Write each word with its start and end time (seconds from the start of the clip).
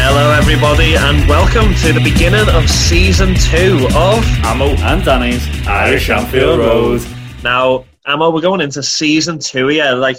Hello, 0.00 0.30
everybody, 0.30 0.94
and 0.94 1.28
welcome 1.28 1.74
to 1.82 1.92
the 1.92 2.00
beginning 2.00 2.48
of 2.54 2.70
season 2.70 3.34
two 3.34 3.84
of 3.96 4.24
Amo 4.44 4.68
and 4.68 5.04
Danny's 5.04 5.44
Irish 5.66 6.08
Anfield 6.08 6.60
Road. 6.60 7.02
Now, 7.42 7.84
Amo, 8.06 8.30
we're 8.30 8.40
going 8.40 8.60
into 8.60 8.80
season 8.80 9.40
two 9.40 9.66
here. 9.66 9.92
Like, 9.94 10.18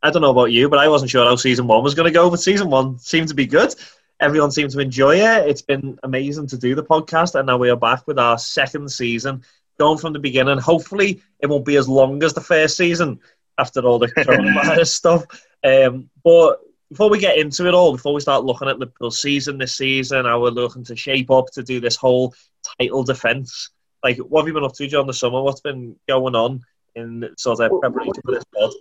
I 0.00 0.10
don't 0.10 0.22
know 0.22 0.30
about 0.30 0.52
you, 0.52 0.68
but 0.68 0.78
I 0.78 0.86
wasn't 0.86 1.10
sure 1.10 1.26
how 1.26 1.34
season 1.34 1.66
one 1.66 1.82
was 1.82 1.94
going 1.94 2.06
to 2.06 2.12
go, 2.12 2.30
but 2.30 2.38
season 2.38 2.70
one 2.70 3.00
seemed 3.00 3.26
to 3.28 3.34
be 3.34 3.46
good. 3.46 3.74
Everyone 4.20 4.52
seemed 4.52 4.70
to 4.70 4.78
enjoy 4.78 5.16
it. 5.16 5.48
It's 5.48 5.60
been 5.60 5.98
amazing 6.04 6.46
to 6.46 6.56
do 6.56 6.76
the 6.76 6.84
podcast, 6.84 7.34
and 7.34 7.48
now 7.48 7.58
we 7.58 7.68
are 7.68 7.76
back 7.76 8.06
with 8.06 8.20
our 8.20 8.38
second 8.38 8.92
season, 8.92 9.42
going 9.76 9.98
from 9.98 10.12
the 10.12 10.20
beginning. 10.20 10.58
Hopefully, 10.58 11.20
it 11.40 11.48
won't 11.48 11.66
be 11.66 11.76
as 11.76 11.88
long 11.88 12.22
as 12.22 12.32
the 12.32 12.40
first 12.40 12.76
season 12.76 13.18
after 13.58 13.80
all 13.80 13.98
the 13.98 14.06
coronavirus 14.16 14.86
stuff. 14.86 15.24
Um, 15.64 16.10
but 16.22 16.60
before 16.90 17.10
we 17.10 17.18
get 17.18 17.38
into 17.38 17.66
it 17.66 17.74
all, 17.74 17.92
before 17.92 18.14
we 18.14 18.20
start 18.20 18.44
looking 18.44 18.68
at 18.68 18.78
Liverpool's 18.78 19.20
season 19.20 19.58
this 19.58 19.76
season, 19.76 20.24
how 20.24 20.40
we're 20.40 20.50
looking 20.50 20.84
to 20.84 20.96
shape 20.96 21.30
up 21.30 21.46
to 21.52 21.62
do 21.62 21.80
this 21.80 21.96
whole 21.96 22.34
title 22.78 23.02
defence, 23.02 23.70
like 24.04 24.18
what 24.18 24.42
have 24.42 24.48
you 24.48 24.54
been 24.54 24.64
up 24.64 24.74
to 24.74 24.86
during 24.86 25.06
the 25.06 25.12
summer? 25.12 25.42
What's 25.42 25.60
been 25.60 25.96
going 26.08 26.34
on 26.34 26.62
in 26.94 27.28
sort 27.36 27.60
of 27.60 27.80
preparation 27.80 28.14
for 28.24 28.32
this 28.32 28.44
pod? 28.54 28.72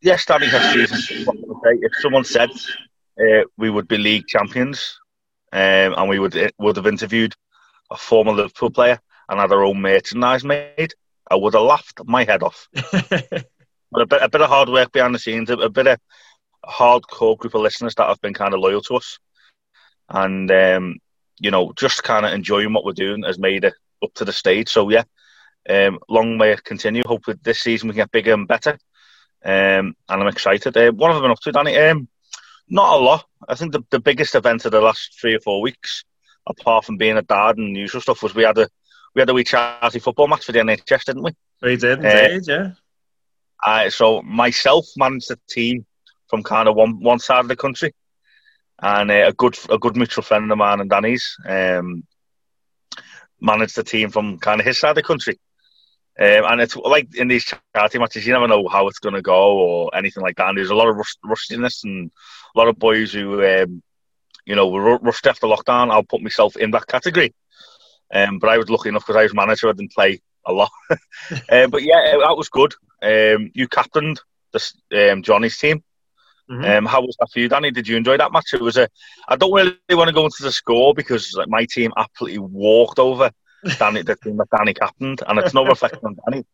Yes, 0.00 0.24
Danny 0.24 0.46
has 0.46 0.72
season. 0.72 1.26
If 1.64 1.92
someone 2.00 2.24
said 2.24 2.50
uh, 3.20 3.44
we 3.56 3.68
would 3.68 3.88
be 3.88 3.98
league 3.98 4.26
champions 4.28 5.00
um, 5.52 5.94
and 5.96 6.08
we 6.08 6.20
would 6.20 6.36
uh, 6.36 6.50
would 6.58 6.76
have 6.76 6.86
interviewed 6.86 7.34
a 7.90 7.96
former 7.96 8.32
Liverpool 8.32 8.70
player 8.70 9.00
and 9.28 9.40
had 9.40 9.50
our 9.50 9.64
own 9.64 9.80
merchandise 9.80 10.44
made, 10.44 10.94
I 11.30 11.34
would 11.34 11.54
have 11.54 11.62
laughed 11.62 12.00
my 12.04 12.24
head 12.24 12.44
off. 12.44 12.68
but 12.72 14.02
a 14.02 14.06
bit, 14.06 14.22
a 14.22 14.28
bit 14.28 14.40
of 14.40 14.48
hard 14.48 14.68
work 14.68 14.92
behind 14.92 15.14
the 15.14 15.18
scenes, 15.18 15.50
a, 15.50 15.54
a 15.54 15.68
bit 15.68 15.88
of 15.88 15.98
hardcore 16.66 17.38
group 17.38 17.54
of 17.54 17.62
listeners 17.62 17.94
that 17.96 18.08
have 18.08 18.20
been 18.20 18.34
kind 18.34 18.54
of 18.54 18.60
loyal 18.60 18.82
to 18.82 18.96
us, 18.96 19.18
and 20.08 20.50
um, 20.50 20.96
you 21.40 21.50
know, 21.50 21.72
just 21.76 22.02
kind 22.02 22.26
of 22.26 22.32
enjoying 22.32 22.72
what 22.72 22.84
we're 22.84 22.92
doing 22.92 23.22
has 23.22 23.38
made 23.38 23.64
it 23.64 23.74
up 24.02 24.12
to 24.14 24.24
the 24.24 24.32
stage. 24.32 24.68
So 24.68 24.88
yeah, 24.90 25.04
um, 25.68 25.98
long 26.08 26.38
way 26.38 26.54
to 26.54 26.62
continue. 26.62 27.02
Hopefully 27.06 27.38
this 27.42 27.60
season 27.60 27.88
we 27.88 27.92
can 27.92 28.02
get 28.02 28.12
bigger 28.12 28.34
and 28.34 28.48
better, 28.48 28.78
um, 29.44 29.94
and 30.08 30.22
I'm 30.22 30.28
excited. 30.28 30.76
Uh, 30.76 30.92
what 30.92 31.12
have 31.12 31.18
I 31.18 31.22
been 31.22 31.30
up 31.30 31.40
to, 31.40 31.52
Danny? 31.52 31.76
Um, 31.76 32.08
not 32.68 32.98
a 32.98 33.02
lot. 33.02 33.24
I 33.48 33.54
think 33.54 33.72
the, 33.72 33.82
the 33.90 34.00
biggest 34.00 34.34
event 34.34 34.64
of 34.64 34.72
the 34.72 34.80
last 34.80 35.18
three 35.20 35.34
or 35.34 35.40
four 35.40 35.60
weeks, 35.60 36.04
apart 36.46 36.84
from 36.84 36.96
being 36.96 37.16
a 37.16 37.22
dad 37.22 37.56
and 37.56 37.76
usual 37.76 38.00
stuff, 38.00 38.22
was 38.22 38.34
we 38.34 38.42
had 38.42 38.58
a 38.58 38.68
we 39.14 39.20
had 39.20 39.30
a 39.30 39.34
wee 39.34 39.44
charity 39.44 39.98
football 39.98 40.28
match 40.28 40.44
for 40.44 40.52
the 40.52 40.58
NHS, 40.58 41.04
didn't 41.04 41.22
we? 41.22 41.32
We 41.62 41.76
did, 41.76 42.04
indeed, 42.04 42.48
uh, 42.48 42.52
yeah. 42.52 42.70
Uh, 43.64 43.90
so 43.90 44.22
myself 44.22 44.86
managed 44.96 45.28
the 45.28 45.38
team 45.48 45.84
from 46.28 46.42
kind 46.42 46.68
of 46.68 46.74
one 46.76 47.00
one 47.00 47.18
side 47.18 47.40
of 47.40 47.48
the 47.48 47.56
country, 47.56 47.94
and 48.80 49.10
uh, 49.10 49.28
a 49.28 49.32
good 49.32 49.58
a 49.70 49.78
good 49.78 49.96
mutual 49.96 50.22
friend 50.22 50.50
of 50.50 50.58
mine 50.58 50.80
and 50.80 50.90
Danny's 50.90 51.36
um, 51.46 52.04
managed 53.40 53.76
the 53.76 53.84
team 53.84 54.10
from 54.10 54.38
kind 54.38 54.60
of 54.60 54.66
his 54.66 54.78
side 54.78 54.90
of 54.90 54.96
the 54.96 55.02
country. 55.02 55.38
Um, 56.20 56.44
and 56.50 56.60
it's 56.60 56.74
like 56.74 57.14
in 57.14 57.28
these 57.28 57.52
charity 57.74 57.98
matches, 57.98 58.26
you 58.26 58.32
never 58.32 58.48
know 58.48 58.66
how 58.66 58.88
it's 58.88 58.98
going 58.98 59.14
to 59.14 59.22
go 59.22 59.58
or 59.58 59.94
anything 59.94 60.22
like 60.22 60.36
that. 60.36 60.48
And 60.48 60.58
there's 60.58 60.70
a 60.70 60.74
lot 60.74 60.88
of 60.88 60.96
rust, 60.96 61.18
rustiness 61.24 61.84
and 61.84 62.10
a 62.54 62.58
lot 62.58 62.66
of 62.66 62.76
boys 62.76 63.12
who, 63.12 63.44
um, 63.44 63.82
you 64.44 64.56
know, 64.56 64.66
were 64.66 64.98
rushed 64.98 65.28
after 65.28 65.46
lockdown. 65.46 65.92
I'll 65.92 66.02
put 66.02 66.20
myself 66.20 66.56
in 66.56 66.72
that 66.72 66.88
category. 66.88 67.34
Um, 68.12 68.40
but 68.40 68.50
I 68.50 68.58
was 68.58 68.68
lucky 68.68 68.88
enough 68.88 69.06
because 69.06 69.16
I 69.16 69.22
was 69.22 69.34
manager. 69.34 69.68
I 69.68 69.72
didn't 69.72 69.92
play 69.92 70.20
a 70.44 70.52
lot. 70.52 70.70
uh, 70.90 71.68
but 71.68 71.82
yeah, 71.84 72.16
that 72.18 72.36
was 72.36 72.48
good. 72.48 72.74
Um, 73.00 73.52
you 73.54 73.68
captained 73.68 74.20
this, 74.52 74.74
um, 74.96 75.22
Johnny's 75.22 75.58
team. 75.58 75.84
Mm-hmm. 76.50 76.64
Um, 76.64 76.86
how 76.86 77.02
was 77.02 77.16
that 77.20 77.30
for 77.30 77.40
you, 77.40 77.48
Danny? 77.48 77.70
Did 77.70 77.86
you 77.86 77.96
enjoy 77.96 78.16
that 78.16 78.32
match? 78.32 78.54
It 78.54 78.60
was 78.60 78.76
a. 78.76 78.88
I 79.28 79.36
don't 79.36 79.52
really 79.52 79.76
want 79.90 80.08
to 80.08 80.14
go 80.14 80.24
into 80.24 80.42
the 80.42 80.52
score 80.52 80.94
because 80.94 81.34
like, 81.34 81.48
my 81.48 81.66
team 81.66 81.92
absolutely 81.96 82.38
walked 82.38 82.98
over 82.98 83.30
Danny, 83.78 84.02
the 84.02 84.16
team 84.16 84.38
that 84.38 84.48
Danny 84.56 84.74
captained, 84.74 85.22
and 85.26 85.38
it's 85.38 85.54
no 85.54 85.64
reflection 85.64 86.00
on 86.04 86.16
Danny. 86.24 86.46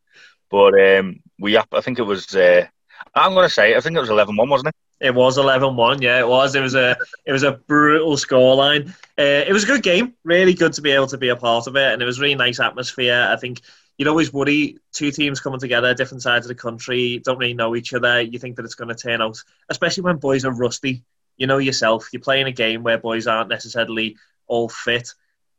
But 0.51 0.75
um, 0.81 1.21
we, 1.39 1.57
I 1.57 1.65
think 1.81 1.99
it 1.99 2.03
was. 2.03 2.35
Uh, 2.35 2.67
I'm 3.15 3.35
going 3.35 3.47
to 3.47 3.53
say, 3.53 3.77
I 3.77 3.81
think 3.81 3.97
it 3.97 4.01
was 4.01 4.09
11-1, 4.09 4.49
wasn't 4.49 4.69
it? 4.69 5.07
It 5.07 5.15
was 5.15 5.37
11-1, 5.37 6.01
yeah, 6.01 6.21
it 6.21 6.29
was. 6.29 6.55
It 6.55 6.61
was 6.61 6.75
a, 6.75 6.97
it 7.27 7.33
was 7.33 7.43
a 7.43 7.53
brutal 7.53 8.17
scoreline. 8.17 8.89
Uh, 9.19 9.45
it 9.47 9.53
was 9.53 9.65
a 9.65 9.67
good 9.67 9.83
game, 9.83 10.15
really 10.25 10.55
good 10.55 10.73
to 10.75 10.83
be 10.83 10.91
able 10.91 11.09
to 11.09 11.19
be 11.19 11.29
a 11.29 11.37
part 11.37 11.67
of 11.67 11.77
it, 11.77 11.93
and 11.93 12.01
it 12.01 12.07
was 12.07 12.21
really 12.21 12.35
nice 12.35 12.61
atmosphere. 12.61 13.29
I 13.31 13.37
think 13.37 13.61
you'd 13.97 14.09
always 14.09 14.33
worry 14.33 14.79
two 14.93 15.11
teams 15.11 15.41
coming 15.41 15.61
together, 15.61 15.95
different 15.95 16.23
sides 16.23 16.47
of 16.47 16.49
the 16.49 16.55
country, 16.55 17.19
don't 17.19 17.39
really 17.39 17.55
know 17.55 17.77
each 17.77 17.95
other. 17.95 18.21
You 18.21 18.39
think 18.39 18.57
that 18.57 18.65
it's 18.65 18.75
going 18.75 18.89
to 18.89 18.95
turn 18.95 19.23
out, 19.23 19.43
especially 19.69 20.03
when 20.03 20.17
boys 20.17 20.45
are 20.45 20.53
rusty. 20.53 21.05
You 21.37 21.47
know 21.47 21.59
yourself, 21.59 22.09
you're 22.13 22.23
playing 22.23 22.47
a 22.47 22.53
game 22.53 22.83
where 22.83 22.99
boys 22.99 23.27
aren't 23.27 23.49
necessarily 23.49 24.17
all 24.47 24.69
fit. 24.69 25.15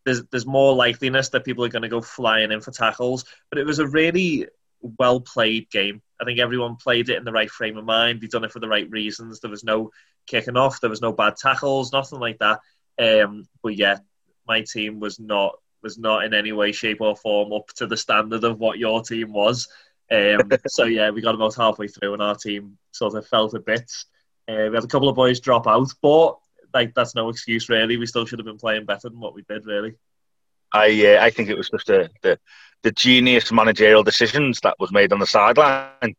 There's, 0.06 0.24
there's 0.26 0.46
more 0.46 0.76
likeliness 0.76 1.32
that 1.32 1.46
people 1.46 1.66
are 1.66 1.70
going 1.70 1.82
to 1.82 1.90
go 1.90 2.02
flying 2.02 2.52
in 2.52 2.62
for 2.62 2.72
tackles. 2.72 3.26
But 3.50 3.60
it 3.60 3.66
was 3.66 3.80
a 3.80 3.88
really 3.88 4.48
well 4.82 5.20
played 5.20 5.70
game. 5.70 6.02
I 6.22 6.26
think 6.26 6.40
everyone 6.40 6.76
played 6.76 7.10
it 7.10 7.18
in 7.18 7.26
the 7.26 7.32
right 7.32 7.50
frame 7.50 7.78
of 7.78 7.86
mind. 7.86 8.22
They've 8.22 8.30
done 8.30 8.44
it 8.44 8.52
for 8.52 8.60
the 8.60 8.70
right 8.70 8.90
reasons. 8.90 9.40
There 9.40 9.52
was 9.52 9.64
no 9.64 9.92
kicking 10.28 10.58
off, 10.58 10.80
there 10.82 10.90
was 10.90 11.02
no 11.02 11.12
bad 11.12 11.36
tackles, 11.38 11.92
nothing 11.92 12.20
like 12.20 12.40
that. 12.40 12.60
Um, 12.98 13.48
but 13.62 13.76
yeah, 13.76 13.98
my 14.48 14.62
team 14.62 15.00
was 15.00 15.20
not 15.20 15.60
was 15.86 15.98
not 15.98 16.26
in 16.26 16.34
any 16.34 16.52
way, 16.52 16.74
shape, 16.74 17.00
or 17.00 17.16
form 17.16 17.54
up 17.54 17.68
to 17.68 17.86
the 17.86 17.96
standard 17.96 18.44
of 18.44 18.60
what 18.60 18.80
your 18.80 19.02
team 19.02 19.32
was. 19.32 19.70
Um, 20.12 20.52
so 20.68 20.84
yeah, 20.84 21.12
we 21.12 21.22
got 21.22 21.36
about 21.36 21.56
halfway 21.56 21.88
through, 21.88 22.14
and 22.14 22.22
our 22.22 22.36
team 22.36 22.78
sort 22.92 23.16
of 23.16 23.26
felt 23.28 23.54
a 23.54 23.60
bit. 23.60 23.90
Uh, 24.50 24.68
we 24.70 24.76
had 24.76 24.84
a 24.84 24.88
couple 24.88 25.08
of 25.08 25.16
boys 25.16 25.40
drop 25.40 25.68
out, 25.68 25.94
but 26.02 26.38
like 26.74 26.94
that's 26.94 27.16
no 27.16 27.30
excuse 27.30 27.70
really. 27.70 27.96
We 27.96 28.08
still 28.08 28.26
should 28.26 28.40
have 28.40 28.46
been 28.46 28.58
playing 28.58 28.86
better 28.86 29.10
than 29.10 29.20
what 29.20 29.36
we 29.36 29.44
did, 29.44 29.66
really. 29.66 29.94
I 30.74 31.16
uh, 31.16 31.24
I 31.24 31.30
think 31.30 31.50
it 31.50 31.58
was 31.58 31.70
just 31.70 31.88
the, 31.88 32.10
the 32.22 32.38
the 32.82 32.92
genius 32.92 33.52
managerial 33.52 34.04
decisions 34.04 34.60
that 34.64 34.76
was 34.80 34.92
made 34.92 35.14
on 35.14 35.20
the 35.20 35.28
sideline. 35.28 36.16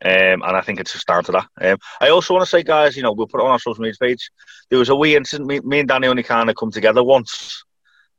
Um, 0.00 0.42
and 0.42 0.56
I 0.56 0.60
think 0.60 0.78
it's 0.78 0.92
just 0.92 1.08
down 1.08 1.24
to 1.24 1.32
that. 1.32 1.46
Um, 1.60 1.78
I 2.00 2.10
also 2.10 2.32
want 2.32 2.44
to 2.44 2.48
say, 2.48 2.62
guys, 2.62 2.96
you 2.96 3.02
know, 3.02 3.10
we'll 3.10 3.26
put 3.26 3.40
it 3.40 3.44
on 3.44 3.50
our 3.50 3.58
social 3.58 3.82
media 3.82 3.96
page. 4.00 4.30
There 4.70 4.78
was 4.78 4.90
a 4.90 4.94
wee 4.94 5.16
incident. 5.16 5.48
Me, 5.48 5.58
me 5.58 5.80
and 5.80 5.88
Danny 5.88 6.06
only 6.06 6.22
kind 6.22 6.48
of 6.48 6.54
come 6.54 6.70
together 6.70 7.02
once 7.02 7.64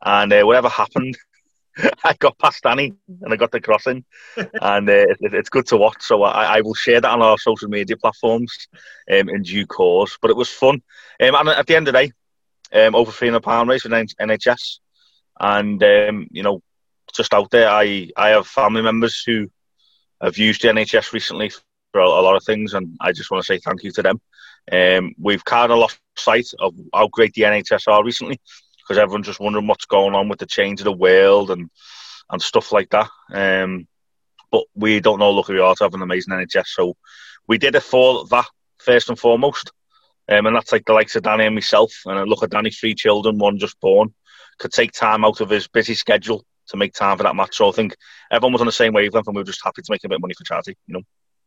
and 0.03 0.31
uh, 0.31 0.43
whatever 0.43 0.69
happened, 0.69 1.17
I 2.03 2.13
got 2.19 2.37
past 2.37 2.63
Danny 2.63 2.93
and 3.21 3.33
I 3.33 3.35
got 3.35 3.51
the 3.51 3.61
crossing, 3.61 4.03
and 4.37 4.89
uh, 4.89 4.93
it, 4.93 5.17
it's 5.21 5.49
good 5.49 5.67
to 5.67 5.77
watch. 5.77 6.01
So 6.01 6.23
I, 6.23 6.57
I, 6.57 6.61
will 6.61 6.73
share 6.73 7.01
that 7.01 7.11
on 7.11 7.21
our 7.21 7.37
social 7.37 7.69
media 7.69 7.97
platforms 7.97 8.67
um, 9.11 9.29
in 9.29 9.43
due 9.43 9.65
course. 9.65 10.17
But 10.21 10.31
it 10.31 10.37
was 10.37 10.49
fun, 10.49 10.81
um, 11.21 11.35
and 11.35 11.49
at 11.49 11.67
the 11.67 11.75
end 11.75 11.87
of 11.87 11.93
the 11.93 11.99
day, 11.99 12.85
um, 12.85 12.95
over 12.95 13.11
three 13.11 13.27
hundred 13.27 13.43
pound 13.43 13.69
race 13.69 13.83
with 13.83 13.93
NHS, 13.93 14.79
and 15.39 15.81
um, 15.83 16.27
you 16.31 16.43
know, 16.43 16.61
just 17.15 17.33
out 17.33 17.49
there, 17.51 17.69
I 17.69 18.09
I 18.15 18.29
have 18.29 18.47
family 18.47 18.81
members 18.81 19.23
who 19.25 19.49
have 20.21 20.37
used 20.37 20.61
the 20.61 20.69
NHS 20.69 21.13
recently 21.13 21.49
for 21.49 22.01
a, 22.01 22.05
a 22.05 22.23
lot 22.23 22.35
of 22.35 22.43
things, 22.43 22.73
and 22.73 22.97
I 22.99 23.11
just 23.11 23.31
want 23.31 23.43
to 23.43 23.47
say 23.47 23.59
thank 23.59 23.83
you 23.83 23.91
to 23.91 24.03
them. 24.03 24.21
Um, 24.71 25.15
we've 25.17 25.45
kind 25.45 25.71
of 25.71 25.79
lost 25.79 25.99
sight 26.15 26.47
of 26.59 26.75
how 26.93 27.07
great 27.07 27.33
the 27.33 27.43
NHS 27.43 27.91
are 27.91 28.03
recently 28.03 28.39
because 28.89 28.99
everyone's 28.99 29.27
just 29.27 29.39
wondering 29.39 29.67
what's 29.67 29.85
going 29.85 30.15
on 30.15 30.29
with 30.29 30.39
the 30.39 30.47
change 30.47 30.79
of 30.81 30.85
the 30.85 30.91
world 30.91 31.51
and 31.51 31.69
and 32.31 32.41
stuff 32.41 32.71
like 32.71 32.89
that. 32.89 33.09
Um, 33.31 33.87
but 34.51 34.63
we 34.73 34.99
don't 34.99 35.19
know. 35.19 35.29
Lucky 35.29 35.53
we 35.53 35.59
are 35.59 35.75
to 35.75 35.83
have 35.83 35.93
an 35.93 36.01
amazing 36.01 36.33
NHS, 36.33 36.67
so 36.67 36.95
we 37.47 37.59
did 37.59 37.75
it 37.75 37.83
for 37.83 38.25
that 38.27 38.47
first 38.79 39.09
and 39.09 39.19
foremost. 39.19 39.71
Um, 40.27 40.47
and 40.47 40.55
that's 40.55 40.71
like 40.71 40.85
the 40.85 40.93
likes 40.93 41.15
of 41.15 41.23
Danny 41.23 41.45
and 41.45 41.55
myself. 41.55 41.91
And 42.05 42.17
I 42.17 42.23
look 42.23 42.43
at 42.43 42.51
Danny's 42.51 42.79
three 42.79 42.93
children, 42.95 43.37
one 43.37 43.57
just 43.57 43.79
born, 43.79 44.13
could 44.59 44.71
take 44.71 44.91
time 44.91 45.25
out 45.25 45.41
of 45.41 45.49
his 45.49 45.67
busy 45.67 45.95
schedule 45.95 46.45
to 46.67 46.77
make 46.77 46.93
time 46.93 47.17
for 47.17 47.23
that 47.23 47.35
match. 47.35 47.57
So 47.57 47.69
I 47.69 47.71
think 47.71 47.95
everyone 48.31 48.53
was 48.53 48.61
on 48.61 48.67
the 48.67 48.71
same 48.71 48.93
wavelength, 48.93 49.27
and 49.27 49.35
we 49.35 49.41
were 49.41 49.45
just 49.45 49.63
happy 49.63 49.81
to 49.83 49.91
make 49.91 50.03
a 50.03 50.09
bit 50.09 50.15
of 50.15 50.21
money 50.21 50.33
for 50.35 50.43
charity. 50.43 50.75
You 50.87 50.95
know. 50.95 51.01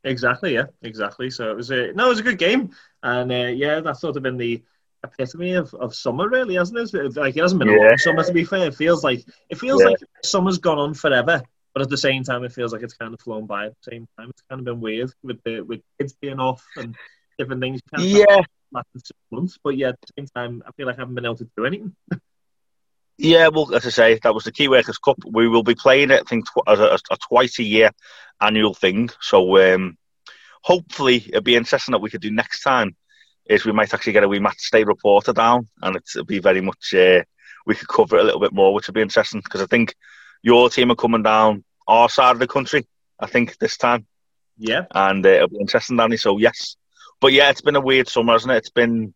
Exactly. 0.04 0.54
Yeah. 0.54 0.66
Exactly. 0.82 1.30
So 1.30 1.50
it 1.50 1.56
was 1.56 1.70
a 1.70 1.92
no, 1.92 2.06
it 2.06 2.10
was 2.10 2.20
a 2.20 2.24
good 2.24 2.38
game, 2.38 2.70
and 3.02 3.32
uh, 3.32 3.52
yeah, 3.52 3.80
that 3.80 3.98
sort 3.98 4.16
of 4.16 4.22
been 4.22 4.36
the 4.36 4.62
epitome 5.04 5.54
of, 5.54 5.74
of 5.74 5.94
summer, 5.94 6.28
really, 6.28 6.54
hasn't 6.54 6.78
it? 6.78 7.16
Like 7.16 7.36
it 7.36 7.40
hasn't 7.40 7.58
been 7.58 7.68
yeah. 7.68 7.76
a 7.76 7.88
long 7.88 7.98
summer, 7.98 8.24
to 8.24 8.32
be 8.32 8.44
fair. 8.44 8.66
It 8.66 8.74
feels 8.74 9.04
like 9.04 9.24
it 9.48 9.58
feels 9.58 9.82
yeah. 9.82 9.88
like 9.88 9.98
summer's 10.24 10.58
gone 10.58 10.78
on 10.78 10.94
forever, 10.94 11.42
but 11.74 11.82
at 11.82 11.88
the 11.88 11.96
same 11.96 12.24
time, 12.24 12.44
it 12.44 12.52
feels 12.52 12.72
like 12.72 12.82
it's 12.82 12.94
kind 12.94 13.14
of 13.14 13.20
flown 13.20 13.46
by. 13.46 13.66
At 13.66 13.74
the 13.84 13.90
same 13.90 14.08
time, 14.18 14.30
it's 14.30 14.42
kind 14.48 14.60
of 14.60 14.64
been 14.64 14.80
weird 14.80 15.12
with 15.22 15.42
the 15.44 15.60
with 15.60 15.80
kids 15.98 16.14
being 16.14 16.40
off 16.40 16.64
and 16.76 16.96
different 17.38 17.60
things. 17.60 17.80
yeah, 17.98 18.42
six 18.96 19.10
months, 19.30 19.58
but 19.62 19.76
yeah, 19.76 19.88
at 19.88 20.00
the 20.00 20.12
same 20.18 20.26
time, 20.34 20.62
I 20.66 20.72
feel 20.72 20.86
like 20.86 20.96
I 20.96 21.02
haven't 21.02 21.14
been 21.14 21.24
able 21.24 21.36
to 21.36 21.48
do 21.56 21.66
anything. 21.66 21.94
Yeah, 23.18 23.48
well, 23.48 23.72
as 23.74 23.86
I 23.86 23.90
say, 23.90 24.18
that 24.22 24.34
was 24.34 24.44
the 24.44 24.50
Key 24.50 24.68
Workers 24.68 24.98
Cup. 24.98 25.18
We 25.24 25.46
will 25.46 25.62
be 25.62 25.74
playing 25.74 26.10
it, 26.10 26.22
I 26.22 26.28
think, 26.28 26.46
tw- 26.46 26.66
as 26.66 26.80
a, 26.80 26.98
a, 27.10 27.16
twice 27.28 27.58
a 27.58 27.62
year 27.62 27.90
annual 28.40 28.74
thing. 28.74 29.10
So 29.20 29.74
um, 29.74 29.96
hopefully, 30.62 31.22
it'll 31.28 31.42
be 31.42 31.54
interesting 31.54 31.92
that 31.92 32.00
we 32.00 32.10
could 32.10 32.22
do 32.22 32.32
next 32.32 32.62
time. 32.62 32.96
Is 33.46 33.64
we 33.64 33.72
might 33.72 33.92
actually 33.92 34.12
get 34.12 34.24
a 34.24 34.28
wee 34.28 34.38
match 34.38 34.70
day 34.70 34.84
reporter 34.84 35.32
down, 35.32 35.68
and 35.80 35.96
it'll 35.96 36.24
be 36.24 36.38
very 36.38 36.60
much 36.60 36.94
uh, 36.94 37.22
we 37.66 37.74
could 37.74 37.88
cover 37.88 38.16
it 38.16 38.22
a 38.22 38.24
little 38.24 38.40
bit 38.40 38.52
more, 38.52 38.72
which 38.72 38.86
would 38.86 38.94
be 38.94 39.02
interesting 39.02 39.40
because 39.42 39.60
I 39.60 39.66
think 39.66 39.94
your 40.42 40.70
team 40.70 40.90
are 40.90 40.96
coming 40.96 41.22
down 41.22 41.64
our 41.88 42.08
side 42.08 42.32
of 42.32 42.38
the 42.38 42.46
country. 42.46 42.86
I 43.18 43.26
think 43.26 43.58
this 43.58 43.76
time. 43.76 44.06
Yeah, 44.58 44.84
and 44.92 45.24
uh, 45.24 45.28
it'll 45.28 45.48
be 45.48 45.60
interesting, 45.60 45.96
Danny. 45.96 46.16
So 46.16 46.38
yes, 46.38 46.76
but 47.20 47.32
yeah, 47.32 47.50
it's 47.50 47.62
been 47.62 47.76
a 47.76 47.80
weird 47.80 48.08
summer, 48.08 48.32
hasn't 48.32 48.52
it? 48.52 48.58
It's 48.58 48.70
been 48.70 49.14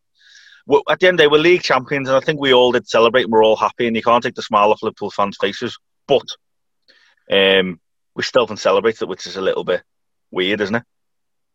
well, 0.67 0.83
at 0.91 0.99
the 0.99 1.07
end 1.07 1.15
of 1.15 1.19
the 1.19 1.23
day, 1.25 1.29
we're 1.29 1.39
league 1.39 1.63
champions, 1.63 2.09
and 2.09 2.17
I 2.17 2.21
think 2.21 2.41
we 2.41 2.53
all 2.53 2.73
did 2.73 2.89
celebrate. 2.89 3.23
and 3.23 3.33
We're 3.33 3.45
all 3.45 3.57
happy, 3.57 3.87
and 3.87 3.95
you 3.95 4.03
can't 4.03 4.23
take 4.23 4.35
the 4.35 4.43
smile 4.43 4.73
off 4.73 4.83
Liverpool 4.83 5.13
fans' 5.13 5.39
faces. 5.41 5.79
But 6.09 6.27
um, 7.31 7.81
we 8.15 8.25
still 8.25 8.47
can 8.49 8.57
celebrate 8.57 9.01
it, 9.01 9.09
which 9.09 9.27
is 9.27 9.37
a 9.37 9.43
little 9.43 9.63
bit 9.63 9.83
weird, 10.33 10.61
isn't 10.61 10.75
it? 10.75 10.83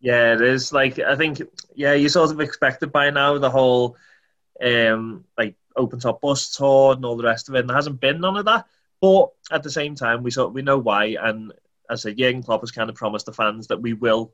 Yeah, 0.01 0.33
it 0.33 0.41
is. 0.41 0.73
Like 0.73 0.99
I 0.99 1.15
think, 1.15 1.41
yeah, 1.75 1.93
you 1.93 2.09
sort 2.09 2.31
of 2.31 2.41
expected 2.41 2.91
by 2.91 3.11
now 3.11 3.37
the 3.37 3.49
whole 3.49 3.95
um, 4.61 5.23
like 5.37 5.55
open 5.75 5.99
top 5.99 6.21
bus 6.21 6.55
tour 6.55 6.93
and 6.93 7.05
all 7.05 7.15
the 7.15 7.23
rest 7.23 7.47
of 7.47 7.55
it, 7.55 7.59
and 7.59 7.69
there 7.69 7.77
hasn't 7.77 8.01
been 8.01 8.19
none 8.19 8.35
of 8.35 8.45
that. 8.45 8.65
But 8.99 9.29
at 9.51 9.63
the 9.63 9.71
same 9.71 9.95
time, 9.95 10.23
we 10.23 10.31
sort 10.31 10.53
we 10.53 10.63
know 10.63 10.79
why, 10.79 11.17
and 11.21 11.53
as 11.89 12.05
I 12.05 12.09
said, 12.09 12.17
Jurgen 12.17 12.43
Klopp 12.43 12.61
has 12.61 12.71
kind 12.71 12.89
of 12.89 12.95
promised 12.95 13.27
the 13.27 13.33
fans 13.33 13.67
that 13.67 13.81
we 13.81 13.93
will 13.93 14.33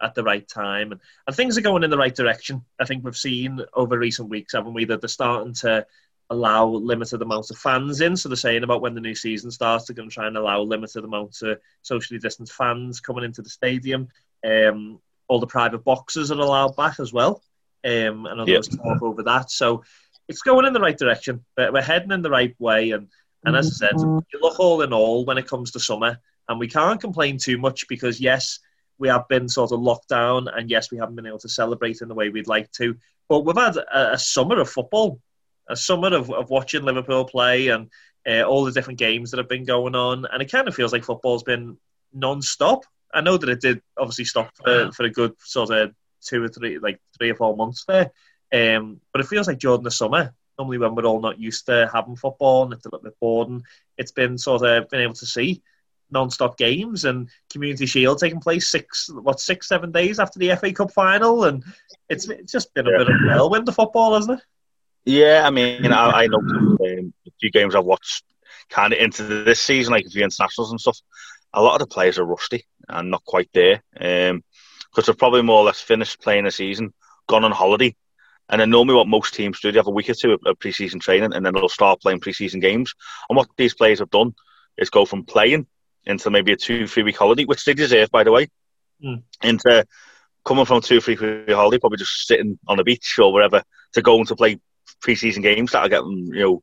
at 0.00 0.14
the 0.14 0.22
right 0.24 0.46
time. 0.48 0.92
And, 0.92 1.00
and 1.26 1.36
things 1.36 1.56
are 1.56 1.62
going 1.62 1.84
in 1.84 1.90
the 1.90 1.98
right 1.98 2.14
direction. 2.14 2.64
I 2.80 2.84
think 2.84 3.04
we've 3.04 3.16
seen 3.16 3.60
over 3.74 3.98
recent 3.98 4.28
weeks, 4.28 4.54
haven't 4.54 4.74
we, 4.74 4.84
that 4.86 5.00
they're 5.00 5.08
starting 5.08 5.54
to 5.54 5.86
allow 6.30 6.66
limited 6.66 7.22
amounts 7.22 7.50
of 7.50 7.58
fans 7.58 8.00
in. 8.00 8.16
So 8.16 8.28
they're 8.28 8.36
saying 8.36 8.64
about 8.64 8.80
when 8.80 8.94
the 8.94 9.00
new 9.00 9.14
season 9.14 9.50
starts, 9.50 9.86
they're 9.86 9.94
going 9.94 10.08
to 10.08 10.14
try 10.14 10.26
and 10.26 10.36
allow 10.36 10.60
limited 10.62 11.04
amounts 11.04 11.42
of 11.42 11.60
socially 11.82 12.18
distanced 12.18 12.54
fans 12.54 13.00
coming 13.00 13.24
into 13.24 13.42
the 13.42 13.50
stadium. 13.50 14.08
Um, 14.44 15.00
all 15.28 15.40
the 15.40 15.46
private 15.46 15.84
boxes 15.84 16.30
are 16.30 16.38
allowed 16.38 16.76
back 16.76 17.00
as 17.00 17.12
well. 17.12 17.42
Um, 17.84 18.26
and 18.26 18.40
others 18.40 18.68
yep. 18.70 18.80
talk 18.82 19.02
over 19.02 19.22
that. 19.24 19.50
So 19.50 19.82
it's 20.28 20.42
going 20.42 20.66
in 20.66 20.72
the 20.72 20.80
right 20.80 20.96
direction. 20.96 21.44
But 21.56 21.72
we're 21.72 21.82
heading 21.82 22.12
in 22.12 22.22
the 22.22 22.30
right 22.30 22.54
way. 22.58 22.90
And, 22.90 23.08
and 23.44 23.56
as 23.56 23.66
I 23.66 23.86
said, 23.86 24.00
you 24.00 24.40
look 24.40 24.60
all 24.60 24.82
in 24.82 24.92
all 24.92 25.24
when 25.24 25.38
it 25.38 25.48
comes 25.48 25.72
to 25.72 25.80
summer, 25.80 26.18
and 26.48 26.60
we 26.60 26.68
can't 26.68 27.00
complain 27.00 27.38
too 27.38 27.58
much 27.58 27.88
because, 27.88 28.20
yes, 28.20 28.58
we 28.98 29.08
have 29.08 29.26
been 29.28 29.48
sort 29.48 29.72
of 29.72 29.80
locked 29.80 30.08
down, 30.08 30.46
and 30.48 30.70
yes, 30.70 30.92
we 30.92 30.98
haven't 30.98 31.16
been 31.16 31.26
able 31.26 31.38
to 31.40 31.48
celebrate 31.48 32.00
in 32.02 32.08
the 32.08 32.14
way 32.14 32.28
we'd 32.28 32.46
like 32.46 32.70
to. 32.72 32.96
But 33.28 33.40
we've 33.40 33.56
had 33.56 33.76
a, 33.76 34.12
a 34.12 34.18
summer 34.18 34.60
of 34.60 34.70
football, 34.70 35.20
a 35.68 35.76
summer 35.76 36.14
of, 36.14 36.30
of 36.30 36.50
watching 36.50 36.84
Liverpool 36.84 37.24
play, 37.24 37.68
and 37.68 37.90
uh, 38.28 38.42
all 38.42 38.64
the 38.64 38.70
different 38.70 39.00
games 39.00 39.30
that 39.30 39.38
have 39.38 39.48
been 39.48 39.64
going 39.64 39.96
on, 39.96 40.26
and 40.30 40.40
it 40.40 40.52
kind 40.52 40.68
of 40.68 40.74
feels 40.74 40.92
like 40.92 41.04
football's 41.04 41.42
been 41.42 41.78
non-stop. 42.12 42.84
I 43.12 43.20
know 43.20 43.36
that 43.36 43.48
it 43.48 43.60
did 43.60 43.82
obviously 43.98 44.24
stop 44.24 44.50
for, 44.56 44.90
for 44.92 45.04
a 45.04 45.10
good 45.10 45.34
sort 45.40 45.70
of 45.70 45.94
two 46.22 46.42
or 46.42 46.48
three, 46.48 46.78
like 46.78 47.00
three 47.16 47.30
or 47.30 47.34
four 47.34 47.56
months 47.56 47.84
there, 47.86 48.10
um, 48.52 49.00
but 49.12 49.20
it 49.20 49.28
feels 49.28 49.46
like 49.46 49.58
during 49.58 49.82
the 49.82 49.90
summer, 49.90 50.34
normally 50.58 50.78
when 50.78 50.94
we're 50.94 51.06
all 51.06 51.20
not 51.20 51.40
used 51.40 51.66
to 51.66 51.90
having 51.92 52.16
football 52.16 52.64
and 52.64 52.72
it's 52.72 52.84
a 52.84 52.88
little 52.88 53.04
bit 53.04 53.18
boring, 53.20 53.62
it's 53.98 54.12
been 54.12 54.38
sort 54.38 54.62
of 54.62 54.88
been 54.88 55.00
able 55.00 55.14
to 55.14 55.26
see 55.26 55.62
non-stop 56.10 56.58
games 56.58 57.04
and 57.04 57.28
Community 57.50 57.86
Shield 57.86 58.18
taking 58.18 58.40
place 58.40 58.68
six, 58.68 59.08
what, 59.10 59.40
six, 59.40 59.66
seven 59.66 59.90
days 59.90 60.20
after 60.20 60.38
the 60.38 60.54
FA 60.56 60.72
Cup 60.72 60.92
final, 60.92 61.44
and 61.44 61.64
it's, 62.08 62.28
it's 62.28 62.52
just 62.52 62.72
been 62.74 62.86
a 62.86 62.90
yeah. 62.90 62.98
bit 62.98 63.08
of 63.08 63.14
a 63.14 63.26
whirlwind 63.26 63.68
of 63.68 63.74
football, 63.74 64.14
hasn't 64.14 64.38
it? 64.38 64.44
Yeah, 65.04 65.42
I 65.44 65.50
mean, 65.50 65.86
I, 65.86 66.10
I 66.10 66.26
know 66.26 66.38
um, 66.38 67.14
a 67.26 67.30
few 67.40 67.50
games 67.50 67.74
I've 67.74 67.84
watched 67.84 68.24
kind 68.68 68.92
of 68.92 69.00
into 69.00 69.22
this 69.22 69.60
season, 69.60 69.92
like 69.92 70.06
a 70.06 70.10
few 70.10 70.22
internationals 70.22 70.70
and 70.70 70.80
stuff. 70.80 70.98
A 71.54 71.62
lot 71.62 71.74
of 71.74 71.80
the 71.80 71.92
players 71.92 72.18
are 72.18 72.24
rusty 72.24 72.64
and 72.88 73.10
not 73.10 73.24
quite 73.24 73.50
there 73.52 73.82
because 73.92 74.30
um, 74.30 74.42
they've 75.06 75.18
probably 75.18 75.42
more 75.42 75.58
or 75.58 75.64
less 75.64 75.80
finished 75.80 76.20
playing 76.20 76.46
a 76.46 76.50
season, 76.50 76.92
gone 77.28 77.44
on 77.44 77.52
holiday, 77.52 77.94
and 78.48 78.60
then 78.60 78.70
normally 78.70 78.96
what 78.96 79.08
most 79.08 79.34
teams 79.34 79.60
do, 79.60 79.72
they 79.72 79.78
have 79.78 79.86
a 79.86 79.90
week 79.90 80.10
or 80.10 80.14
two 80.14 80.38
of, 80.44 80.58
pre-season 80.58 81.00
training, 81.00 81.32
and 81.32 81.44
then 81.44 81.54
they'll 81.54 81.68
start 81.68 82.00
playing 82.00 82.20
pre-season 82.20 82.60
games. 82.60 82.92
And 83.28 83.36
what 83.36 83.48
these 83.56 83.74
players 83.74 84.00
have 84.00 84.10
done 84.10 84.34
is 84.76 84.90
go 84.90 85.04
from 85.04 85.24
playing 85.24 85.66
into 86.04 86.30
maybe 86.30 86.52
a 86.52 86.56
two, 86.56 86.86
three 86.86 87.02
week 87.02 87.16
holiday, 87.16 87.44
which 87.44 87.64
they 87.64 87.74
deserve, 87.74 88.10
by 88.10 88.24
the 88.24 88.32
way, 88.32 88.48
mm. 89.02 89.22
into 89.42 89.86
coming 90.44 90.64
from 90.64 90.82
two, 90.82 91.00
three 91.00 91.16
week 91.16 91.50
holiday, 91.54 91.78
probably 91.78 91.98
just 91.98 92.26
sitting 92.26 92.58
on 92.66 92.76
the 92.76 92.84
beach 92.84 93.18
or 93.18 93.32
wherever, 93.32 93.62
to 93.94 94.02
going 94.02 94.26
to 94.26 94.36
play 94.36 94.60
pre-season 95.00 95.42
games 95.42 95.72
that 95.72 95.84
are 95.84 95.88
getting, 95.88 96.26
you 96.32 96.42
know, 96.42 96.62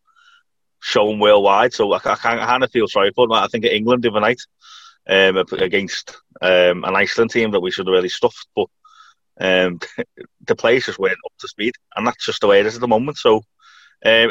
shown 0.81 1.19
worldwide. 1.19 1.74
So 1.74 1.92
I, 1.94 2.00
I, 2.06 2.12
I 2.13 2.16
kind 2.16 2.63
of 2.63 2.71
feel 2.71 2.88
sorry 2.88 3.12
for 3.16 3.27
them. 3.27 3.33
I 3.33 3.48
think 3.48 3.66
at 3.66 3.74
England 3.74 4.04
the 4.04 4.12
other 4.12 4.19
night 4.19 4.42
um, 5.07 5.37
against 5.37 6.17
um, 6.41 6.83
an 6.83 6.95
Iceland 6.95 7.31
team 7.31 7.51
that 7.51 7.59
we 7.59 7.71
should 7.71 7.87
have 7.87 7.93
really 7.93 8.09
stuffed, 8.09 8.47
but 8.55 8.67
um, 9.39 9.79
the 10.45 10.55
players 10.55 10.85
just 10.85 10.99
weren't 10.99 11.13
up 11.25 11.33
to 11.39 11.47
speed, 11.47 11.73
and 11.95 12.05
that's 12.05 12.25
just 12.25 12.41
the 12.41 12.47
way 12.47 12.59
it 12.59 12.65
is 12.65 12.75
at 12.75 12.81
the 12.81 12.87
moment. 12.87 13.17
So 13.17 13.37
um, 13.37 13.43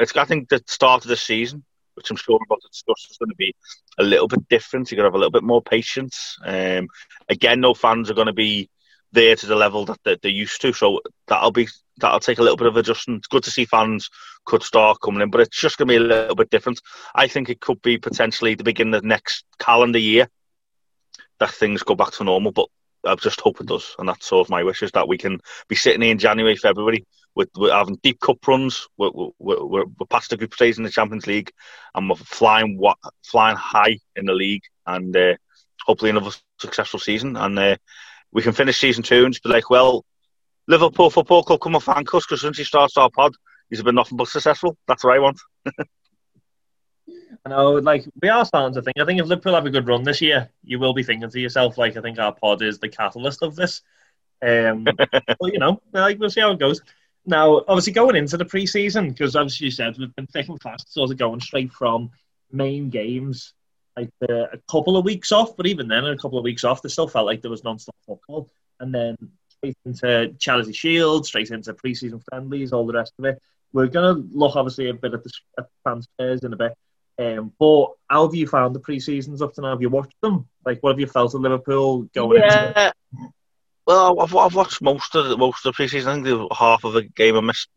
it's 0.00 0.16
I 0.16 0.24
think 0.24 0.48
the 0.48 0.62
start 0.66 1.04
of 1.04 1.08
the 1.08 1.16
season 1.16 1.64
which 1.98 2.10
I'm 2.12 2.16
sure 2.16 2.38
we're 2.38 2.44
about 2.44 2.62
to 2.62 2.68
discuss, 2.68 3.08
is 3.10 3.18
going 3.18 3.30
to 3.30 3.34
be 3.34 3.54
a 3.98 4.04
little 4.04 4.28
bit 4.28 4.48
different. 4.48 4.90
You're 4.90 4.96
going 4.96 5.04
to 5.04 5.08
have 5.08 5.16
a 5.16 5.18
little 5.18 5.32
bit 5.32 5.42
more 5.42 5.60
patience. 5.60 6.38
Um, 6.44 6.86
again, 7.28 7.60
no 7.60 7.74
fans 7.74 8.08
are 8.08 8.14
going 8.14 8.28
to 8.28 8.32
be 8.32 8.70
there 9.10 9.34
to 9.34 9.46
the 9.46 9.56
level 9.56 9.84
that 9.86 9.98
they're, 10.04 10.16
they're, 10.22 10.30
used 10.30 10.60
to, 10.60 10.72
so 10.72 11.00
that'll 11.26 11.50
be 11.50 11.66
that'll 11.96 12.20
take 12.20 12.38
a 12.38 12.42
little 12.42 12.56
bit 12.56 12.68
of 12.68 12.76
adjustment. 12.76 13.18
It's 13.18 13.26
good 13.26 13.42
to 13.42 13.50
see 13.50 13.64
fans 13.64 14.08
could 14.44 14.62
start 14.62 15.00
coming 15.02 15.22
in, 15.22 15.30
but 15.30 15.40
it's 15.40 15.60
just 15.60 15.76
going 15.76 15.88
to 15.88 15.92
be 15.92 15.96
a 15.96 16.06
little 16.06 16.36
bit 16.36 16.50
different. 16.50 16.80
I 17.16 17.26
think 17.26 17.48
it 17.48 17.60
could 17.60 17.82
be 17.82 17.98
potentially 17.98 18.54
the 18.54 18.62
beginning 18.62 18.94
of 18.94 19.02
next 19.02 19.44
calendar 19.58 19.98
year 19.98 20.28
that 21.40 21.50
things 21.50 21.82
go 21.82 21.94
back 21.94 22.12
to 22.12 22.24
normal, 22.24 22.52
but 22.52 22.68
I 23.06 23.14
just 23.14 23.40
hope 23.40 23.60
it 23.60 23.66
does, 23.66 23.94
and 23.98 24.08
that's 24.08 24.26
sort 24.26 24.46
of 24.46 24.50
my 24.50 24.64
wish 24.64 24.82
is 24.82 24.92
that 24.92 25.08
we 25.08 25.18
can 25.18 25.40
be 25.68 25.76
sitting 25.76 26.02
here 26.02 26.10
in 26.10 26.18
January, 26.18 26.56
February 26.56 27.06
we're, 27.38 27.46
we're 27.56 27.72
having 27.72 28.00
deep 28.02 28.20
cup 28.20 28.46
runs. 28.46 28.88
We're, 28.98 29.10
we're, 29.38 29.64
we're, 29.64 29.84
past 30.10 30.30
the 30.30 30.36
group 30.36 30.52
stage 30.52 30.76
in 30.76 30.82
the 30.82 30.90
Champions 30.90 31.26
League, 31.26 31.52
and 31.94 32.10
we're 32.10 32.16
flying 32.16 32.82
flying 33.24 33.56
high 33.56 33.98
in 34.16 34.26
the 34.26 34.34
league, 34.34 34.64
and 34.86 35.16
uh, 35.16 35.36
hopefully 35.86 36.10
another 36.10 36.32
successful 36.58 36.98
season. 36.98 37.36
And 37.36 37.56
uh, 37.56 37.76
we 38.32 38.42
can 38.42 38.52
finish 38.52 38.80
season 38.80 39.04
two 39.04 39.24
and 39.24 39.32
just 39.32 39.44
be 39.44 39.50
like, 39.50 39.70
well, 39.70 40.04
Liverpool 40.66 41.10
Football 41.10 41.44
Club 41.44 41.60
come 41.60 41.76
and 41.76 41.84
thank 41.84 42.12
us 42.12 42.26
because 42.26 42.40
since 42.40 42.58
he 42.58 42.64
starts 42.64 42.96
our 42.96 43.08
pod, 43.08 43.36
he's 43.70 43.82
been 43.82 43.94
nothing 43.94 44.18
but 44.18 44.28
successful. 44.28 44.76
That's 44.88 45.04
what 45.04 45.14
I 45.14 45.20
want. 45.20 45.38
I 47.44 47.50
know, 47.50 47.72
like 47.74 48.04
we 48.20 48.28
are 48.28 48.44
starting 48.44 48.74
to 48.74 48.82
think. 48.82 48.98
I 49.00 49.04
think 49.04 49.20
if 49.20 49.26
Liverpool 49.26 49.54
have 49.54 49.66
a 49.66 49.70
good 49.70 49.86
run 49.86 50.02
this 50.02 50.20
year, 50.20 50.50
you 50.64 50.78
will 50.78 50.94
be 50.94 51.02
thinking 51.02 51.30
to 51.30 51.40
yourself, 51.40 51.78
like, 51.78 51.96
I 51.96 52.00
think 52.00 52.18
our 52.18 52.34
pod 52.34 52.62
is 52.62 52.78
the 52.78 52.88
catalyst 52.88 53.42
of 53.42 53.56
this. 53.56 53.82
Um, 54.42 54.86
well, 55.40 55.52
you 55.52 55.58
know, 55.58 55.80
like 55.92 56.18
we'll 56.18 56.30
see 56.30 56.40
how 56.40 56.52
it 56.52 56.58
goes. 56.58 56.82
Now, 57.26 57.62
obviously, 57.68 57.92
going 57.92 58.16
into 58.16 58.36
the 58.36 58.44
preseason, 58.44 59.08
because 59.10 59.36
as 59.36 59.60
you 59.60 59.70
said, 59.70 59.98
we've 59.98 60.14
been 60.16 60.26
thick 60.26 60.48
and 60.48 60.60
fast, 60.60 60.92
sort 60.92 61.10
of 61.10 61.18
going 61.18 61.40
straight 61.40 61.72
from 61.72 62.10
main 62.50 62.88
games, 62.90 63.52
like 63.96 64.10
uh, 64.28 64.46
a 64.52 64.58
couple 64.70 64.96
of 64.96 65.04
weeks 65.04 65.32
off, 65.32 65.56
but 65.56 65.66
even 65.66 65.88
then, 65.88 66.06
a 66.06 66.16
couple 66.16 66.38
of 66.38 66.44
weeks 66.44 66.64
off, 66.64 66.82
they 66.82 66.88
still 66.88 67.08
felt 67.08 67.26
like 67.26 67.42
there 67.42 67.50
was 67.50 67.64
non-stop 67.64 67.96
football, 68.06 68.48
and 68.80 68.94
then 68.94 69.16
straight 69.48 69.76
into 69.84 70.34
Charity 70.38 70.72
Shield, 70.72 71.26
straight 71.26 71.50
into 71.50 71.74
preseason 71.74 72.22
friendlies, 72.30 72.72
all 72.72 72.86
the 72.86 72.94
rest 72.94 73.12
of 73.18 73.24
it. 73.24 73.42
We're 73.72 73.88
going 73.88 74.16
to 74.16 74.36
look 74.36 74.56
obviously 74.56 74.88
a 74.88 74.94
bit 74.94 75.14
at 75.14 75.22
the 75.22 75.32
at 75.58 75.66
transfers 75.82 76.42
in 76.44 76.52
a 76.52 76.56
bit. 76.56 76.72
Um, 77.18 77.52
but 77.58 77.88
how 78.08 78.26
have 78.26 78.34
you 78.34 78.46
found 78.46 78.74
the 78.74 78.80
pre-seasons 78.80 79.42
up 79.42 79.52
to 79.54 79.60
now? 79.60 79.70
Have 79.70 79.82
you 79.82 79.90
watched 79.90 80.20
them? 80.20 80.46
Like, 80.64 80.82
what 80.82 80.90
have 80.90 81.00
you 81.00 81.06
felt 81.06 81.34
of 81.34 81.40
Liverpool 81.40 82.02
going 82.14 82.40
yeah. 82.40 82.92
into? 83.12 83.32
Well, 83.86 84.20
I've, 84.20 84.36
I've 84.36 84.54
watched 84.54 84.82
most 84.82 85.16
of 85.16 85.28
the, 85.28 85.36
most 85.36 85.64
of 85.64 85.74
the 85.74 85.82
preseason. 85.82 86.06
I 86.06 86.14
think 86.14 86.26
the 86.26 86.48
half 86.54 86.84
of 86.84 86.92
the 86.92 87.02
game 87.02 87.36
I 87.36 87.40
missed. 87.40 87.68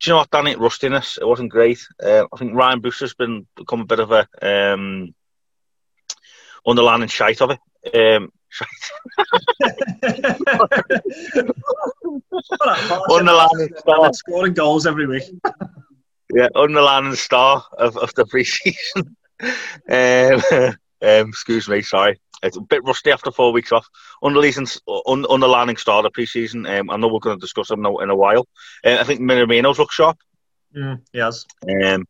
Do 0.00 0.10
you 0.10 0.14
know 0.14 0.18
what, 0.18 0.30
Danny? 0.30 0.56
Rustiness. 0.56 1.18
It 1.20 1.28
wasn't 1.28 1.50
great. 1.50 1.86
Uh, 2.02 2.24
I 2.32 2.36
think 2.36 2.54
Ryan 2.54 2.80
Brewster's 2.80 3.14
been 3.14 3.46
become 3.54 3.82
a 3.82 3.86
bit 3.86 4.00
of 4.00 4.10
a 4.10 4.26
um, 4.42 5.14
underlining 6.66 7.08
shite 7.08 7.42
of 7.42 7.50
it. 7.50 7.60
Um, 7.94 8.32
underlining. 13.10 13.68
Scoring 14.12 14.54
goals 14.54 14.86
every 14.86 15.06
week. 15.06 15.24
yeah, 16.34 16.48
underlining 16.54 17.14
star 17.14 17.64
of, 17.78 17.96
of 17.96 18.12
the 18.14 18.24
preseason. 18.24 19.14
um, 20.60 20.76
um, 21.02 21.28
excuse 21.28 21.68
me, 21.68 21.80
sorry. 21.82 22.20
it's 22.42 22.56
a 22.56 22.60
bit 22.60 22.84
rusty 22.84 23.12
after 23.12 23.30
four 23.30 23.52
weeks 23.52 23.72
off. 23.72 23.86
Underlining, 24.22 24.66
un, 25.06 25.26
underlining 25.30 25.76
start 25.76 26.06
of 26.06 26.12
pre-season. 26.12 26.66
Um, 26.66 26.90
I 26.90 26.96
know 26.96 27.08
we're 27.08 27.20
going 27.20 27.38
to 27.38 27.40
discuss 27.40 27.70
him 27.70 27.82
now 27.82 27.98
in 27.98 28.10
a 28.10 28.16
while. 28.16 28.48
Uh, 28.84 28.96
I 29.00 29.04
think 29.04 29.20
Minamino's 29.20 29.78
look 29.78 29.92
sharp. 29.92 30.18
Mm, 30.76 31.02
yes. 31.12 31.46
Um, 31.68 32.06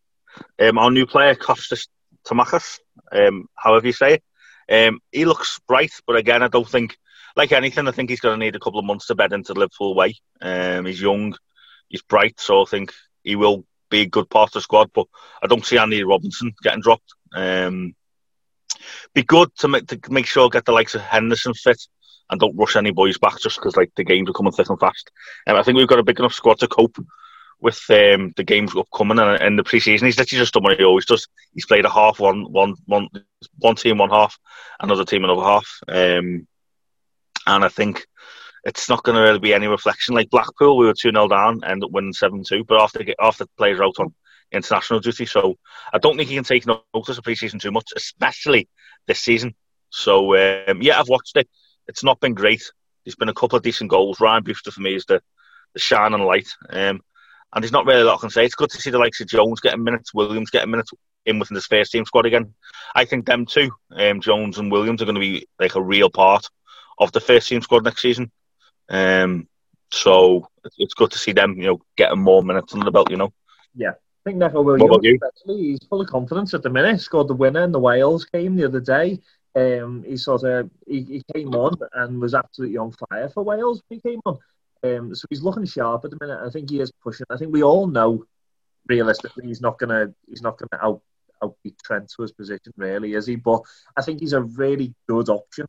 um, 0.58 0.78
our 0.78 0.90
new 0.90 1.06
player, 1.06 1.34
Kostas 1.34 1.88
Tomakis, 2.26 2.78
um, 3.12 3.46
however 3.54 3.86
you 3.86 3.92
say 3.92 4.14
it, 4.14 4.88
um, 4.88 5.00
he 5.12 5.26
looks 5.26 5.60
bright, 5.68 5.92
but 6.06 6.16
again, 6.16 6.42
I 6.42 6.48
don't 6.48 6.68
think, 6.68 6.96
like 7.36 7.52
anything, 7.52 7.86
I 7.86 7.90
think 7.90 8.08
he's 8.08 8.20
going 8.20 8.38
to 8.38 8.44
need 8.44 8.56
a 8.56 8.60
couple 8.60 8.78
of 8.78 8.86
months 8.86 9.06
to 9.08 9.14
bed 9.14 9.34
into 9.34 9.52
the 9.52 9.60
Liverpool 9.60 9.94
way. 9.94 10.14
Um, 10.40 10.86
he's 10.86 11.02
young, 11.02 11.36
he's 11.88 12.02
bright, 12.02 12.40
so 12.40 12.62
I 12.62 12.64
think 12.64 12.92
he 13.22 13.36
will 13.36 13.66
be 13.94 14.02
a 14.02 14.06
good 14.06 14.28
part 14.28 14.48
of 14.48 14.54
the 14.54 14.60
squad, 14.60 14.90
but 14.92 15.06
I 15.42 15.46
don't 15.46 15.64
see 15.64 15.78
Andy 15.78 16.02
Robinson 16.02 16.52
getting 16.62 16.80
dropped. 16.80 17.14
Um, 17.34 17.94
be 19.14 19.22
good 19.22 19.54
to 19.58 19.68
make, 19.68 19.86
to 19.88 19.98
make 20.10 20.26
sure 20.26 20.48
get 20.48 20.64
the 20.64 20.72
likes 20.72 20.94
of 20.94 21.00
Henderson 21.02 21.54
fit 21.54 21.80
and 22.30 22.40
don't 22.40 22.56
rush 22.56 22.76
any 22.76 22.90
boys 22.90 23.18
back 23.18 23.38
just 23.40 23.56
because 23.56 23.76
like 23.76 23.92
the 23.96 24.04
games 24.04 24.28
are 24.28 24.32
coming 24.32 24.52
thick 24.52 24.68
and 24.68 24.80
fast. 24.80 25.10
And 25.46 25.56
um, 25.56 25.60
I 25.60 25.62
think 25.62 25.76
we've 25.76 25.88
got 25.88 26.00
a 26.00 26.04
big 26.04 26.18
enough 26.18 26.34
squad 26.34 26.58
to 26.60 26.68
cope 26.68 26.96
with 27.60 27.80
um, 27.90 28.32
the 28.36 28.44
games 28.44 28.74
upcoming 28.76 29.18
and 29.18 29.42
in 29.42 29.56
the 29.56 29.62
preseason. 29.62 30.06
He's 30.06 30.18
literally 30.18 30.42
just 30.42 30.54
done 30.54 30.64
what 30.64 30.76
he 30.78 30.84
always 30.84 31.06
does. 31.06 31.28
He's 31.52 31.66
played 31.66 31.84
a 31.84 31.90
half, 31.90 32.18
one, 32.18 32.50
one, 32.50 32.74
one, 32.86 33.08
one 33.58 33.76
team, 33.76 33.98
one 33.98 34.10
half, 34.10 34.38
another 34.80 35.04
team, 35.04 35.24
another 35.24 35.42
half. 35.42 35.68
Um, 35.88 36.46
and 37.46 37.64
I 37.64 37.68
think 37.68 38.06
it's 38.64 38.88
not 38.88 39.02
going 39.02 39.16
to 39.16 39.22
really 39.22 39.38
be 39.38 39.54
any 39.54 39.66
reflection. 39.66 40.14
Like 40.14 40.30
Blackpool, 40.30 40.76
we 40.76 40.86
were 40.86 40.94
2 40.94 41.10
0 41.10 41.28
down, 41.28 41.62
end 41.64 41.84
up 41.84 41.90
winning 41.90 42.12
7 42.12 42.42
2, 42.42 42.64
but 42.64 42.80
after, 42.80 43.04
after 43.20 43.44
the 43.44 43.50
players 43.56 43.80
out 43.80 43.98
on 43.98 44.14
international 44.52 45.00
duty. 45.00 45.26
So 45.26 45.56
I 45.92 45.98
don't 45.98 46.16
think 46.16 46.28
he 46.28 46.34
can 46.34 46.44
take 46.44 46.66
notice 46.66 47.18
of 47.18 47.24
pre-season 47.24 47.58
too 47.58 47.72
much, 47.72 47.90
especially 47.96 48.68
this 49.06 49.20
season. 49.20 49.54
So 49.90 50.34
um, 50.36 50.80
yeah, 50.82 50.98
I've 50.98 51.08
watched 51.08 51.36
it. 51.36 51.48
It's 51.88 52.04
not 52.04 52.20
been 52.20 52.34
great. 52.34 52.62
There's 53.04 53.16
been 53.16 53.28
a 53.28 53.34
couple 53.34 53.56
of 53.56 53.62
decent 53.62 53.90
goals. 53.90 54.20
Ryan 54.20 54.42
Brewster 54.42 54.70
for 54.70 54.80
me 54.80 54.94
is 54.94 55.04
the, 55.04 55.20
the 55.74 55.80
shining 55.80 56.22
light. 56.22 56.48
Um, 56.70 57.02
and 57.52 57.62
there's 57.62 57.72
not 57.72 57.86
really 57.86 58.00
a 58.00 58.04
lot 58.04 58.18
I 58.18 58.20
can 58.20 58.30
say. 58.30 58.44
It's 58.44 58.54
good 58.54 58.70
to 58.70 58.80
see 58.80 58.90
the 58.90 58.98
likes 58.98 59.20
of 59.20 59.28
Jones 59.28 59.60
getting 59.60 59.84
minutes, 59.84 60.14
Williams 60.14 60.50
getting 60.50 60.70
minutes 60.70 60.92
in 61.26 61.38
within 61.38 61.54
this 61.54 61.66
first 61.66 61.92
team 61.92 62.04
squad 62.04 62.26
again. 62.26 62.54
I 62.94 63.04
think 63.04 63.26
them 63.26 63.46
two, 63.46 63.70
um, 63.92 64.20
Jones 64.20 64.58
and 64.58 64.72
Williams, 64.72 65.02
are 65.02 65.04
going 65.04 65.14
to 65.14 65.20
be 65.20 65.46
like 65.60 65.74
a 65.74 65.82
real 65.82 66.10
part 66.10 66.48
of 66.98 67.12
the 67.12 67.20
first 67.20 67.48
team 67.48 67.60
squad 67.60 67.84
next 67.84 68.02
season. 68.02 68.30
Um, 68.88 69.48
so 69.90 70.48
it's 70.78 70.94
good 70.94 71.10
to 71.12 71.18
see 71.18 71.32
them, 71.32 71.56
you 71.56 71.66
know, 71.66 71.80
getting 71.96 72.20
more 72.20 72.42
minutes 72.42 72.74
under 72.74 72.84
the 72.84 72.90
belt. 72.90 73.10
You 73.10 73.16
know. 73.16 73.32
Yeah, 73.74 73.90
I 73.90 74.22
think 74.24 74.38
Neco 74.38 74.62
Williams, 74.62 75.20
actually, 75.24 75.62
he's 75.62 75.84
full 75.88 76.00
of 76.00 76.08
confidence 76.08 76.54
at 76.54 76.62
the 76.62 76.70
minute. 76.70 77.00
Scored 77.00 77.28
the 77.28 77.34
winner 77.34 77.62
in 77.64 77.72
the 77.72 77.80
Wales 77.80 78.24
game 78.24 78.56
the 78.56 78.64
other 78.64 78.80
day. 78.80 79.20
Um, 79.56 80.02
he 80.06 80.16
sort 80.16 80.42
of 80.42 80.68
he, 80.86 81.02
he 81.02 81.22
came 81.32 81.54
on 81.54 81.76
and 81.94 82.20
was 82.20 82.34
absolutely 82.34 82.76
on 82.76 82.92
fire 83.08 83.28
for 83.28 83.42
Wales 83.44 83.82
when 83.86 84.00
he 84.00 84.10
came 84.10 84.20
on. 84.26 84.38
Um, 84.82 85.14
so 85.14 85.26
he's 85.30 85.42
looking 85.42 85.64
sharp 85.64 86.04
at 86.04 86.10
the 86.10 86.18
minute. 86.20 86.40
I 86.44 86.50
think 86.50 86.70
he 86.70 86.80
is 86.80 86.92
pushing. 87.02 87.26
I 87.30 87.36
think 87.36 87.52
we 87.52 87.62
all 87.62 87.86
know, 87.86 88.24
realistically, 88.88 89.46
he's 89.46 89.60
not 89.60 89.78
gonna 89.78 90.12
he's 90.28 90.42
not 90.42 90.58
gonna 90.58 90.84
out 90.84 91.02
outbeat 91.42 91.78
Trent 91.84 92.10
to 92.16 92.22
his 92.22 92.32
position, 92.32 92.72
really, 92.76 93.14
is 93.14 93.26
he? 93.26 93.36
But 93.36 93.62
I 93.96 94.02
think 94.02 94.20
he's 94.20 94.32
a 94.32 94.42
really 94.42 94.94
good 95.08 95.28
option 95.28 95.66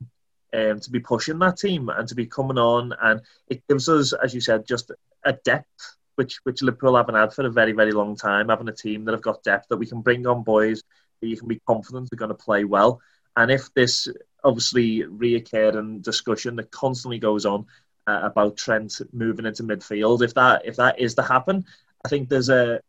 um, 0.56 0.80
to 0.80 0.90
be 0.90 1.00
pushing 1.00 1.40
that 1.40 1.58
team 1.58 1.90
and 1.90 2.08
to 2.08 2.16
be 2.16 2.26
coming 2.26 2.58
on, 2.58 2.94
and 3.02 3.22
it 3.48 3.64
gives 3.68 3.90
us, 3.90 4.14
as 4.14 4.34
you 4.34 4.42
said, 4.42 4.68
just 4.68 4.92
a 5.24 5.34
depth 5.44 5.98
which 6.16 6.40
which 6.44 6.62
Liverpool 6.62 6.96
haven't 6.96 7.16
had 7.16 7.34
for 7.34 7.46
a 7.46 7.52
very 7.52 7.74
very 7.74 7.92
long 7.92 8.16
time. 8.16 8.50
Having 8.50 8.70
a 8.70 8.74
team 8.74 9.06
that 9.06 9.12
have 9.12 9.22
got 9.22 9.44
depth 9.44 9.68
that 9.70 9.78
we 9.78 9.86
can 9.86 10.02
bring 10.02 10.26
on 10.26 10.44
boys 10.44 10.82
that 11.22 11.28
you 11.28 11.38
can 11.38 11.48
be 11.48 11.62
confident 11.68 12.12
are 12.12 12.16
going 12.18 12.30
to 12.30 12.36
play 12.36 12.64
well. 12.64 13.02
And 13.36 13.52
if 13.52 13.74
this 13.74 14.08
obviously 14.44 15.04
reoccurring 15.04 16.02
discussion 16.02 16.56
that 16.56 16.72
constantly 16.72 17.20
goes 17.20 17.46
on 17.46 17.66
uh, 18.08 18.22
about 18.24 18.58
Trent 18.58 19.02
moving 19.12 19.46
into 19.46 19.64
midfield, 19.64 20.22
if 20.22 20.34
that 20.36 20.66
if 20.66 20.78
that 20.78 21.00
is 21.00 21.16
to 21.16 21.24
happen, 21.24 21.66
I 22.06 22.10
think 22.10 22.30
there's 22.30 22.50
a 22.50 22.80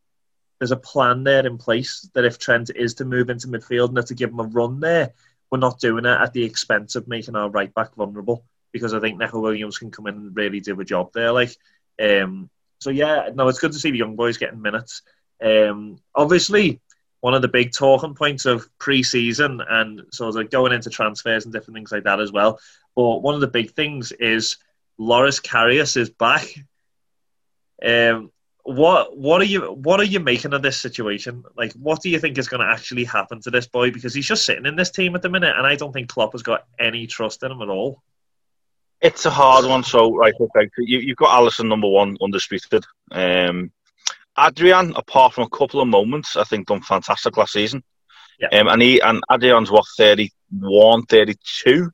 there's 0.59 0.73
a 0.73 0.77
plan 0.77 1.25
there 1.25 1.47
in 1.47 1.59
place 1.59 2.09
that 2.15 2.25
if 2.25 2.39
Trent 2.39 2.71
is 2.75 2.95
to 2.95 3.05
move 3.05 3.29
into 3.29 3.49
midfield 3.49 3.97
and 3.97 4.07
to 4.07 4.15
give 4.15 4.31
him 4.31 4.41
a 4.41 4.45
run 4.45 4.81
there, 4.81 5.13
we're 5.51 5.59
not 5.59 5.81
doing 5.81 6.05
it 6.05 6.21
at 6.21 6.33
the 6.33 6.45
expense 6.45 6.97
of 6.97 7.09
making 7.09 7.37
our 7.37 7.49
right 7.49 7.73
back 7.75 7.95
vulnerable 7.95 8.45
because 8.73 8.95
I 8.95 9.01
think 9.01 9.19
Neco 9.19 9.41
Williams 9.41 9.79
can 9.79 9.91
come 9.91 10.07
in 10.07 10.15
and 10.15 10.37
really 10.37 10.61
do 10.61 10.79
a 10.81 10.85
job 10.85 11.11
there. 11.13 11.33
Like, 11.33 11.57
um, 12.03 12.51
so 12.81 12.91
yeah, 12.91 13.31
no, 13.35 13.49
it's 13.49 13.59
good 13.59 13.73
to 13.73 13.79
see 13.79 13.91
the 13.91 13.99
young 13.99 14.17
boys 14.17 14.37
getting 14.37 14.61
minutes. 14.61 15.03
Um, 15.43 15.99
obviously, 16.15 16.81
one 17.21 17.35
of 17.35 17.43
the 17.43 17.49
big 17.49 17.73
talking 17.73 18.15
points 18.15 18.45
of 18.45 18.69
pre-season 18.79 19.63
and 19.67 20.03
sort 20.13 20.37
of 20.37 20.51
going 20.51 20.73
into 20.73 20.91
transfers 20.91 21.45
and 21.45 21.53
different 21.53 21.77
things 21.77 21.93
like 21.93 22.05
that 22.05 22.21
as 22.21 22.33
well. 22.33 22.61
But 22.95 23.23
one 23.23 23.35
of 23.35 23.41
the 23.41 23.47
big 23.47 23.73
things 23.73 24.13
is 24.13 24.59
Loris 24.99 25.41
Karius 25.41 25.97
is 25.97 26.11
back. 26.11 26.47
Um, 27.85 28.31
what 28.67 29.17
what 29.17 29.41
are 29.41 29.45
you 29.45 29.73
what 29.73 30.01
are 30.01 30.05
you 30.05 30.19
making 30.19 30.53
of 30.53 30.63
this 30.63 30.81
situation? 30.81 31.45
Like, 31.57 31.73
what 31.75 32.03
do 32.03 32.11
you 32.11 32.19
think 32.19 32.37
is 32.37 32.49
going 32.49 32.67
to 32.67 32.73
actually 32.73 33.05
happen 33.05 33.41
to 33.43 33.51
this 33.51 33.67
boy? 33.67 33.93
Because 33.93 34.13
he's 34.13 34.27
just 34.27 34.45
sitting 34.45 34.67
in 34.67 34.75
this 34.75 34.91
team 34.91 35.15
at 35.15 35.23
the 35.23 35.29
minute, 35.29 35.55
and 35.57 35.67
I 35.67 35.77
don't 35.77 35.93
think 35.93 36.09
Klopp 36.09 36.33
has 36.33 36.43
got 36.43 36.67
any 36.79 37.07
trust 37.07 37.43
in 37.45 37.53
him 37.53 37.63
at 37.63 37.69
all. 37.69 38.03
It's 39.01 39.25
a 39.25 39.31
hard 39.31 39.67
one. 39.67 39.85
So, 39.85 40.17
right, 40.17 40.35
okay, 40.41 40.69
you, 40.79 41.09
have 41.09 41.17
got 41.17 41.41
Alisson 41.41 41.69
number 41.69 41.89
one 41.89 42.17
undisputed. 42.21 42.85
Um, 43.13 43.71
Adrian, 44.39 44.95
apart 44.97 45.35
from 45.35 45.45
a 45.45 45.57
couple 45.57 45.81
of 45.81 45.87
moments, 45.87 46.37
I 46.37 46.45
think 46.45 46.67
done 46.67 46.83
fantastic 46.83 47.37
last 47.37 47.53
season. 47.53 47.85
Yeah. 48.41 48.49
Um, 48.59 48.69
and 48.69 48.83
he 48.83 49.01
and 49.01 49.23
Adrian's 49.33 49.71
what 49.71 49.85
31, 49.97 51.07
32. 51.07 51.91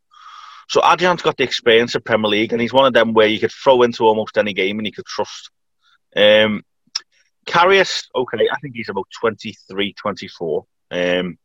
So 0.69 0.81
Adrian's 0.91 1.23
got 1.23 1.37
the 1.37 1.45
experience 1.45 1.95
of 1.95 2.05
Premier 2.05 2.31
League, 2.31 2.53
and 2.53 2.63
he's 2.63 2.73
one 2.73 2.87
of 2.87 2.95
them 2.95 3.13
where 3.13 3.27
you 3.27 3.39
could 3.39 3.53
throw 3.53 3.83
into 3.83 4.05
almost 4.05 4.39
any 4.39 4.55
game 4.55 4.79
and 4.79 4.87
you 4.87 4.93
could 4.93 5.07
trust. 5.07 5.51
Um, 6.17 6.63
Karius, 7.47 8.05
okay, 8.15 8.49
I 8.51 8.57
think 8.61 8.77
he's 8.77 8.89
about 8.89 9.07
23, 9.21 9.95
24. 9.95 10.65
Um, 10.91 11.39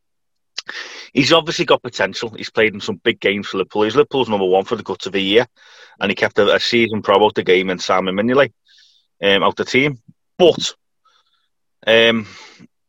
he's 1.14 1.34
obviously 1.34 1.66
got 1.66 1.82
potential. 1.82 2.30
He's 2.30 2.50
played 2.50 2.74
in 2.74 2.82
some 2.82 2.98
big 2.98 3.20
games 3.20 3.48
for 3.48 3.58
Liverpool. 3.58 3.84
He's 3.84 3.96
Liverpool's 3.96 4.30
number 4.30 4.46
one 4.46 4.66
for 4.66 4.76
the 4.76 4.84
guts 4.84 5.06
of 5.06 5.14
the 5.14 5.22
year, 5.22 5.48
and 6.00 6.12
he 6.12 6.16
kept 6.16 6.38
a, 6.40 6.56
a 6.56 6.60
season 6.60 7.02
pro 7.02 7.24
out 7.24 7.36
the 7.36 7.44
game 7.44 7.70
in 7.70 7.80
Simon 7.80 8.16
Mignolet 8.16 8.54
um, 9.24 9.44
out 9.44 9.56
the 9.56 9.66
team. 9.66 10.02
But 10.38 10.74
um, 11.86 12.28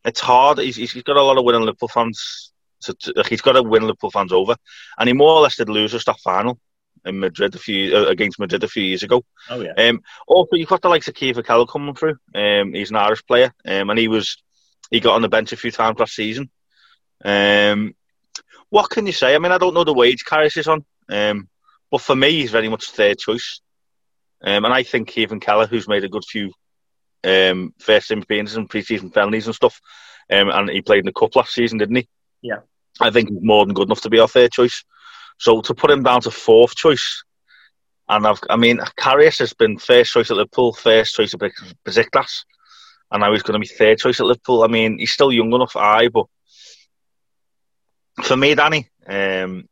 it's 0.05 0.21
hard. 0.21 0.59
He's, 0.59 0.77
he's 0.77 1.03
got 1.03 1.17
a 1.17 1.23
lot 1.23 1.39
of 1.39 1.45
winning 1.45 1.63
Liverpool 1.63 1.89
fans. 1.89 2.53
So 2.81 2.95
he's 3.29 3.41
got 3.41 3.53
to 3.53 3.63
win 3.63 3.83
Liverpool 3.83 4.11
fans 4.11 4.33
over, 4.33 4.55
and 4.99 5.09
he 5.09 5.13
more 5.13 5.33
or 5.33 5.41
less 5.41 5.57
did 5.57 5.69
lose 5.69 5.95
a 5.95 5.99
that 5.99 6.21
final 6.21 6.61
in 7.09 7.19
Madrid 7.19 7.55
a 7.55 7.59
few 7.59 7.97
uh, 7.97 8.07
against 8.07 8.39
Madrid 8.39 8.63
a 8.65 8.69
few 8.69 8.83
years 8.83 9.03
ago. 9.03 9.25
Oh 9.51 9.61
yeah. 9.61 9.73
Um, 9.77 10.03
also, 10.27 10.57
you've 10.57 10.69
got 10.69 10.83
the 10.83 10.89
likes 10.89 11.09
of 11.09 11.15
Caoimhin 11.15 11.45
Kelleher 11.45 11.67
coming 11.67 11.95
through. 11.95 12.17
Um, 12.35 12.75
he's 12.75 12.91
an 12.91 12.97
Irish 12.97 13.25
player, 13.27 13.53
um, 13.67 13.91
and 13.91 13.99
he 13.99 14.09
was 14.09 14.43
he 14.91 15.01
got 15.01 15.15
on 15.15 15.23
the 15.23 15.29
bench 15.29 15.53
a 15.53 15.57
few 15.57 15.71
times 15.71 15.99
last 15.99 16.15
season. 16.15 16.51
Um, 17.25 17.95
what 18.71 18.91
can 18.91 19.07
you 19.07 19.13
say? 19.13 19.35
I 19.35 19.39
mean, 19.39 19.53
I 19.53 19.59
don't 19.59 19.75
know 19.75 19.85
the 19.85 19.95
wage 19.95 20.25
Karius 20.25 20.57
is 20.57 20.69
on, 20.69 20.85
um, 21.09 21.49
but 21.91 22.01
for 22.01 22.15
me, 22.15 22.33
he's 22.33 22.51
very 22.51 22.69
much 22.69 22.91
third 22.91 23.19
choice. 23.19 23.61
Um, 24.43 24.65
and 24.65 24.73
I 24.73 24.83
think 24.83 25.09
Kevin 25.09 25.41
Kelleher, 25.41 25.67
who's 25.67 25.89
made 25.89 26.05
a 26.05 26.09
good 26.09 26.25
few 26.25 26.53
um, 27.25 27.75
first 27.79 28.09
team 28.09 28.23
appearances 28.23 28.57
and 28.57 28.71
pre-season 28.71 29.11
penalties 29.11 29.47
and 29.47 29.55
stuff, 29.55 29.81
um, 30.31 30.51
and 30.51 30.71
he 30.71 30.83
played 30.83 31.01
in 31.01 31.07
the 31.07 31.13
cup 31.13 31.35
last 31.35 31.55
season, 31.55 31.79
didn't 31.79 31.97
he? 31.97 32.09
Yeah. 32.43 32.61
I 33.01 33.11
think 33.11 33.31
he's 33.31 33.43
more 33.43 33.65
than 33.65 33.75
good 33.75 33.89
enough 33.89 34.03
to 34.03 34.11
be 34.11 34.21
our 34.21 34.29
third 34.29 34.53
choice. 34.53 34.85
So 35.39 35.61
to 35.63 35.75
put 35.75 35.91
him 35.91 36.03
down 36.03 36.21
to 36.23 36.31
fourth 36.31 36.75
choice, 36.75 37.25
and 38.09 38.27
I've, 38.27 38.41
I 38.49 38.57
mean, 38.57 38.79
Karius 38.99 39.39
has 39.39 39.53
been 39.53 39.79
first 39.79 40.13
choice 40.13 40.31
at 40.31 40.37
Liverpool, 40.37 40.73
first 40.73 41.15
choice 41.15 41.35
at 41.35 41.41
Besiktas, 41.85 42.45
and 43.11 43.21
now 43.21 43.33
he's 43.33 43.43
going 43.43 43.61
to 43.61 43.67
be 43.67 43.73
third 43.73 43.99
choice 43.99 44.21
at 44.21 44.27
Liverpool. 44.27 44.63
I 44.63 44.67
mean, 44.67 44.99
he's 44.99 45.13
still 45.13 45.33
young 45.33 45.53
enough, 45.53 45.77
I, 45.77 46.09
but 46.09 46.27
for 48.23 48.37
me, 48.37 48.55
Danny, 48.55 48.89
um, 49.07 49.69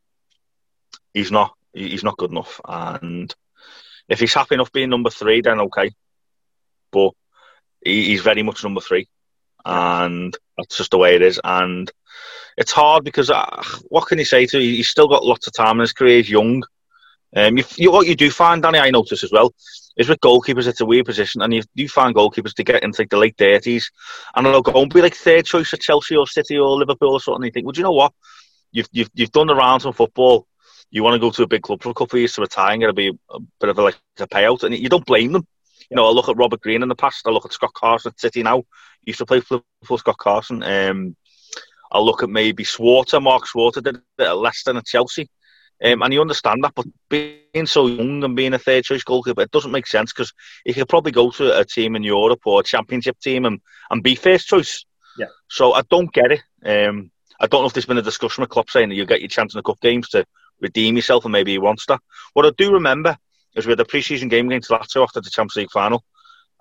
he's 1.13 1.31
not 1.31 1.55
he's 1.73 2.05
not 2.05 2.17
good 2.17 2.31
enough. 2.31 2.61
And 2.67 3.35
if 4.09 4.21
he's 4.21 4.35
happy 4.35 4.55
enough 4.55 4.73
being 4.73 4.91
number 4.91 5.11
three, 5.11 5.41
then 5.41 5.61
okay. 5.61 5.91
But 6.93 7.13
he, 7.85 8.05
he's 8.05 8.23
very 8.23 8.43
much 8.43 8.63
number 8.63 8.81
three, 8.81 9.09
and 9.65 10.37
that's 10.57 10.77
just 10.77 10.91
the 10.91 10.99
way 10.99 11.17
it 11.17 11.23
is. 11.23 11.41
And 11.43 11.91
it's 12.57 12.73
hard 12.73 13.05
because 13.05 13.31
uh, 13.31 13.63
what 13.89 14.07
can 14.07 14.19
you 14.19 14.25
say 14.25 14.47
to? 14.47 14.61
you? 14.61 14.77
He's 14.77 14.89
still 14.89 15.09
got 15.09 15.25
lots 15.25 15.47
of 15.47 15.53
time 15.53 15.77
in 15.77 15.81
his 15.81 15.93
career. 15.93 16.19
He's 16.19 16.31
young. 16.31 16.63
Um, 17.35 17.59
you, 17.59 17.65
you, 17.77 17.93
what 17.93 18.07
you 18.07 18.17
do 18.17 18.31
find, 18.31 18.63
Danny, 18.63 18.79
I 18.79 18.91
notice 18.91 19.23
as 19.23 19.33
well, 19.33 19.53
is 19.97 20.09
with 20.09 20.21
goalkeepers, 20.21 20.67
it's 20.67 20.81
a 20.81 20.87
weird 20.87 21.07
position, 21.07 21.43
and 21.43 21.53
you 21.53 21.63
do 21.75 21.89
find 21.89 22.15
goalkeepers 22.15 22.55
to 22.55 22.65
get 22.65 22.83
into 22.83 23.03
like 23.03 23.11
the 23.11 23.19
late 23.19 23.37
thirties, 23.37 23.91
and 24.35 24.47
they'll 24.47 24.63
go 24.63 24.81
and 24.81 24.93
be 24.93 25.03
like 25.03 25.15
third 25.15 25.45
choice 25.45 25.73
at 25.75 25.81
Chelsea 25.81 26.17
or 26.17 26.27
City 26.27 26.57
or 26.57 26.77
Liverpool 26.77 27.13
or 27.13 27.21
something. 27.21 27.43
And 27.43 27.45
you 27.47 27.51
think, 27.51 27.67
well, 27.67 27.73
do 27.73 27.81
you 27.81 27.85
know 27.85 27.93
what? 27.93 28.13
You've 28.73 28.89
you've 28.93 29.11
you've 29.15 29.33
done 29.33 29.49
the 29.49 29.55
rounds 29.55 29.85
in 29.85 29.93
football. 29.93 30.47
You 30.91 31.03
want 31.03 31.15
to 31.15 31.19
go 31.19 31.31
to 31.31 31.43
a 31.43 31.49
big 31.49 31.63
club 31.63 31.83
for 31.83 31.91
a 31.91 31.95
couple 31.95 32.17
of 32.17 32.21
years 32.21 32.35
to 32.35 32.43
retire 32.43 32.73
and 32.73 32.81
get 32.81 32.95
be 32.95 33.09
a 33.31 33.41
bit 33.61 33.71
of 33.71 33.79
a, 33.79 33.83
like 33.83 33.99
a 34.19 34.27
payout, 34.27 34.63
and 34.63 34.75
you 34.75 34.89
don't 34.89 35.05
blame 35.05 35.33
them. 35.33 35.47
You 35.91 35.97
know, 35.97 36.07
I 36.07 36.11
look 36.11 36.29
at 36.29 36.37
Robert 36.37 36.61
Green 36.61 36.83
in 36.83 36.89
the 36.89 36.95
past. 36.95 37.27
I 37.27 37.31
look 37.31 37.45
at 37.45 37.53
Scott 37.53 37.75
Carson 37.75 38.11
at 38.11 38.21
City 38.21 38.43
now. 38.43 38.65
He 39.03 39.11
used 39.11 39.19
to 39.19 39.27
play 39.27 39.41
for, 39.41 39.63
for 39.85 39.99
Scott 39.99 40.19
Carson. 40.19 40.63
Um, 40.63 41.17
I'll 41.91 42.05
look 42.05 42.23
at 42.23 42.31
maybe 42.31 42.65
Schwarzer. 42.65 43.23
Mark 43.23 43.45
Schwarzer 43.47 43.83
did 43.83 43.97
it 43.97 44.23
at 44.23 44.37
Leicester 44.37 44.71
and 44.71 44.79
at 44.79 44.87
Chelsea. 44.87 45.29
Um, 45.85 46.03
and 46.03 46.13
you 46.13 46.23
understand 46.23 46.65
that, 46.65 46.75
but 46.75 46.87
being 47.11 47.67
so 47.67 47.87
young 47.87 48.25
and 48.25 48.35
being 48.35 48.55
a 48.55 48.59
third 48.59 48.85
choice 48.85 49.03
goalkeeper, 49.03 49.43
it 49.43 49.51
doesn't 49.51 49.73
make 49.73 49.87
sense 49.87 50.13
because 50.13 50.33
he 50.65 50.73
could 50.73 50.89
probably 50.89 51.13
go 51.13 51.31
to 51.33 51.59
a 51.59 51.65
team 51.67 51.97
in 51.97 52.03
Europe 52.03 52.41
or 52.47 52.61
a 52.61 52.65
championship 52.65 53.19
team 53.21 53.45
and, 53.45 53.61
and 53.91 54.03
be 54.03 54.15
first 54.15 54.49
choice. 54.49 54.87
Yeah. 55.19 55.27
So 55.49 55.75
I 55.75 55.83
don't 55.91 56.13
get 56.13 56.33
it. 56.33 56.41
Um, 56.65 57.11
I 57.39 57.47
don't 57.47 57.61
know 57.61 57.67
if 57.67 57.75
there's 57.75 57.87
been 57.87 57.99
a 57.99 58.03
discussion 58.03 58.41
with 58.41 58.51
Klopp 58.51 58.71
saying 58.71 58.89
that 58.89 58.95
you 58.95 59.05
get 59.05 59.21
your 59.21 59.29
chance 59.29 59.55
in 59.55 59.59
the 59.59 59.63
cup 59.63 59.81
games 59.81 60.09
to 60.11 60.25
redeem 60.61 60.97
yourself, 60.97 61.27
and 61.27 61.33
maybe 61.33 61.53
he 61.53 61.59
wants 61.59 61.85
that. 61.87 62.01
What 62.33 62.47
I 62.47 62.51
do 62.57 62.73
remember 62.73 63.19
is 63.55 63.67
we 63.67 63.73
had 63.73 63.81
a 63.81 63.85
pre-season 63.85 64.29
game 64.29 64.47
against 64.47 64.71
Lazio 64.71 65.03
after 65.03 65.21
the 65.21 65.31
Champions 65.31 65.57
League 65.57 65.71
final, 65.71 66.03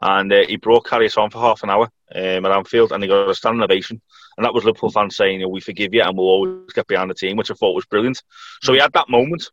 and 0.02 0.32
uh, 0.32 0.46
he 0.48 0.58
brought 0.58 0.86
Karius 0.86 1.18
on 1.18 1.30
for 1.30 1.40
half 1.40 1.64
an 1.64 1.70
hour 1.70 1.90
um, 2.14 2.46
at 2.46 2.52
Anfield, 2.52 2.92
and 2.92 3.04
he 3.04 3.10
got 3.10 3.30
a 3.30 3.36
standing 3.36 3.64
ovation. 3.64 4.02
And 4.38 4.46
that 4.46 4.54
was 4.54 4.66
Liverpool 4.66 4.92
fans 4.92 5.16
saying, 5.16 5.40
you 5.40 5.46
know, 5.46 5.50
"We 5.50 5.62
forgive 5.62 5.94
you, 5.94 6.02
and 6.02 6.18
we'll 6.18 6.28
always 6.28 6.74
get 6.74 6.88
behind 6.88 7.10
the 7.10 7.16
team," 7.16 7.38
which 7.38 7.52
I 7.52 7.54
thought 7.54 7.76
was 7.76 7.86
brilliant. 7.86 8.22
So 8.62 8.74
he 8.74 8.80
had 8.80 8.94
that 8.94 9.10
moment, 9.10 9.50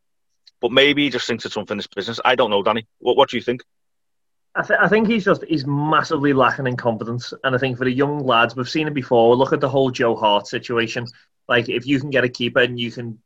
but 0.60 0.72
maybe 0.72 1.04
he 1.04 1.10
just 1.10 1.26
thinks 1.26 1.46
it's 1.46 1.56
unfinished 1.56 1.94
business. 1.94 2.20
I 2.24 2.34
don't 2.34 2.50
know, 2.50 2.62
Danny. 2.62 2.86
What 2.98 3.16
What 3.16 3.30
do 3.30 3.36
you 3.36 3.42
think? 3.42 3.62
I, 4.54 4.62
th- 4.62 4.80
I 4.82 4.88
think 4.88 5.08
he's 5.08 5.24
just 5.24 5.44
he's 5.44 5.66
massively 5.66 6.32
lacking 6.32 6.66
in 6.66 6.76
confidence, 6.76 7.32
and 7.44 7.54
I 7.54 7.58
think 7.58 7.78
for 7.78 7.84
the 7.84 7.92
young 7.92 8.26
lads, 8.26 8.54
we've 8.56 8.68
seen 8.68 8.88
it 8.88 8.94
before. 8.94 9.36
Look 9.36 9.52
at 9.52 9.60
the 9.60 9.68
whole 9.68 9.90
Joe 9.90 10.16
Hart 10.16 10.46
situation. 10.46 11.06
Like, 11.48 11.68
if 11.68 11.86
you 11.86 11.98
can 12.00 12.10
get 12.10 12.24
a 12.24 12.28
keeper 12.28 12.60
and 12.60 12.78
you 12.78 12.90
can 12.90 13.18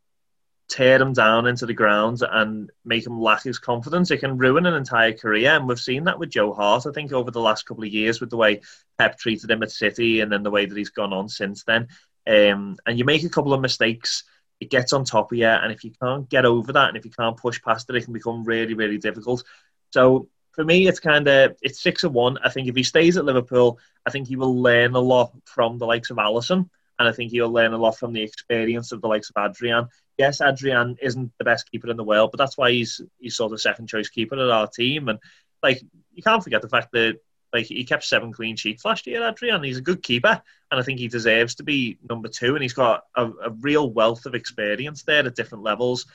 tear 0.69 1.01
him 1.01 1.13
down 1.13 1.47
into 1.47 1.65
the 1.65 1.73
ground 1.73 2.21
and 2.29 2.69
make 2.83 3.05
him 3.05 3.19
lack 3.19 3.43
his 3.43 3.59
confidence, 3.59 4.11
it 4.11 4.17
can 4.17 4.37
ruin 4.37 4.65
an 4.65 4.73
entire 4.73 5.13
career. 5.13 5.51
And 5.51 5.67
we've 5.67 5.79
seen 5.79 6.03
that 6.05 6.19
with 6.19 6.29
Joe 6.29 6.53
Hart, 6.53 6.85
I 6.85 6.91
think, 6.91 7.13
over 7.13 7.31
the 7.31 7.41
last 7.41 7.65
couple 7.65 7.83
of 7.83 7.89
years 7.89 8.19
with 8.19 8.29
the 8.29 8.37
way 8.37 8.61
Pep 8.97 9.17
treated 9.17 9.49
him 9.49 9.63
at 9.63 9.71
City 9.71 10.19
and 10.19 10.31
then 10.31 10.43
the 10.43 10.51
way 10.51 10.65
that 10.65 10.77
he's 10.77 10.89
gone 10.89 11.13
on 11.13 11.29
since 11.29 11.63
then. 11.63 11.87
Um, 12.27 12.77
and 12.85 12.99
you 12.99 13.05
make 13.05 13.23
a 13.23 13.29
couple 13.29 13.53
of 13.53 13.61
mistakes, 13.61 14.23
it 14.59 14.69
gets 14.69 14.91
on 14.91 15.05
top 15.05 15.31
of 15.31 15.37
you. 15.37 15.45
And 15.45 15.71
if 15.71 15.83
you 15.83 15.91
can't 16.01 16.29
get 16.29 16.45
over 16.45 16.73
that 16.73 16.89
and 16.89 16.97
if 16.97 17.05
you 17.05 17.11
can't 17.11 17.37
push 17.37 17.61
past 17.61 17.89
it, 17.89 17.95
it 17.95 18.03
can 18.03 18.13
become 18.13 18.43
really, 18.43 18.73
really 18.73 18.97
difficult. 18.97 19.43
So 19.91 20.27
for 20.51 20.65
me, 20.65 20.87
it's 20.87 20.99
kind 20.99 21.27
of 21.27 21.55
it's 21.61 21.81
six 21.81 22.03
of 22.03 22.11
one. 22.11 22.39
I 22.43 22.49
think 22.49 22.67
if 22.67 22.75
he 22.75 22.83
stays 22.83 23.15
at 23.15 23.23
Liverpool, 23.23 23.79
I 24.05 24.09
think 24.09 24.27
he 24.27 24.35
will 24.35 24.61
learn 24.61 24.95
a 24.95 24.99
lot 24.99 25.31
from 25.45 25.77
the 25.77 25.85
likes 25.85 26.09
of 26.09 26.17
Alisson, 26.17 26.69
and 26.99 27.07
I 27.07 27.11
think 27.11 27.31
he'll 27.31 27.51
learn 27.51 27.73
a 27.73 27.77
lot 27.77 27.97
from 27.97 28.11
the 28.11 28.23
experience 28.23 28.91
of 28.91 28.99
the 28.99 29.07
likes 29.07 29.29
of 29.29 29.35
Adrian 29.37 29.87
yes, 30.17 30.41
Adrian 30.41 30.97
isn't 31.01 31.31
the 31.37 31.45
best 31.45 31.69
keeper 31.71 31.89
in 31.89 31.97
the 31.97 32.03
world, 32.03 32.31
but 32.31 32.37
that's 32.37 32.57
why 32.57 32.71
he's 32.71 33.01
he's 33.19 33.35
sort 33.35 33.53
of 33.53 33.61
second 33.61 33.87
choice 33.87 34.09
keeper 34.09 34.35
at 34.35 34.49
our 34.49 34.67
team. 34.67 35.09
And 35.09 35.19
like 35.63 35.81
you 36.13 36.23
can't 36.23 36.43
forget 36.43 36.61
the 36.61 36.69
fact 36.69 36.91
that 36.93 37.19
like 37.53 37.65
he 37.65 37.85
kept 37.85 38.03
seven 38.03 38.33
clean 38.33 38.55
sheets 38.55 38.83
last 38.85 39.07
year, 39.07 39.27
Adrian. 39.27 39.63
He's 39.63 39.77
a 39.77 39.81
good 39.81 40.03
keeper, 40.03 40.41
and 40.71 40.79
I 40.79 40.83
think 40.83 40.99
he 40.99 41.07
deserves 41.07 41.55
to 41.55 41.63
be 41.63 41.97
number 42.07 42.27
two. 42.27 42.55
And 42.55 42.61
he's 42.61 42.73
got 42.73 43.03
a, 43.15 43.25
a 43.25 43.49
real 43.49 43.89
wealth 43.89 44.25
of 44.25 44.35
experience 44.35 45.03
there 45.03 45.25
at 45.25 45.35
different 45.35 45.63
levels. 45.63 46.05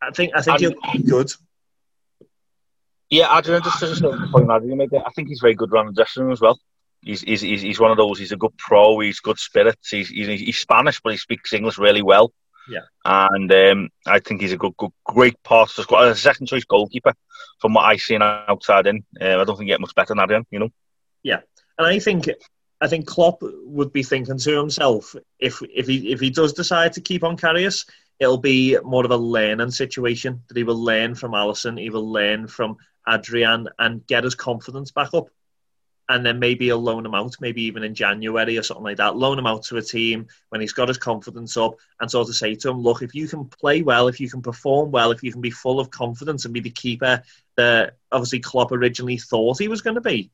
I 0.00 0.10
think 0.10 0.32
I 0.34 0.42
think 0.42 0.60
he'll 0.60 0.74
be 0.92 1.02
good. 1.02 1.32
Yeah, 3.08 3.36
Adrian, 3.38 3.62
just 3.62 3.78
to 3.78 3.86
the 3.86 4.28
point 4.32 4.50
Adrian 4.50 4.78
made 4.78 4.92
I 4.94 5.10
think 5.10 5.28
he's 5.28 5.40
very 5.40 5.54
good 5.54 5.72
around 5.72 5.86
the 5.86 5.92
dressing 5.92 6.24
room 6.24 6.32
as 6.32 6.40
well. 6.40 6.58
He's, 7.02 7.20
he's, 7.20 7.40
he's 7.40 7.78
one 7.78 7.92
of 7.92 7.96
those. 7.96 8.18
He's 8.18 8.32
a 8.32 8.36
good 8.36 8.56
pro. 8.58 8.98
He's 8.98 9.20
good 9.20 9.38
spirits. 9.38 9.90
He's, 9.90 10.08
he's, 10.08 10.40
he's 10.40 10.58
Spanish, 10.58 11.00
but 11.00 11.12
he 11.12 11.18
speaks 11.18 11.52
English 11.52 11.78
really 11.78 12.02
well. 12.02 12.32
Yeah. 12.68 12.80
And 13.04 13.52
um, 13.52 13.90
I 14.06 14.18
think 14.18 14.40
he's 14.40 14.52
a 14.52 14.56
good, 14.56 14.76
good 14.76 14.90
great 15.04 15.42
part 15.42 15.70
of 15.70 15.76
the 15.76 15.82
squad. 15.82 16.08
A 16.08 16.16
second 16.16 16.46
choice 16.46 16.64
goalkeeper 16.64 17.14
from 17.60 17.74
what 17.74 17.84
I 17.84 17.96
see 17.96 18.16
outside 18.16 18.86
in. 18.86 19.04
Uh, 19.20 19.40
I 19.40 19.44
don't 19.44 19.56
think 19.56 19.60
he 19.60 19.66
get 19.66 19.80
much 19.80 19.94
better 19.94 20.08
than 20.08 20.20
Adrian, 20.20 20.46
you 20.50 20.58
know? 20.58 20.70
Yeah. 21.22 21.40
And 21.78 21.86
I 21.86 21.98
think 21.98 22.28
I 22.80 22.88
think 22.88 23.06
Klopp 23.06 23.38
would 23.42 23.92
be 23.92 24.02
thinking 24.02 24.38
to 24.38 24.58
himself 24.58 25.14
if 25.38 25.62
if 25.74 25.86
he 25.86 26.12
if 26.12 26.20
he 26.20 26.30
does 26.30 26.52
decide 26.52 26.92
to 26.94 27.00
keep 27.00 27.24
on 27.24 27.36
Karius, 27.36 27.88
it'll 28.18 28.38
be 28.38 28.78
more 28.82 29.04
of 29.04 29.10
a 29.10 29.16
learning 29.16 29.70
situation 29.70 30.42
that 30.48 30.56
he 30.56 30.64
will 30.64 30.82
learn 30.82 31.14
from 31.14 31.32
Alisson, 31.32 31.80
he 31.80 31.90
will 31.90 32.10
learn 32.10 32.46
from 32.46 32.76
Adrian 33.08 33.68
and 33.78 34.06
get 34.06 34.24
his 34.24 34.34
confidence 34.34 34.90
back 34.90 35.14
up 35.14 35.28
and 36.08 36.24
then 36.24 36.38
maybe 36.38 36.66
he'll 36.66 36.80
loan 36.80 37.04
him 37.04 37.14
out, 37.14 37.34
maybe 37.40 37.62
even 37.62 37.82
in 37.82 37.94
January 37.94 38.56
or 38.56 38.62
something 38.62 38.84
like 38.84 38.98
that. 38.98 39.16
Loan 39.16 39.38
him 39.38 39.46
out 39.46 39.64
to 39.64 39.76
a 39.76 39.82
team 39.82 40.28
when 40.50 40.60
he's 40.60 40.72
got 40.72 40.88
his 40.88 40.98
confidence 40.98 41.56
up 41.56 41.74
and 42.00 42.10
sort 42.10 42.28
of 42.28 42.36
say 42.36 42.54
to 42.54 42.70
him, 42.70 42.80
look, 42.80 43.02
if 43.02 43.14
you 43.14 43.26
can 43.26 43.44
play 43.46 43.82
well, 43.82 44.06
if 44.06 44.20
you 44.20 44.30
can 44.30 44.40
perform 44.40 44.92
well, 44.92 45.10
if 45.10 45.22
you 45.22 45.32
can 45.32 45.40
be 45.40 45.50
full 45.50 45.80
of 45.80 45.90
confidence 45.90 46.44
and 46.44 46.54
be 46.54 46.60
the 46.60 46.70
keeper 46.70 47.22
that 47.56 47.96
obviously 48.12 48.38
Klopp 48.38 48.70
originally 48.70 49.16
thought 49.16 49.58
he 49.58 49.68
was 49.68 49.82
going 49.82 49.96
to 49.96 50.00
be, 50.00 50.30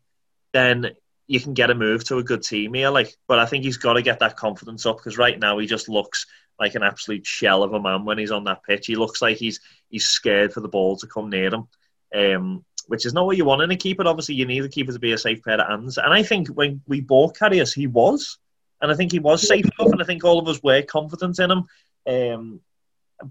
then 0.52 0.90
you 1.26 1.40
can 1.40 1.54
get 1.54 1.70
a 1.70 1.74
move 1.74 2.04
to 2.04 2.18
a 2.18 2.22
good 2.22 2.42
team 2.42 2.74
here. 2.74 2.90
Like, 2.90 3.16
but 3.26 3.38
I 3.38 3.46
think 3.46 3.64
he's 3.64 3.78
got 3.78 3.94
to 3.94 4.02
get 4.02 4.18
that 4.18 4.36
confidence 4.36 4.84
up 4.84 4.98
because 4.98 5.16
right 5.16 5.38
now 5.38 5.58
he 5.58 5.66
just 5.66 5.88
looks 5.88 6.26
like 6.60 6.74
an 6.74 6.82
absolute 6.82 7.26
shell 7.26 7.62
of 7.62 7.72
a 7.72 7.80
man 7.80 8.04
when 8.04 8.18
he's 8.18 8.30
on 8.30 8.44
that 8.44 8.62
pitch. 8.62 8.86
He 8.86 8.96
looks 8.96 9.22
like 9.22 9.38
he's 9.38 9.60
he's 9.88 10.06
scared 10.06 10.52
for 10.52 10.60
the 10.60 10.68
ball 10.68 10.96
to 10.98 11.06
come 11.06 11.30
near 11.30 11.50
him. 11.54 11.68
Um, 12.14 12.64
which 12.88 13.06
is 13.06 13.14
not 13.14 13.26
what 13.26 13.36
you 13.36 13.44
want 13.44 13.62
in 13.62 13.70
a 13.70 13.76
keeper. 13.76 14.06
Obviously, 14.06 14.34
you 14.34 14.46
need 14.46 14.64
a 14.64 14.68
keeper 14.68 14.92
to 14.92 14.98
be 14.98 15.12
a 15.12 15.18
safe 15.18 15.42
pair 15.42 15.60
of 15.60 15.68
hands. 15.68 15.98
And 15.98 16.12
I 16.12 16.22
think 16.22 16.48
when 16.48 16.80
we 16.86 17.00
bought 17.00 17.36
Karius, 17.36 17.74
he 17.74 17.86
was. 17.86 18.38
And 18.80 18.90
I 18.90 18.94
think 18.94 19.12
he 19.12 19.20
was 19.20 19.46
safe 19.46 19.64
enough. 19.64 19.92
And 19.92 20.02
I 20.02 20.04
think 20.04 20.24
all 20.24 20.40
of 20.40 20.48
us 20.48 20.62
were 20.62 20.82
confident 20.82 21.38
in 21.38 21.50
him. 21.50 21.64
Um, 22.06 22.60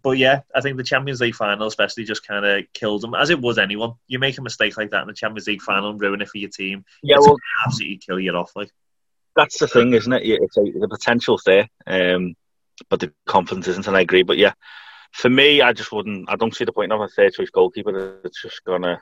but 0.01 0.17
yeah, 0.17 0.41
I 0.55 0.61
think 0.61 0.77
the 0.77 0.83
Champions 0.83 1.19
League 1.19 1.35
final 1.35 1.67
especially 1.67 2.05
just 2.05 2.25
kind 2.25 2.45
of 2.45 2.63
killed 2.73 3.03
him, 3.03 3.13
as 3.13 3.29
it 3.29 3.41
was 3.41 3.57
anyone. 3.57 3.93
You 4.07 4.19
make 4.19 4.37
a 4.37 4.41
mistake 4.41 4.77
like 4.77 4.91
that 4.91 5.01
in 5.01 5.07
the 5.07 5.13
Champions 5.13 5.47
League 5.47 5.61
final 5.61 5.89
and 5.89 5.99
ruin 5.99 6.21
it 6.21 6.29
for 6.29 6.37
your 6.37 6.49
team. 6.49 6.85
Yeah, 7.03 7.17
well, 7.19 7.37
absolutely 7.65 7.97
kill 7.97 8.19
you 8.19 8.31
off. 8.31 8.51
Like 8.55 8.71
that's 9.35 9.59
the 9.59 9.67
thing, 9.67 9.93
isn't 9.93 10.13
it? 10.13 10.23
It's 10.23 10.57
a, 10.57 10.61
the 10.61 10.87
potential's 10.87 11.43
there, 11.45 11.67
um, 11.87 12.35
but 12.89 12.99
the 12.99 13.11
confidence 13.25 13.67
isn't. 13.67 13.87
And 13.87 13.97
I 13.97 14.01
agree. 14.01 14.23
But 14.23 14.37
yeah, 14.37 14.53
for 15.11 15.29
me, 15.29 15.61
I 15.61 15.73
just 15.73 15.91
wouldn't. 15.91 16.29
I 16.29 16.35
don't 16.35 16.55
see 16.55 16.65
the 16.65 16.73
point 16.73 16.91
of 16.91 17.01
a 17.01 17.07
third 17.07 17.33
choice 17.33 17.49
goalkeeper 17.49 18.21
It's 18.23 18.41
just 18.41 18.63
gonna 18.63 19.01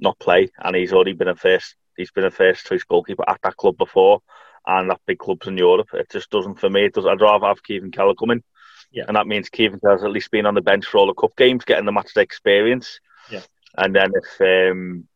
not 0.00 0.18
play, 0.18 0.50
and 0.58 0.76
he's 0.76 0.92
already 0.92 1.12
been 1.12 1.28
a 1.28 1.36
first. 1.36 1.76
He's 1.96 2.10
been 2.10 2.24
a 2.24 2.30
first 2.30 2.66
choice 2.66 2.84
goalkeeper 2.84 3.28
at 3.28 3.40
that 3.42 3.56
club 3.56 3.76
before, 3.76 4.22
and 4.66 4.90
at 4.90 5.00
big 5.06 5.18
clubs 5.18 5.46
in 5.46 5.58
Europe. 5.58 5.88
It 5.92 6.10
just 6.10 6.30
doesn't 6.30 6.60
for 6.60 6.70
me. 6.70 6.86
It 6.86 6.94
does. 6.94 7.06
I'd 7.06 7.20
rather 7.20 7.46
have 7.46 7.62
Kevin 7.62 7.90
Kelleher 7.90 8.14
coming, 8.14 8.42
yeah. 8.90 9.04
and 9.06 9.16
that 9.16 9.26
means 9.26 9.48
Kevin 9.48 9.80
Kelleher's 9.80 10.04
at 10.04 10.10
least 10.10 10.30
been 10.30 10.46
on 10.46 10.54
the 10.54 10.60
bench 10.60 10.86
for 10.86 10.98
all 10.98 11.06
the 11.06 11.14
cup 11.14 11.36
games, 11.36 11.64
getting 11.64 11.86
the 11.86 11.92
matchday 11.92 12.22
experience. 12.22 13.00
Yeah. 13.30 13.42
And 13.76 13.94
then 13.94 14.12
if 14.14 14.72
um, 14.72 15.06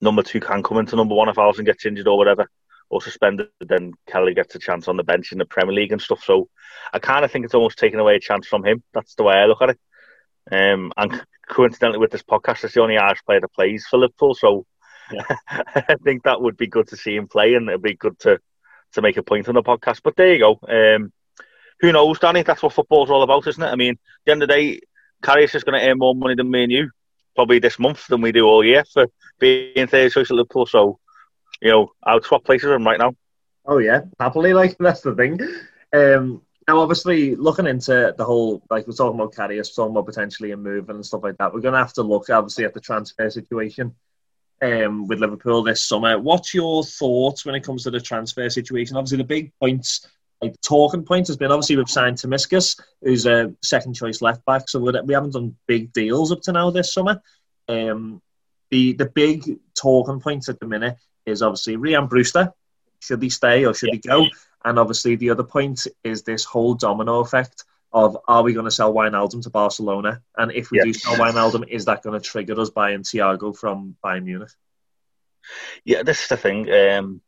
number 0.00 0.22
two 0.22 0.40
can 0.40 0.62
come 0.62 0.78
into 0.78 0.96
number 0.96 1.14
one 1.14 1.28
if 1.28 1.36
Alisson 1.36 1.64
gets 1.64 1.86
injured 1.86 2.08
or 2.08 2.16
whatever, 2.16 2.48
or 2.90 3.00
suspended, 3.00 3.48
then 3.60 3.92
Kelly 4.06 4.34
gets 4.34 4.54
a 4.54 4.58
chance 4.58 4.88
on 4.88 4.96
the 4.96 5.02
bench 5.02 5.32
in 5.32 5.38
the 5.38 5.44
Premier 5.44 5.74
League 5.74 5.92
and 5.92 6.00
stuff. 6.00 6.22
So 6.22 6.48
I 6.92 6.98
kind 6.98 7.24
of 7.24 7.32
think 7.32 7.44
it's 7.44 7.54
almost 7.54 7.78
taking 7.78 7.98
away 7.98 8.16
a 8.16 8.20
chance 8.20 8.46
from 8.46 8.64
him. 8.64 8.82
That's 8.92 9.14
the 9.14 9.24
way 9.24 9.34
I 9.34 9.46
look 9.46 9.62
at 9.62 9.70
it. 9.70 9.80
Um, 10.50 10.92
and 10.96 11.24
coincidentally, 11.48 11.98
with 11.98 12.10
this 12.10 12.22
podcast, 12.22 12.64
it's 12.64 12.74
the 12.74 12.82
only 12.82 12.98
Irish 12.98 13.24
player 13.24 13.40
that 13.40 13.52
plays 13.52 13.86
for 13.86 13.98
Liverpool. 13.98 14.34
So 14.34 14.66
yeah. 15.12 15.22
I 15.48 15.96
think 16.02 16.24
that 16.24 16.40
would 16.40 16.56
be 16.56 16.66
good 16.66 16.88
to 16.88 16.96
see 16.96 17.16
him 17.16 17.28
play, 17.28 17.54
and 17.54 17.68
it'd 17.68 17.82
be 17.82 17.94
good 17.94 18.18
to 18.20 18.40
to 18.92 19.02
make 19.02 19.16
a 19.16 19.22
point 19.22 19.48
on 19.48 19.54
the 19.54 19.62
podcast. 19.62 20.00
But 20.02 20.16
there 20.16 20.32
you 20.32 20.38
go. 20.38 20.58
Um, 20.68 21.12
who 21.80 21.92
knows, 21.92 22.18
Danny? 22.18 22.42
That's 22.42 22.62
what 22.62 22.72
football's 22.72 23.10
all 23.10 23.22
about, 23.22 23.46
isn't 23.46 23.62
it? 23.62 23.66
I 23.66 23.76
mean, 23.76 23.94
at 23.94 23.98
the 24.24 24.32
end 24.32 24.42
of 24.42 24.48
the 24.48 24.54
day, 24.54 24.80
Karius 25.22 25.54
is 25.54 25.64
going 25.64 25.80
to 25.80 25.86
earn 25.86 25.98
more 25.98 26.14
money 26.14 26.34
than 26.34 26.50
me 26.50 26.62
and 26.62 26.72
you 26.72 26.90
probably 27.34 27.58
this 27.58 27.78
month 27.78 28.06
than 28.06 28.20
we 28.20 28.32
do 28.32 28.46
all 28.46 28.64
year 28.64 28.84
for 28.92 29.08
being 29.38 29.86
third 29.86 30.12
choice 30.12 30.30
at 30.30 30.36
Liverpool. 30.36 30.66
So, 30.66 30.98
you 31.60 31.70
know, 31.70 31.90
I 32.02 32.14
would 32.14 32.24
swap 32.24 32.44
places 32.44 32.66
with 32.66 32.76
him 32.76 32.86
right 32.86 32.98
now. 32.98 33.14
Oh 33.66 33.78
yeah, 33.78 34.02
happily. 34.20 34.52
Like 34.52 34.76
that's 34.78 35.00
the 35.00 35.14
thing. 35.14 35.40
Um, 35.92 36.42
now, 36.66 36.78
obviously, 36.78 37.36
looking 37.36 37.66
into 37.66 38.14
the 38.16 38.24
whole, 38.24 38.62
like 38.70 38.86
we're 38.86 38.94
talking 38.94 39.20
about 39.20 39.34
Karius, 39.34 39.74
talking 39.74 39.92
about 39.92 40.06
potentially 40.06 40.52
a 40.52 40.56
move 40.56 40.88
and 40.88 41.04
stuff 41.04 41.22
like 41.22 41.36
that, 41.38 41.52
we're 41.52 41.60
going 41.60 41.74
to 41.74 41.78
have 41.78 41.92
to 41.94 42.02
look, 42.02 42.30
obviously, 42.30 42.64
at 42.64 42.72
the 42.72 42.80
transfer 42.80 43.28
situation 43.28 43.94
um, 44.62 45.06
with 45.06 45.20
Liverpool 45.20 45.62
this 45.62 45.84
summer. 45.84 46.18
What's 46.18 46.54
your 46.54 46.82
thoughts 46.82 47.44
when 47.44 47.54
it 47.54 47.64
comes 47.64 47.84
to 47.84 47.90
the 47.90 48.00
transfer 48.00 48.48
situation? 48.48 48.96
Obviously, 48.96 49.18
the 49.18 49.24
big 49.24 49.52
points, 49.60 50.08
like 50.40 50.58
talking 50.62 51.04
points, 51.04 51.28
has 51.28 51.36
been 51.36 51.52
obviously 51.52 51.76
we've 51.76 51.88
signed 51.88 52.16
Tsimikas, 52.16 52.80
who's 53.02 53.26
a 53.26 53.54
second 53.62 53.94
choice 53.94 54.22
left 54.22 54.44
back, 54.46 54.68
so 54.68 54.80
we 54.80 55.14
haven't 55.14 55.32
done 55.32 55.56
big 55.66 55.92
deals 55.92 56.32
up 56.32 56.40
to 56.42 56.52
now 56.52 56.70
this 56.70 56.94
summer. 56.94 57.20
Um, 57.68 58.22
the 58.70 58.94
the 58.94 59.06
big 59.06 59.58
talking 59.74 60.20
points 60.20 60.48
at 60.48 60.58
the 60.60 60.66
minute 60.66 60.96
is 61.26 61.42
obviously 61.42 61.76
Ryan 61.76 62.06
Brewster. 62.06 62.52
Should 63.04 63.22
he 63.22 63.30
stay 63.30 63.64
or 63.64 63.74
should 63.74 63.90
yeah. 63.90 63.94
he 63.94 64.08
go? 64.08 64.26
And 64.64 64.78
obviously, 64.78 65.16
the 65.16 65.30
other 65.30 65.44
point 65.44 65.86
is 66.02 66.22
this 66.22 66.44
whole 66.44 66.74
domino 66.74 67.20
effect 67.20 67.64
of 67.92 68.16
are 68.26 68.42
we 68.42 68.54
going 68.54 68.64
to 68.64 68.70
sell 68.70 68.92
Wijnaldum 68.92 69.42
to 69.42 69.50
Barcelona? 69.50 70.22
And 70.36 70.50
if 70.52 70.70
we 70.70 70.78
yes. 70.78 70.84
do 70.86 70.92
sell 70.94 71.16
Wijnaldum, 71.16 71.68
is 71.68 71.84
that 71.84 72.02
going 72.02 72.18
to 72.18 72.26
trigger 72.26 72.58
us 72.60 72.70
buying 72.70 73.02
Thiago 73.02 73.56
from 73.56 73.96
Bayern 74.04 74.24
Munich? 74.24 74.50
Yeah, 75.84 76.02
this 76.02 76.22
is 76.22 76.28
the 76.28 76.36
thing. 76.36 76.72
Um, 76.72 77.20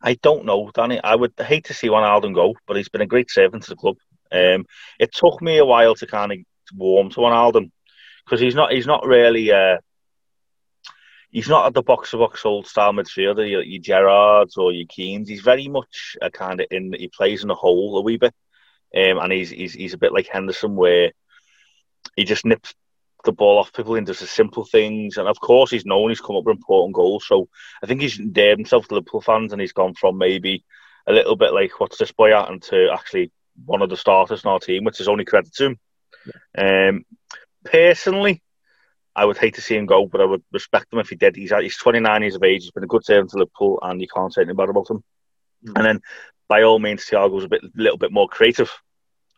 I 0.00 0.14
don't 0.14 0.46
know, 0.46 0.70
Danny. 0.72 1.00
I 1.02 1.14
would 1.14 1.34
hate 1.38 1.66
to 1.66 1.74
see 1.74 1.88
Wijnaldum 1.88 2.34
go, 2.34 2.54
but 2.66 2.76
he's 2.76 2.88
been 2.88 3.02
a 3.02 3.06
great 3.06 3.30
servant 3.30 3.64
to 3.64 3.70
the 3.70 3.76
club. 3.76 3.96
Um, 4.30 4.66
it 4.98 5.12
took 5.12 5.42
me 5.42 5.58
a 5.58 5.64
while 5.64 5.94
to 5.96 6.06
kind 6.06 6.32
of 6.32 6.38
warm 6.74 7.10
to 7.10 7.20
Wijnaldum 7.20 7.70
because 8.24 8.40
he's 8.40 8.54
not 8.54 8.72
he's 8.72 8.86
not 8.86 9.04
really 9.06 9.52
uh, 9.52 9.78
he's 11.32 11.48
not 11.48 11.66
at 11.66 11.74
the 11.74 11.82
box 11.82 12.10
to 12.10 12.18
box 12.18 12.44
old 12.44 12.66
style 12.66 12.92
midfielder, 12.92 13.50
your, 13.50 13.62
your 13.62 13.82
Gerrards 13.82 14.56
or 14.56 14.72
your 14.72 14.86
Keanes. 14.86 15.28
He's 15.28 15.40
very 15.40 15.66
much 15.66 16.16
a 16.22 16.30
kind 16.30 16.60
of 16.60 16.66
in 16.70 16.92
he 16.92 17.08
plays 17.08 17.42
in 17.42 17.50
a 17.50 17.54
hole 17.54 17.98
a 17.98 18.02
wee 18.02 18.18
bit. 18.18 18.34
um, 18.94 19.18
and 19.18 19.32
he's, 19.32 19.50
he's 19.50 19.72
he's 19.72 19.94
a 19.94 19.98
bit 19.98 20.12
like 20.12 20.28
Henderson, 20.28 20.76
where 20.76 21.12
he 22.16 22.24
just 22.24 22.44
nips 22.44 22.74
the 23.24 23.32
ball 23.32 23.58
off 23.58 23.72
people 23.72 23.94
and 23.94 24.06
does 24.06 24.20
the 24.20 24.26
simple 24.26 24.64
things. 24.64 25.16
And 25.16 25.28
of 25.28 25.40
course, 25.40 25.70
he's 25.70 25.86
known 25.86 26.10
he's 26.10 26.20
come 26.20 26.36
up 26.36 26.44
with 26.44 26.56
important 26.56 26.94
goals. 26.94 27.26
So 27.26 27.48
I 27.82 27.86
think 27.86 28.00
he's 28.00 28.18
endeared 28.18 28.58
himself 28.58 28.88
to 28.88 28.94
Liverpool 28.94 29.22
fans, 29.22 29.52
and 29.52 29.60
he's 29.60 29.72
gone 29.72 29.94
from 29.94 30.18
maybe 30.18 30.64
a 31.06 31.12
little 31.12 31.36
bit 31.36 31.52
like 31.54 31.80
what's 31.80 31.96
this 31.96 32.12
boy 32.12 32.36
at, 32.36 32.50
and 32.50 32.62
to 32.64 32.90
actually 32.92 33.32
one 33.64 33.82
of 33.82 33.90
the 33.90 33.96
starters 33.96 34.44
in 34.44 34.50
our 34.50 34.60
team, 34.60 34.84
which 34.84 35.00
is 35.00 35.08
only 35.08 35.24
credit 35.24 35.52
to 35.54 35.66
him. 35.66 35.78
Yeah. 36.56 36.88
Um, 36.88 37.04
personally, 37.64 38.42
I 39.14 39.24
would 39.24 39.36
hate 39.36 39.54
to 39.54 39.60
see 39.60 39.76
him 39.76 39.86
go, 39.86 40.06
but 40.06 40.20
I 40.20 40.24
would 40.24 40.42
respect 40.52 40.92
him 40.92 40.98
if 40.98 41.10
he 41.10 41.16
did. 41.16 41.36
He's 41.36 41.52
he's 41.60 41.76
29 41.76 42.22
years 42.22 42.34
of 42.34 42.42
age. 42.42 42.62
He's 42.62 42.70
been 42.70 42.84
a 42.84 42.88
good 42.88 43.04
servant 43.04 43.30
to 43.30 43.38
Liverpool, 43.38 43.78
and 43.82 44.00
you 44.00 44.08
can't 44.08 44.32
say 44.32 44.42
anything 44.42 44.56
bad 44.56 44.70
about 44.70 44.90
him. 44.90 45.04
Mm. 45.66 45.72
And 45.76 45.84
then, 45.84 46.00
by 46.48 46.62
all 46.62 46.78
means, 46.78 47.04
Thiago's 47.04 47.44
a 47.44 47.48
bit, 47.48 47.62
little 47.74 47.98
bit 47.98 48.12
more 48.12 48.28
creative. 48.28 48.70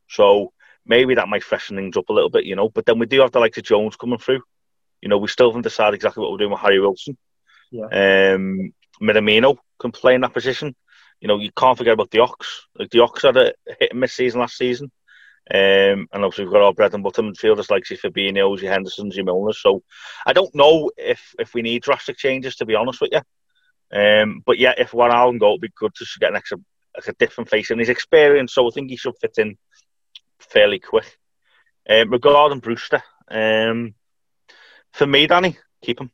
So 0.09 0.53
maybe 0.87 1.15
that 1.17 1.29
might 1.29 1.43
freshen 1.43 1.77
things 1.77 1.97
up 1.97 2.09
a 2.09 2.13
little 2.13 2.31
bit, 2.31 2.45
you 2.45 2.57
know. 2.57 2.69
But 2.69 2.87
then 2.87 2.99
we 2.99 3.07
do 3.07 3.21
have 3.21 3.33
the 3.33 3.41
likes 3.41 3.59
of 3.59 3.65
Jones 3.65 3.97
coming 3.97 4.19
through. 4.19 4.43
You 5.03 5.09
know, 5.09 5.19
we 5.19 5.29
still 5.29 5.51
haven't 5.51 5.63
decided 5.63 5.95
exactly 5.95 6.23
what 6.23 6.31
we're 6.31 6.39
doing 6.39 6.51
with 6.51 6.61
Harry 6.61 6.81
Wilson. 6.81 7.17
Yeah. 7.71 7.87
Um, 7.87 8.73
Minamino 9.03 9.57
can 9.79 9.93
play 9.93 10.15
in 10.15 10.21
that 10.21 10.33
position. 10.33 10.75
You 11.21 11.29
know, 11.29 11.39
you 11.39 11.51
can't 11.53 11.77
forget 11.77 11.95
about 11.95 12.11
the 12.11 12.21
Ox. 12.21 12.67
Like 12.79 12.91
the 12.91 13.01
Ox 13.01 13.23
had 13.23 13.37
a 13.37 13.53
hit 13.67 13.91
and 13.91 14.01
miss 14.01 14.13
season 14.13 14.41
last 14.41 14.57
season. 14.57 14.91
Um, 15.51 16.09
and 16.13 16.25
obviously 16.25 16.45
we've 16.45 16.55
got 16.55 16.63
our 16.63 16.73
bread 16.73 16.95
and 16.95 17.03
butter 17.03 17.23
midfielders 17.23 17.71
like 17.71 17.89
your 17.91 17.99
Fabinho's, 17.99 18.63
your 18.63 18.73
Hendersons, 18.73 19.15
your 19.15 19.27
Milners. 19.27 19.57
So 19.57 19.83
I 20.25 20.33
don't 20.33 20.55
know 20.55 20.91
if 20.97 21.35
if 21.39 21.53
we 21.53 21.61
need 21.61 21.83
drastic 21.83 22.17
changes 22.17 22.57
to 22.57 22.67
be 22.67 22.75
honest 22.75 23.01
with 23.01 23.13
you. 23.13 23.21
Um, 23.93 24.43
but 24.45 24.59
yeah, 24.59 24.73
if 24.77 24.93
Wijnaldum 24.93 25.39
go, 25.39 25.51
it'd 25.51 25.61
be 25.61 25.69
good 25.77 25.95
to 25.95 26.07
get 26.19 26.31
an 26.31 26.37
extra 26.37 26.59
like 26.97 27.09
a 27.09 27.13
different 27.15 27.51
face 27.51 27.71
in 27.71 27.79
his 27.79 27.89
experience. 27.89 28.55
So 28.55 28.67
I 28.67 28.71
think 28.71 28.89
he 28.89 28.97
should 28.97 29.19
fit 29.21 29.35
in 29.39 29.59
fairly 30.39 30.79
quick. 30.79 31.19
Um, 31.89 32.11
regarding 32.11 32.61
Brewster, 32.61 33.03
um, 33.31 33.95
for 34.93 35.07
me, 35.07 35.27
Danny, 35.27 35.59
keep 35.83 36.01
him. 36.01 36.11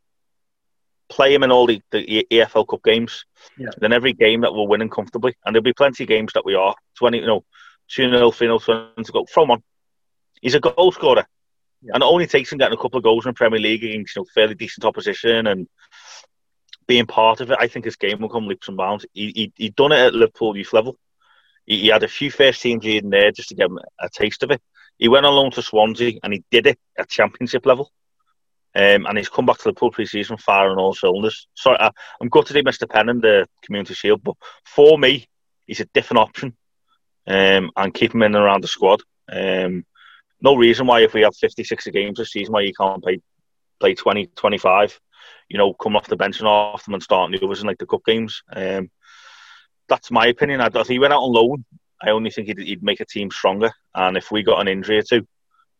Play 1.08 1.34
him 1.34 1.42
in 1.42 1.50
all 1.50 1.66
the, 1.66 1.82
the 1.90 2.26
EFL 2.30 2.68
Cup 2.68 2.82
games. 2.84 3.24
Yeah. 3.58 3.70
Then 3.78 3.92
every 3.92 4.12
game 4.12 4.42
that 4.42 4.54
we're 4.54 4.66
winning 4.66 4.90
comfortably, 4.90 5.34
and 5.44 5.54
there'll 5.54 5.62
be 5.62 5.72
plenty 5.72 6.04
of 6.04 6.08
games 6.08 6.32
that 6.34 6.44
we 6.44 6.54
are. 6.54 6.74
Twenty, 6.96 7.18
you 7.18 7.26
know, 7.26 7.44
two 7.90 8.10
0 8.10 8.30
three 8.30 8.46
0 8.46 8.58
to 8.58 9.12
go. 9.12 9.24
From 9.26 9.50
on, 9.50 9.62
he's 10.40 10.54
a 10.54 10.60
goal 10.60 10.92
scorer, 10.92 11.26
yeah. 11.82 11.92
and 11.94 12.02
it 12.02 12.06
only 12.06 12.26
takes 12.26 12.52
him 12.52 12.58
getting 12.58 12.78
a 12.78 12.80
couple 12.80 12.98
of 12.98 13.04
goals 13.04 13.26
in 13.26 13.30
the 13.30 13.34
Premier 13.34 13.60
League 13.60 13.84
against 13.84 14.16
you 14.16 14.22
know 14.22 14.26
fairly 14.34 14.54
decent 14.54 14.84
opposition 14.84 15.46
and 15.46 15.68
being 16.86 17.06
part 17.06 17.40
of 17.40 17.50
it. 17.50 17.58
I 17.60 17.68
think 17.68 17.84
his 17.84 17.96
game 17.96 18.20
will 18.20 18.28
come 18.28 18.46
leaps 18.46 18.68
and 18.68 18.76
bounds. 18.76 19.06
He 19.12 19.32
he 19.34 19.52
he 19.56 19.70
done 19.70 19.92
it 19.92 19.98
at 19.98 20.14
Liverpool 20.14 20.56
youth 20.56 20.72
level. 20.72 20.96
He, 21.66 21.80
he 21.80 21.88
had 21.88 22.02
a 22.02 22.08
few 22.08 22.30
first 22.30 22.62
teams 22.62 22.84
in 22.84 23.10
there 23.10 23.32
just 23.32 23.50
to 23.50 23.54
get 23.54 23.70
a 24.00 24.08
taste 24.08 24.42
of 24.42 24.50
it. 24.50 24.62
He 24.98 25.08
went 25.08 25.24
on 25.24 25.34
loan 25.34 25.50
to 25.52 25.62
Swansea 25.62 26.18
and 26.22 26.32
he 26.32 26.44
did 26.50 26.66
it 26.66 26.78
at 26.98 27.08
Championship 27.08 27.64
level. 27.64 27.90
Um, 28.74 29.06
and 29.06 29.18
he's 29.18 29.28
come 29.28 29.46
back 29.46 29.58
to 29.58 29.64
the 29.64 29.72
pool 29.72 29.90
pre-season 29.90 30.36
firing 30.36 30.78
all 30.78 30.94
cylinders. 30.94 31.48
Sorry, 31.54 31.76
I, 31.80 31.90
am 32.22 32.28
gutted 32.28 32.54
he 32.54 32.62
missed 32.62 32.82
a 32.82 32.86
pen 32.86 33.08
in 33.08 33.20
the 33.20 33.48
Community 33.64 33.94
Shield, 33.94 34.22
but 34.22 34.34
for 34.64 34.96
me, 34.96 35.26
he's 35.66 35.80
a 35.80 35.86
different 35.86 36.20
option. 36.20 36.56
Um, 37.26 37.70
and 37.76 37.94
keep 37.94 38.14
him 38.14 38.22
in 38.22 38.34
and 38.34 38.44
around 38.44 38.64
the 38.64 38.68
squad. 38.68 39.02
Um, 39.30 39.84
no 40.40 40.56
reason 40.56 40.86
why 40.86 41.02
if 41.02 41.14
we 41.14 41.20
have 41.22 41.36
50, 41.36 41.64
60 41.64 41.90
games 41.90 42.18
this 42.18 42.32
season 42.32 42.52
why 42.52 42.62
you 42.62 42.72
can't 42.72 43.02
play 43.02 43.20
play 43.78 43.94
20, 43.94 44.26
25, 44.36 45.00
you 45.48 45.58
know, 45.58 45.72
come 45.72 45.96
off 45.96 46.06
the 46.06 46.16
bench 46.16 46.38
and 46.38 46.48
off 46.48 46.84
them 46.84 46.94
and 46.94 47.02
start 47.02 47.30
the 47.30 47.44
others 47.44 47.60
in 47.60 47.66
like 47.66 47.78
the 47.78 47.86
cup 47.86 48.04
games. 48.04 48.42
Um, 48.52 48.90
that's 49.88 50.10
my 50.10 50.26
opinion. 50.26 50.60
I, 50.60 50.68
if 50.72 50.86
he 50.86 50.98
went 50.98 51.12
out 51.12 51.22
on 51.22 51.32
loan, 51.32 51.64
I 52.02 52.10
only 52.10 52.30
think 52.30 52.48
he'd, 52.48 52.58
he'd, 52.58 52.82
make 52.82 53.00
a 53.00 53.06
team 53.06 53.30
stronger. 53.30 53.72
And 53.94 54.16
if 54.16 54.30
we 54.30 54.42
got 54.42 54.60
an 54.60 54.68
injury 54.68 54.98
or 54.98 55.02
two, 55.02 55.26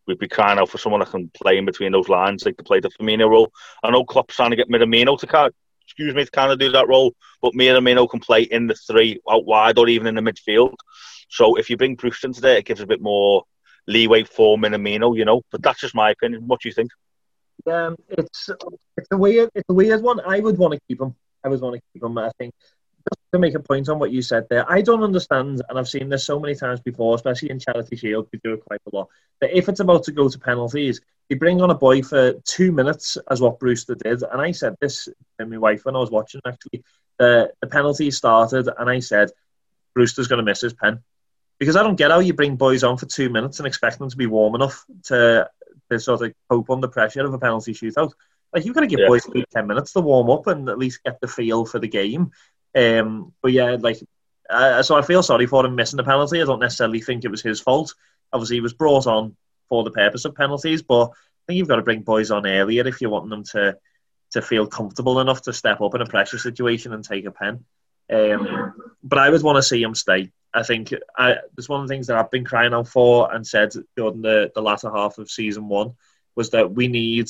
we'd 0.07 0.19
be 0.19 0.27
crying 0.27 0.59
out 0.59 0.69
for 0.69 0.77
someone 0.77 0.99
that 0.99 1.11
can 1.11 1.31
play 1.33 1.57
in 1.57 1.65
between 1.65 1.91
those 1.91 2.09
lines, 2.09 2.45
like 2.45 2.57
to 2.57 2.63
play 2.63 2.79
the 2.79 2.89
Firmino 2.89 3.29
role. 3.29 3.51
I 3.83 3.91
know 3.91 4.03
Klopp's 4.03 4.35
trying 4.35 4.51
to 4.51 4.55
get 4.55 4.69
Minamino 4.69 5.17
to 5.19 5.27
kind 5.27 5.53
excuse 5.91 6.15
me, 6.15 6.23
to 6.23 6.31
kind 6.31 6.51
of 6.51 6.59
do 6.59 6.71
that 6.71 6.87
role, 6.87 7.13
but 7.41 7.53
Minamino 7.53 8.09
can 8.09 8.19
play 8.19 8.43
in 8.43 8.67
the 8.67 8.75
three 8.75 9.19
out 9.29 9.45
wide 9.45 9.77
or 9.77 9.89
even 9.89 10.07
in 10.07 10.15
the 10.15 10.21
midfield. 10.21 10.75
So 11.31 11.55
if 11.55 11.69
you 11.69 11.77
bring 11.77 11.97
into 12.23 12.41
there, 12.41 12.57
it 12.57 12.65
gives 12.65 12.81
a 12.81 12.85
bit 12.85 13.01
more 13.01 13.43
leeway 13.87 14.23
for 14.23 14.57
Minamino, 14.57 15.17
you 15.17 15.23
know. 15.23 15.41
But 15.49 15.63
that's 15.63 15.79
just 15.79 15.95
my 15.95 16.11
opinion. 16.11 16.45
What 16.45 16.59
do 16.61 16.69
you 16.69 16.73
think? 16.73 16.91
Um, 17.65 17.95
it's 18.09 18.49
it's 18.97 19.07
a 19.11 19.17
weird 19.17 19.49
it's 19.55 19.69
a 19.69 19.73
weird 19.73 20.01
one. 20.01 20.19
I 20.25 20.39
would 20.39 20.57
want 20.57 20.73
to 20.73 20.79
keep 20.87 20.99
him. 20.99 21.15
I 21.43 21.47
would 21.47 21.61
want 21.61 21.75
to 21.75 21.81
keep 21.93 22.03
him. 22.03 22.17
I 22.17 22.31
think 22.37 22.53
just 22.59 23.21
to 23.33 23.39
make 23.39 23.55
a 23.55 23.59
point 23.59 23.87
on 23.87 23.97
what 23.97 24.11
you 24.11 24.21
said 24.21 24.47
there, 24.49 24.69
I 24.69 24.81
don't 24.81 25.03
understand, 25.03 25.61
and 25.69 25.79
I've 25.79 25.87
seen 25.87 26.09
this 26.09 26.25
so 26.25 26.39
many 26.39 26.53
times 26.53 26.81
before, 26.81 27.15
especially 27.15 27.49
in 27.49 27.59
Charity 27.59 27.95
Shield, 27.95 28.27
we 28.31 28.39
do 28.43 28.53
it 28.53 28.65
quite 28.65 28.81
a 28.91 28.95
lot. 28.95 29.07
That 29.39 29.57
if 29.57 29.69
it's 29.69 29.79
about 29.79 30.03
to 30.03 30.11
go 30.11 30.27
to 30.27 30.39
penalties, 30.39 31.01
you 31.29 31.37
bring 31.37 31.61
on 31.61 31.71
a 31.71 31.75
boy 31.75 32.01
for 32.03 32.33
two 32.43 32.71
minutes, 32.73 33.17
as 33.29 33.39
what 33.39 33.59
Brewster 33.59 33.95
did. 33.95 34.21
And 34.23 34.41
I 34.41 34.51
said 34.51 34.75
this 34.81 35.07
to 35.39 35.45
my 35.45 35.57
wife 35.57 35.85
when 35.85 35.95
I 35.95 35.99
was 35.99 36.11
watching. 36.11 36.41
Actually, 36.45 36.83
the 37.19 37.53
the 37.61 37.67
penalty 37.67 38.11
started, 38.11 38.67
and 38.77 38.89
I 38.89 38.99
said 38.99 39.29
Brewster's 39.93 40.27
going 40.27 40.43
to 40.43 40.49
miss 40.51 40.61
his 40.61 40.73
pen 40.73 41.01
because 41.61 41.75
I 41.75 41.83
don't 41.83 41.95
get 41.95 42.09
how 42.09 42.17
you 42.17 42.33
bring 42.33 42.55
boys 42.55 42.83
on 42.83 42.97
for 42.97 43.05
two 43.05 43.29
minutes 43.29 43.59
and 43.59 43.67
expect 43.67 43.99
them 43.99 44.09
to 44.09 44.17
be 44.17 44.25
warm 44.25 44.55
enough 44.55 44.83
to 45.03 45.47
to 45.91 45.99
sort 45.99 46.23
of 46.23 46.33
cope 46.49 46.71
under 46.71 46.87
pressure 46.87 47.23
of 47.23 47.35
a 47.35 47.37
penalty 47.37 47.71
shootout. 47.71 48.13
Like 48.51 48.65
you've 48.65 48.73
got 48.73 48.81
to 48.81 48.87
give 48.87 48.99
yeah. 48.99 49.07
boys 49.07 49.29
ten 49.53 49.67
minutes 49.67 49.93
to 49.93 50.01
warm 50.01 50.31
up 50.31 50.47
and 50.47 50.67
at 50.69 50.79
least 50.79 51.03
get 51.03 51.21
the 51.21 51.27
feel 51.27 51.67
for 51.67 51.77
the 51.77 51.87
game. 51.87 52.31
Um, 52.75 53.33
but 53.43 53.51
yeah, 53.51 53.77
like, 53.79 53.99
uh, 54.49 54.81
so 54.81 54.95
I 54.95 55.03
feel 55.03 55.21
sorry 55.21 55.45
for 55.45 55.63
him 55.63 55.75
missing 55.75 55.97
the 55.97 56.03
penalty. 56.03 56.41
I 56.41 56.45
don't 56.45 56.61
necessarily 56.61 56.99
think 56.99 57.25
it 57.25 57.31
was 57.31 57.43
his 57.43 57.61
fault. 57.61 57.93
Obviously, 58.33 58.55
he 58.55 58.61
was 58.61 58.73
brought 58.73 59.05
on 59.05 59.35
for 59.69 59.83
the 59.83 59.91
purpose 59.91 60.25
of 60.25 60.33
penalties, 60.33 60.81
but 60.81 61.09
I 61.09 61.43
think 61.45 61.57
you've 61.57 61.67
got 61.67 61.75
to 61.75 61.83
bring 61.83 62.01
boys 62.01 62.31
on 62.31 62.47
earlier 62.47 62.87
if 62.87 63.01
you 63.01 63.11
want 63.11 63.29
them 63.29 63.43
to 63.51 63.77
to 64.31 64.41
feel 64.41 64.65
comfortable 64.65 65.19
enough 65.19 65.43
to 65.43 65.53
step 65.53 65.79
up 65.79 65.93
in 65.93 66.01
a 66.01 66.07
pressure 66.07 66.39
situation 66.39 66.91
and 66.91 67.03
take 67.03 67.25
a 67.25 67.31
pen. 67.31 67.65
Um, 68.11 68.73
but 69.03 69.19
I 69.19 69.29
would 69.29 69.41
want 69.41 69.57
to 69.57 69.63
see 69.63 69.81
him 69.81 69.95
stay. 69.95 70.31
I 70.53 70.63
think 70.63 70.93
I, 71.17 71.35
there's 71.55 71.69
one 71.69 71.81
of 71.81 71.87
the 71.87 71.93
things 71.93 72.07
that 72.07 72.17
I've 72.17 72.31
been 72.31 72.43
crying 72.43 72.73
out 72.73 72.87
for 72.87 73.33
and 73.33 73.47
said 73.47 73.71
during 73.95 74.21
the, 74.21 74.51
the 74.53 74.61
latter 74.61 74.91
half 74.91 75.17
of 75.17 75.31
season 75.31 75.69
one 75.69 75.93
was 76.35 76.49
that 76.51 76.73
we 76.73 76.87
need 76.87 77.29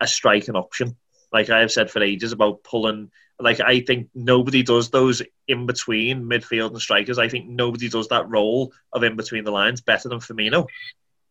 a 0.00 0.06
striking 0.06 0.54
option. 0.54 0.96
Like 1.32 1.50
I 1.50 1.60
have 1.60 1.72
said 1.72 1.90
for 1.90 2.02
ages 2.02 2.32
about 2.32 2.62
pulling 2.62 3.10
like 3.40 3.60
I 3.60 3.80
think 3.80 4.08
nobody 4.14 4.62
does 4.62 4.90
those 4.90 5.22
in 5.48 5.66
between 5.66 6.24
midfield 6.24 6.70
and 6.70 6.80
strikers. 6.80 7.18
I 7.18 7.28
think 7.28 7.48
nobody 7.48 7.88
does 7.88 8.08
that 8.08 8.28
role 8.28 8.72
of 8.92 9.02
in 9.02 9.16
between 9.16 9.44
the 9.44 9.50
lines 9.50 9.80
better 9.80 10.08
than 10.08 10.20
Firmino. 10.20 10.66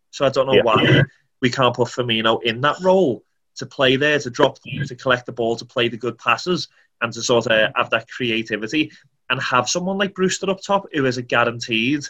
So 0.09 0.25
I 0.25 0.29
don't 0.29 0.47
know 0.47 0.53
yeah. 0.53 0.63
why 0.63 1.03
we 1.41 1.49
can't 1.49 1.75
put 1.75 1.87
Firmino 1.87 2.43
in 2.43 2.61
that 2.61 2.79
role 2.81 3.23
to 3.55 3.65
play 3.65 3.95
there, 3.95 4.19
to 4.19 4.29
drop, 4.29 4.57
to 4.87 4.95
collect 4.95 5.25
the 5.25 5.31
ball, 5.31 5.55
to 5.57 5.65
play 5.65 5.87
the 5.87 5.97
good 5.97 6.17
passes, 6.17 6.67
and 7.01 7.11
to 7.13 7.21
sort 7.21 7.47
of 7.47 7.71
have 7.75 7.89
that 7.89 8.09
creativity 8.09 8.91
and 9.29 9.41
have 9.41 9.69
someone 9.69 9.97
like 9.97 10.13
Brewster 10.13 10.49
up 10.49 10.61
top 10.61 10.87
who 10.93 11.05
is 11.05 11.17
a 11.17 11.21
guaranteed 11.21 12.05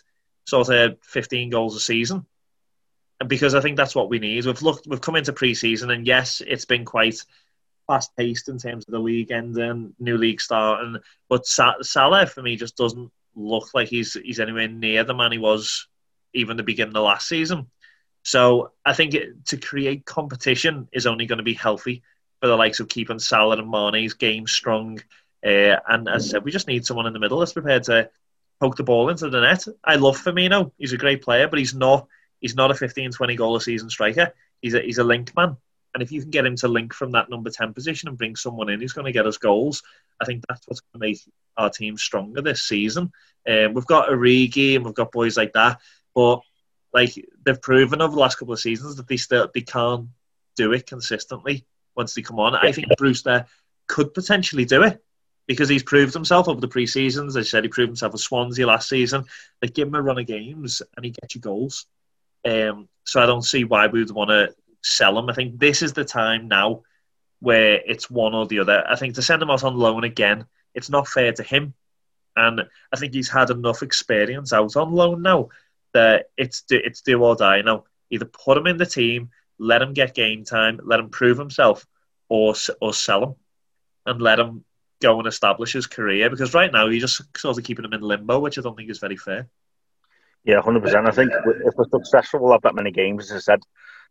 sort 0.46 0.70
of 0.70 0.98
15 1.04 1.50
goals 1.50 1.76
a 1.76 1.80
season. 1.80 2.26
Because 3.26 3.54
I 3.54 3.62
think 3.62 3.78
that's 3.78 3.94
what 3.94 4.10
we 4.10 4.18
need. 4.18 4.46
We've 4.46 4.62
looked, 4.64 4.88
we've 4.88 5.00
come 5.00 5.16
into 5.16 5.32
pre-season, 5.32 5.92
and 5.92 6.08
yes, 6.08 6.42
it's 6.46 6.66
been 6.66 6.86
quite 6.86 7.24
fast 7.86 8.16
paced 8.16 8.50
in 8.50 8.58
terms 8.58 8.86
of 8.88 8.92
the 8.92 9.00
league 9.00 9.32
ending, 9.32 9.62
and 9.62 9.72
um, 9.72 9.96
new 10.00 10.18
league 10.18 10.42
starting. 10.42 10.98
But 11.30 11.46
Salah 11.46 12.26
for 12.26 12.42
me 12.42 12.56
just 12.56 12.78
doesn't 12.78 13.12
look 13.36 13.70
like 13.74 13.90
he's 13.90 14.14
he's 14.14 14.40
anywhere 14.40 14.68
near 14.68 15.04
the 15.04 15.14
man 15.14 15.32
he 15.32 15.38
was 15.38 15.88
even 16.34 16.58
the 16.58 16.64
beginning 16.64 16.96
of 16.96 17.04
last 17.04 17.28
season. 17.28 17.68
So 18.24 18.72
I 18.86 18.94
think 18.94 19.14
it, 19.14 19.46
to 19.48 19.58
create 19.58 20.06
competition 20.06 20.88
is 20.92 21.06
only 21.06 21.26
going 21.26 21.38
to 21.38 21.44
be 21.44 21.54
healthy 21.54 22.04
for 22.42 22.48
the 22.48 22.58
likes 22.58 22.80
of 22.80 22.90
keeping 22.90 23.20
Salah 23.20 23.58
and 23.58 23.70
Mane's 23.70 24.16
game 24.16 24.48
strong. 24.48 25.00
Uh, 25.46 25.78
and 25.88 26.10
as 26.10 26.26
I 26.26 26.32
said, 26.32 26.44
we 26.44 26.52
just 26.52 26.68
need 26.68 26.86
someone 26.86 27.06
in 27.06 27.14
the 27.14 27.20
middle 27.20 27.40
that's 27.40 27.54
prepared 27.54 27.84
to 27.84 28.10
poke 28.60 28.76
the 28.76 28.84
ball 28.84 29.10
into 29.10 29.30
the 29.30 29.42
net. 29.42 29.66
I 29.84 29.96
love 29.96 30.18
Firmino; 30.18 30.72
he's 30.78 30.94
a 30.94 30.98
great 30.98 31.22
player, 31.22 31.48
but 31.48 31.60
he's 31.60 31.76
not 31.76 32.08
he's 32.40 32.56
not 32.56 32.72
a 32.72 32.76
15, 32.76 33.12
20 33.12 33.36
goal 33.36 33.56
a 33.56 33.62
season 33.62 33.90
striker. 33.90 34.34
He's 34.62 34.74
a 34.74 34.82
he's 34.82 34.98
a 34.98 35.04
link 35.04 35.36
man. 35.36 35.56
And 35.94 36.02
if 36.02 36.12
you 36.12 36.22
can 36.22 36.32
get 36.32 36.46
him 36.46 36.56
to 36.58 36.70
link 36.70 36.94
from 36.94 37.12
that 37.12 37.30
number 37.30 37.50
10 37.50 37.74
position 37.74 38.08
and 38.08 38.18
bring 38.18 38.38
someone 38.38 38.70
in 38.70 38.80
who's 38.80 38.94
going 38.94 39.06
to 39.06 39.12
get 39.12 39.28
us 39.28 39.38
goals, 39.38 39.84
I 40.22 40.26
think 40.26 40.42
that's 40.48 40.66
what's 40.66 40.80
going 40.80 41.02
to 41.02 41.08
make 41.08 41.20
our 41.58 41.70
team 41.70 41.98
stronger 41.98 42.42
this 42.42 42.64
season. 42.64 43.12
Um, 43.46 43.74
we've 43.74 43.86
got 43.86 44.08
Origi 44.08 44.78
and 44.78 44.86
we've 44.86 44.94
got 44.94 45.12
boys 45.12 45.36
like 45.36 45.52
that, 45.52 45.82
but 46.16 46.42
like 46.94 47.14
they've 47.46 47.62
proven 47.62 48.02
over 48.02 48.14
the 48.14 48.22
last 48.22 48.36
couple 48.36 48.54
of 48.54 48.60
seasons 48.62 48.96
that 48.96 49.08
they 49.08 49.18
still 49.18 49.50
they 49.54 49.62
can't 49.62 50.08
do 50.56 50.72
it 50.72 50.88
consistently 50.88 51.66
once 51.96 52.14
they 52.14 52.22
come 52.22 52.40
on. 52.40 52.56
I 52.56 52.72
think 52.72 52.88
Brewster 52.98 53.46
could 53.88 54.14
potentially 54.14 54.66
do 54.66 54.84
it 54.84 55.04
because 55.48 55.70
he's 55.70 55.84
proved 55.84 56.14
himself 56.14 56.48
over 56.48 56.62
the 56.62 56.68
pre-seasons. 56.68 57.36
As 57.36 57.46
I 57.46 57.50
said, 57.50 57.64
he 57.64 57.70
proved 57.70 57.90
himself 57.90 58.14
at 58.14 58.20
Swansea 58.20 58.66
last 58.66 58.90
season. 58.90 59.26
Like 59.62 59.74
give 59.74 59.88
him 59.88 59.96
a 59.96 60.02
run 60.02 60.20
of 60.20 60.26
games 60.26 60.82
and 60.96 61.06
he 61.06 61.12
gets 61.12 61.36
you 61.36 61.42
goals. 61.42 61.86
Um, 62.46 62.88
so 63.06 63.22
I 63.22 63.26
don't 63.26 63.44
see 63.44 63.64
why 63.64 63.88
we 63.88 64.00
would 64.00 64.12
want 64.12 64.30
to 64.30 64.54
sell 64.84 65.18
him. 65.18 65.30
I 65.30 65.34
think 65.34 65.60
this 65.60 65.82
is 65.82 65.94
the 65.94 66.06
time 66.06 66.48
now 66.48 66.84
where 67.40 67.82
it's 67.86 68.10
one 68.10 68.34
or 68.34 68.46
the 68.46 68.60
other. 68.60 68.84
I 68.88 68.96
think 68.96 69.16
to 69.16 69.22
send 69.22 69.42
him 69.42 69.50
out 69.50 69.64
on 69.64 69.78
loan 69.78 70.04
again, 70.04 70.46
it's 70.74 70.90
not 70.90 71.08
fair 71.08 71.34
to 71.34 71.44
him. 71.44 71.74
And 72.36 72.62
I 72.94 72.98
think 72.98 73.14
he's 73.14 73.30
had 73.30 73.50
enough 73.50 73.84
experience 73.84 74.54
out 74.54 74.76
on 74.76 74.94
loan 74.94 75.22
now 75.22 75.50
that 75.94 76.30
it's 76.38 76.62
do, 76.62 76.80
it's 76.82 77.02
do 77.02 77.22
or 77.22 77.36
die. 77.36 77.62
Now, 77.62 77.84
either 78.10 78.26
put 78.26 78.58
him 78.58 78.68
in 78.68 78.78
the 78.78 78.86
team, 78.86 79.32
let 79.62 79.82
him 79.82 79.94
get 79.94 80.16
game 80.16 80.44
time, 80.44 80.80
let 80.84 81.00
him 81.00 81.10
prove 81.10 81.38
himself, 81.38 81.86
or 82.30 82.56
or 82.82 82.94
sell 82.94 83.24
him 83.24 83.36
and 84.08 84.22
let 84.22 84.40
him 84.40 84.66
go 85.02 85.20
and 85.20 85.28
establish 85.28 85.74
his 85.74 85.86
career. 85.86 86.30
Because 86.30 86.56
right 86.56 86.72
now, 86.72 86.88
you're 86.88 87.00
just 87.00 87.22
sort 87.38 87.58
of 87.58 87.64
keeping 87.64 87.86
him 87.86 87.94
in 87.94 88.02
limbo, 88.02 88.40
which 88.40 88.58
I 88.58 88.62
don't 88.62 88.76
think 88.76 88.90
is 88.90 89.00
very 89.00 89.18
fair. 89.18 89.48
Yeah, 90.44 90.62
hundred 90.62 90.82
percent. 90.82 91.08
I 91.08 91.12
think 91.12 91.32
if 91.32 91.76
we're 91.78 91.86
successful, 91.92 92.40
we'll 92.40 92.54
have 92.54 92.64
that 92.64 92.74
many 92.74 92.90
games. 92.90 93.30
As 93.30 93.38
I 93.38 93.54
said, 93.54 93.62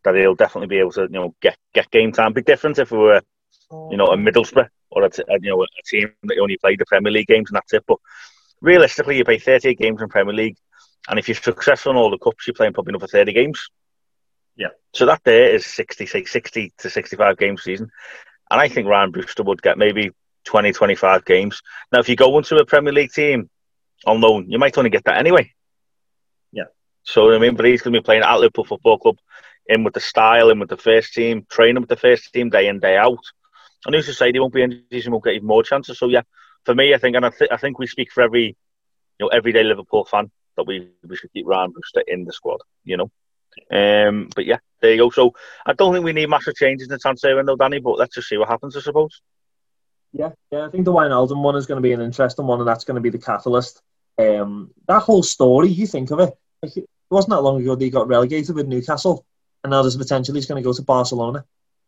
that 0.05 0.15
he'll 0.15 0.37
definitely 0.37 0.69
be 0.69 0.79
able 0.79 0.93
to, 0.93 1.03
you 1.03 1.09
know, 1.09 1.35
get 1.41 1.57
get 1.75 1.91
game 1.91 2.13
time. 2.13 2.33
Big 2.33 2.45
difference 2.45 2.79
if 2.79 2.93
we 2.93 2.99
were, 2.99 3.21
you 3.91 3.97
know, 3.97 4.07
a 4.07 4.17
Middlesbrough 4.17 4.69
or 4.91 5.05
a, 5.05 5.11
you 5.41 5.51
know 5.51 5.63
a 5.65 5.67
team 5.85 6.13
that 6.23 6.39
only 6.39 6.59
played 6.59 6.79
the 6.79 6.87
Premier 6.87 7.11
League 7.11 7.27
games 7.27 7.51
and 7.51 7.57
that's 7.57 7.73
it. 7.73 7.85
But 7.89 7.99
realistically, 8.61 9.17
you 9.17 9.25
play 9.25 9.39
38 9.39 9.79
games 9.79 10.01
in 10.01 10.09
Premier 10.09 10.35
League, 10.35 10.57
and 11.09 11.19
if 11.19 11.27
you're 11.27 11.35
successful 11.35 11.91
in 11.91 11.99
all 11.99 12.11
the 12.11 12.19
cups, 12.19 12.47
you're 12.47 12.55
playing 12.55 12.73
probably 12.73 12.93
another 12.93 13.09
30 13.09 13.33
games. 13.33 13.69
Yeah. 14.57 14.69
So 14.93 15.07
that 15.07 15.23
there 15.25 15.55
is 15.55 15.67
60, 15.67 16.07
say 16.07 16.25
60 16.25 16.73
to 16.79 16.91
65 16.91 17.39
games 17.39 17.63
season. 17.63 17.91
And 18.51 18.61
I 18.61 18.69
think 18.69 18.89
Ryan 18.89 19.11
Brewster 19.11 19.45
would 19.45 19.63
get 19.63 19.79
maybe 19.79 20.11
20, 20.45 20.73
25 20.73 21.25
games. 21.25 21.61
Now, 21.93 22.01
if 22.01 22.09
you 22.09 22.17
go 22.17 22.37
into 22.39 22.57
a 22.57 22.67
Premier 22.67 22.93
League 22.93 23.13
team 23.13 23.49
on 24.07 24.21
loan, 24.21 24.51
you 24.51 24.59
might 24.59 24.77
only 24.77 24.91
get 24.91 25.05
that 25.05 25.19
anyway. 25.19 25.53
Yeah. 26.53 26.65
So, 27.05 27.33
I 27.33 27.39
mean, 27.39 27.55
but 27.55 27.67
he's 27.67 27.83
going 27.83 27.95
to 27.95 28.01
be 28.01 28.05
playing 28.05 28.23
at 28.23 28.35
Liverpool 28.37 28.65
Football 28.65 28.99
Club, 28.99 29.19
in 29.67 29.85
with 29.85 29.95
the 29.95 30.01
style, 30.01 30.51
in 30.51 30.59
with 30.59 30.69
the 30.69 30.77
first 30.77 31.13
team, 31.15 31.47
training 31.49 31.81
with 31.81 31.89
the 31.89 31.97
first 31.97 32.33
team 32.33 32.51
day 32.51 32.67
in, 32.67 32.81
day 32.81 32.97
out. 32.97 33.25
And 33.87 33.95
who's 33.95 34.07
to 34.07 34.15
say 34.15 34.33
they 34.33 34.41
won't 34.41 34.53
be 34.53 34.63
injured, 34.63 34.83
he 34.91 35.09
won't 35.09 35.25
get 35.25 35.35
even 35.35 35.47
more 35.47 35.63
chances. 35.63 35.99
So, 35.99 36.09
yeah, 36.09 36.23
for 36.65 36.75
me, 36.75 36.93
I 36.93 36.99
think, 36.99 37.17
and 37.17 37.25
I, 37.25 37.31
th- 37.31 37.51
I 37.53 37.57
think 37.57 37.79
we 37.79 37.87
speak 37.87 38.11
for 38.13 38.23
every, 38.23 38.47
you 38.47 39.27
know, 39.27 39.29
everyday 39.29 39.63
Liverpool 39.63 40.05
fan 40.05 40.31
that 40.57 40.67
we, 40.67 40.89
we 41.07 41.17
should 41.17 41.33
keep 41.33 41.47
Ryan 41.47 41.71
Brewster 41.71 42.03
in 42.07 42.25
the 42.25 42.33
squad, 42.33 42.61
you 42.85 42.97
know. 42.97 43.11
Um, 43.71 44.29
but 44.35 44.47
yeah, 44.47 44.59
there 44.81 44.93
you 44.93 44.99
go. 44.99 45.11
So 45.11 45.35
I 45.67 45.73
don't 45.73 45.93
think 45.93 46.05
we 46.05 46.13
need 46.13 46.29
massive 46.29 46.55
changes 46.55 46.89
in 46.89 46.93
the 46.93 46.99
transfer 46.99 47.35
window, 47.35 47.57
Danny. 47.57 47.81
But 47.81 47.99
let's 47.99 48.15
just 48.15 48.29
see 48.29 48.37
what 48.37 48.49
happens, 48.49 48.77
I 48.77 48.81
suppose. 48.81 49.23
Yeah, 50.13 50.31
yeah. 50.51 50.67
I 50.67 50.71
think 50.71 50.85
the 50.85 50.93
Wijnaldum 50.93 51.43
one 51.43 51.57
is 51.57 51.67
going 51.67 51.77
to 51.77 51.83
be 51.83 51.93
an 51.93 52.01
interesting 52.01 52.47
one, 52.47 52.59
and 52.59 52.69
that's 52.69 52.85
going 52.85 52.97
to 52.97 53.01
be 53.01 53.11
the 53.11 53.19
catalyst. 53.19 53.81
Um, 54.19 54.71
that 54.89 55.03
whole 55.03 55.23
story, 55.23 55.69
you 55.69 55.87
think 55.87 56.11
of 56.11 56.21
it, 56.21 56.37
like, 56.63 56.77
it 56.77 56.89
wasn't 57.11 57.31
that 57.31 57.41
long 57.43 57.61
ago 57.61 57.75
that 57.75 57.85
he 57.85 57.91
got 57.91 58.09
relegated 58.09 58.55
with 58.55 58.67
Newcastle, 58.67 59.25
and 59.63 59.71
now 59.71 59.83
there's 59.83 59.97
potentially 59.97 60.39
he's 60.39 60.47
going 60.47 60.63
to 60.63 60.67
go 60.67 60.73
to 60.73 60.83
Barcelona. 60.83 61.45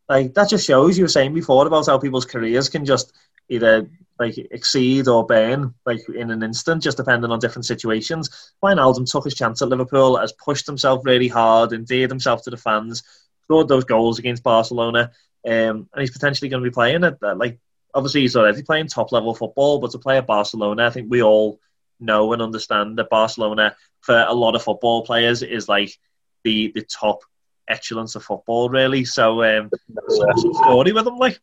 Like 0.09 0.35
that 0.35 0.49
just 0.49 0.67
shows 0.67 0.99
you 0.99 1.05
were 1.05 1.09
saying 1.09 1.33
before 1.33 1.67
about 1.67 1.87
how 1.87 1.99
people's 1.99 2.27
careers 2.27 2.69
can 2.69 2.85
just 2.85 3.13
either 3.53 3.89
like 4.19 4.39
exceed 4.51 5.09
or 5.09 5.27
burn 5.27 5.75
like 5.85 6.01
in 6.09 6.31
an 6.31 6.43
instant, 6.43 6.83
just 6.83 6.97
depending 6.97 7.31
on 7.31 7.39
different 7.39 7.67
situations. 7.67 8.53
Wijnaldum 8.63 9.11
took 9.11 9.25
his 9.25 9.35
chance 9.35 9.61
at 9.63 9.69
Liverpool, 9.69 10.17
has 10.17 10.33
pushed 10.33 10.67
himself 10.67 11.05
really 11.05 11.29
hard, 11.29 11.73
endeared 11.73 12.11
himself 12.11 12.43
to 12.43 12.51
the 12.51 12.57
fans, 12.57 13.03
scored 13.45 13.69
those 13.69 13.85
goals 13.85 14.19
against 14.19 14.43
Barcelona, 14.43 15.11
um, 15.47 15.89
and 15.93 16.01
he's 16.01 16.13
potentially 16.13 16.49
going 16.49 16.63
to 16.63 16.71
be 16.71 16.75
playing 16.75 17.05
at 17.05 17.19
like 17.37 17.59
obviously 17.95 18.23
he's 18.23 18.37
already 18.37 18.63
playing 18.63 18.87
top 18.87 19.13
level 19.13 19.35
football, 19.35 19.79
but 19.81 19.91
to 19.91 19.99
play 19.99 20.19
at 20.19 20.27
Barcelona, 20.27 20.87
I 20.87 20.91
think 20.91 21.11
we 21.11 21.23
all 21.23 21.61
know 22.01 22.33
and 22.33 22.43
understand 22.43 22.99
that 22.99 23.11
Barcelona 23.11 23.77
for 24.01 24.19
a 24.29 24.33
lot 24.33 24.55
of 24.55 24.63
football 24.63 25.05
players 25.05 25.43
is 25.43 25.69
like 25.69 25.99
the 26.45 26.73
the 26.75 26.83
top 26.83 27.21
excellence 27.69 28.15
of 28.15 28.25
football, 28.25 28.69
really. 28.69 29.05
So, 29.05 29.43
um, 29.43 29.71
some 30.09 30.55
story 30.55 30.93
with 30.93 31.05
them, 31.05 31.17
like. 31.17 31.41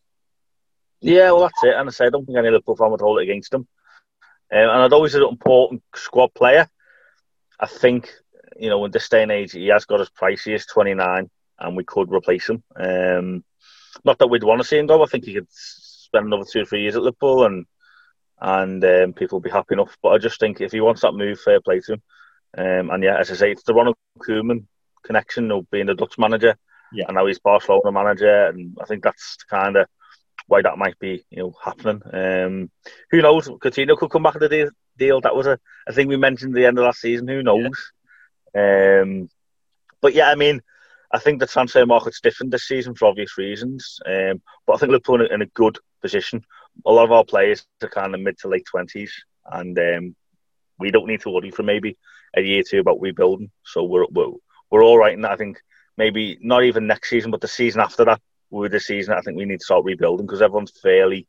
Yeah, 1.02 1.32
well, 1.32 1.42
that's 1.42 1.64
it. 1.64 1.76
And 1.76 1.88
I 1.88 1.92
say, 1.92 2.08
I 2.08 2.10
don't 2.10 2.26
think 2.26 2.38
any 2.38 2.50
Liverpool 2.50 2.76
fan 2.76 2.92
would 2.92 3.02
hold 3.02 3.20
it 3.20 3.24
against 3.24 3.54
him. 3.54 3.68
Um, 4.52 4.70
and 4.70 4.70
I'd 4.70 4.94
always 4.94 5.16
an 5.16 5.24
important 5.24 5.84
squad 5.96 6.34
player. 6.34 6.68
I 7.60 7.68
think, 7.68 8.12
you 8.58 8.70
know, 8.70 8.84
in 8.86 8.92
this 8.92 9.10
day 9.10 9.24
and 9.24 9.32
age, 9.32 9.52
he 9.52 9.68
has 9.68 9.86
got 9.86 10.00
his 10.00 10.10
price. 10.10 10.44
He 10.44 10.54
is 10.54 10.66
29, 10.66 11.30
and 11.60 11.78
we 11.78 11.84
could 11.84 12.12
replace 12.12 12.50
him. 12.50 12.64
Um, 12.76 13.44
not 14.04 14.18
that 14.20 14.28
we'd 14.28 14.44
want 14.44 14.62
to 14.62 14.68
see 14.68 14.78
him 14.78 14.88
go. 14.88 15.04
I 15.04 15.08
think 15.08 15.26
he 15.26 15.34
could 15.34 15.48
spend 15.50 16.26
another 16.26 16.46
two 16.50 16.62
or 16.62 16.66
three 16.66 16.82
years 16.82 16.96
at 16.96 17.04
Liverpool, 17.04 17.46
and 17.46 17.66
and 18.42 18.84
um, 18.84 19.14
people 19.14 19.38
will 19.38 19.44
be 19.44 19.50
happy 19.50 19.74
enough. 19.74 19.98
But 20.02 20.10
I 20.10 20.18
just 20.18 20.40
think 20.40 20.62
if 20.62 20.72
he 20.72 20.82
wants 20.82 21.02
that 21.02 21.14
move, 21.14 21.40
fair 21.40 21.60
play 21.62 21.82
to 21.82 21.94
him. 21.94 22.02
Um, 22.58 22.90
and 22.90 23.04
yeah, 23.04 23.18
as 23.18 23.32
I 23.32 23.36
say, 23.36 23.52
it's 23.52 23.64
the 23.64 23.74
Ronald 23.74 23.98
Koeman 24.20 24.66
connection 25.04 25.52
of 25.52 25.70
being 25.70 25.86
the 25.86 25.94
Dutch 25.94 26.18
manager, 26.18 26.56
yeah. 26.94 27.06
and 27.08 27.16
now 27.16 27.26
he's 27.26 27.40
Barcelona 27.40 27.92
manager, 27.92 28.48
and 28.48 28.78
I 28.82 28.86
think 28.86 29.04
that's 29.04 29.38
kind 29.50 29.78
of 29.78 29.88
why 30.50 30.62
that 30.62 30.78
might 30.78 30.98
be 31.00 31.24
you 31.30 31.44
know 31.44 31.54
happening. 31.64 32.02
Um, 32.12 32.72
who 33.12 33.22
knows? 33.22 33.48
Coutinho 33.48 33.98
could 33.98 34.12
come 34.12 34.24
back 34.24 34.34
to 34.34 34.40
the 34.40 34.50
deal. 34.50 34.70
deal. 34.98 35.22
That 35.22 35.36
was 35.36 35.48
a, 35.48 35.60
a 35.88 35.94
thing 35.94 36.08
we 36.08 36.18
mentioned 36.18 36.54
at 36.54 36.60
the 36.60 36.66
end 36.66 36.78
of 36.78 36.86
last 36.86 37.00
season. 37.00 37.28
Who 37.28 37.44
knows? 37.44 37.92
Yeah. 38.54 39.02
Um, 39.04 39.30
but 40.02 40.14
yeah, 40.14 40.30
I 40.30 40.36
mean, 40.36 40.62
I 41.12 41.20
think 41.20 41.40
the 41.40 41.48
transfer 41.48 41.86
market's 41.86 42.22
different 42.22 42.52
this 42.52 42.68
season 42.68 42.96
for 42.96 43.08
obvious 43.08 43.38
reasons. 43.38 44.00
Um, 44.06 44.42
but 44.66 44.74
I 44.74 44.78
think 44.78 44.92
Liverpool 44.92 45.22
in 45.22 45.32
a, 45.32 45.34
in 45.36 45.42
a 45.44 45.54
good 45.62 45.78
position. 46.02 46.44
A 46.86 46.92
lot 46.92 47.06
of 47.06 47.12
our 47.12 47.26
players 47.26 47.66
are 47.84 47.90
kind 47.90 48.16
of 48.16 48.22
mid 48.22 48.38
to 48.40 48.48
late 48.48 48.66
twenties, 48.66 49.14
and 49.46 49.78
um, 49.78 50.16
we 50.80 50.92
don't 50.92 51.08
need 51.08 51.22
to 51.22 51.30
worry 51.30 51.52
for 51.52 51.64
maybe 51.64 51.98
a 52.36 52.42
year 52.42 52.62
or 52.62 52.64
two 52.64 52.80
about 52.80 53.02
rebuilding. 53.02 53.52
So 53.64 53.84
we're 53.84 54.06
we're, 54.10 54.32
we're 54.70 54.84
all 54.84 54.98
right 54.98 55.14
in 55.14 55.22
that. 55.22 55.32
I 55.32 55.36
think 55.38 55.62
maybe 55.98 56.38
not 56.42 56.64
even 56.64 56.88
next 56.88 57.10
season, 57.10 57.32
but 57.32 57.42
the 57.42 57.48
season 57.48 57.82
after 57.82 58.06
that, 58.06 58.22
with 58.50 58.72
the 58.72 58.80
season, 58.80 59.14
I 59.14 59.22
think 59.22 59.38
we 59.38 59.46
need 59.46 59.60
to 59.60 59.66
start 59.66 59.86
rebuilding 59.86 60.26
because 60.26 60.42
everyone's 60.42 60.74
fairly, 60.82 61.28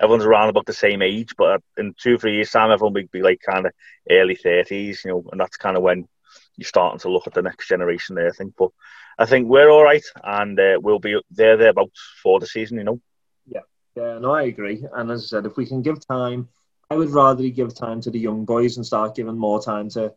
everyone's 0.00 0.24
around 0.24 0.48
about 0.48 0.66
the 0.66 0.72
same 0.72 1.02
age. 1.02 1.34
But 1.36 1.62
in 1.76 1.94
two, 2.00 2.18
three 2.18 2.36
years' 2.36 2.50
time, 2.50 2.70
everyone 2.70 2.94
will 2.94 3.02
be 3.12 3.22
like 3.22 3.40
kind 3.40 3.66
of 3.66 3.72
early 4.10 4.36
thirties, 4.36 5.02
you 5.04 5.10
know, 5.10 5.24
and 5.30 5.40
that's 5.40 5.56
kind 5.56 5.76
of 5.76 5.82
when 5.82 6.08
you're 6.56 6.66
starting 6.66 7.00
to 7.00 7.10
look 7.10 7.26
at 7.26 7.34
the 7.34 7.42
next 7.42 7.68
generation 7.68 8.14
there. 8.14 8.28
I 8.28 8.32
think, 8.32 8.54
but 8.58 8.70
I 9.18 9.26
think 9.26 9.48
we're 9.48 9.70
all 9.70 9.84
right, 9.84 10.04
and 10.22 10.58
uh, 10.58 10.78
we'll 10.80 10.98
be 10.98 11.20
there 11.30 11.56
thereabouts 11.56 12.00
for 12.22 12.40
the 12.40 12.46
season, 12.46 12.78
you 12.78 12.84
know. 12.84 13.00
Yeah, 13.46 13.60
yeah, 13.96 14.18
no, 14.18 14.32
I 14.32 14.42
agree. 14.42 14.84
And 14.94 15.10
as 15.10 15.24
I 15.24 15.26
said, 15.26 15.46
if 15.46 15.56
we 15.56 15.66
can 15.66 15.82
give 15.82 16.06
time, 16.06 16.48
I 16.90 16.96
would 16.96 17.10
rather 17.10 17.48
give 17.48 17.74
time 17.74 18.00
to 18.02 18.10
the 18.10 18.18
young 18.18 18.44
boys 18.44 18.76
and 18.76 18.86
start 18.86 19.14
giving 19.14 19.38
more 19.38 19.62
time 19.62 19.88
to 19.90 20.14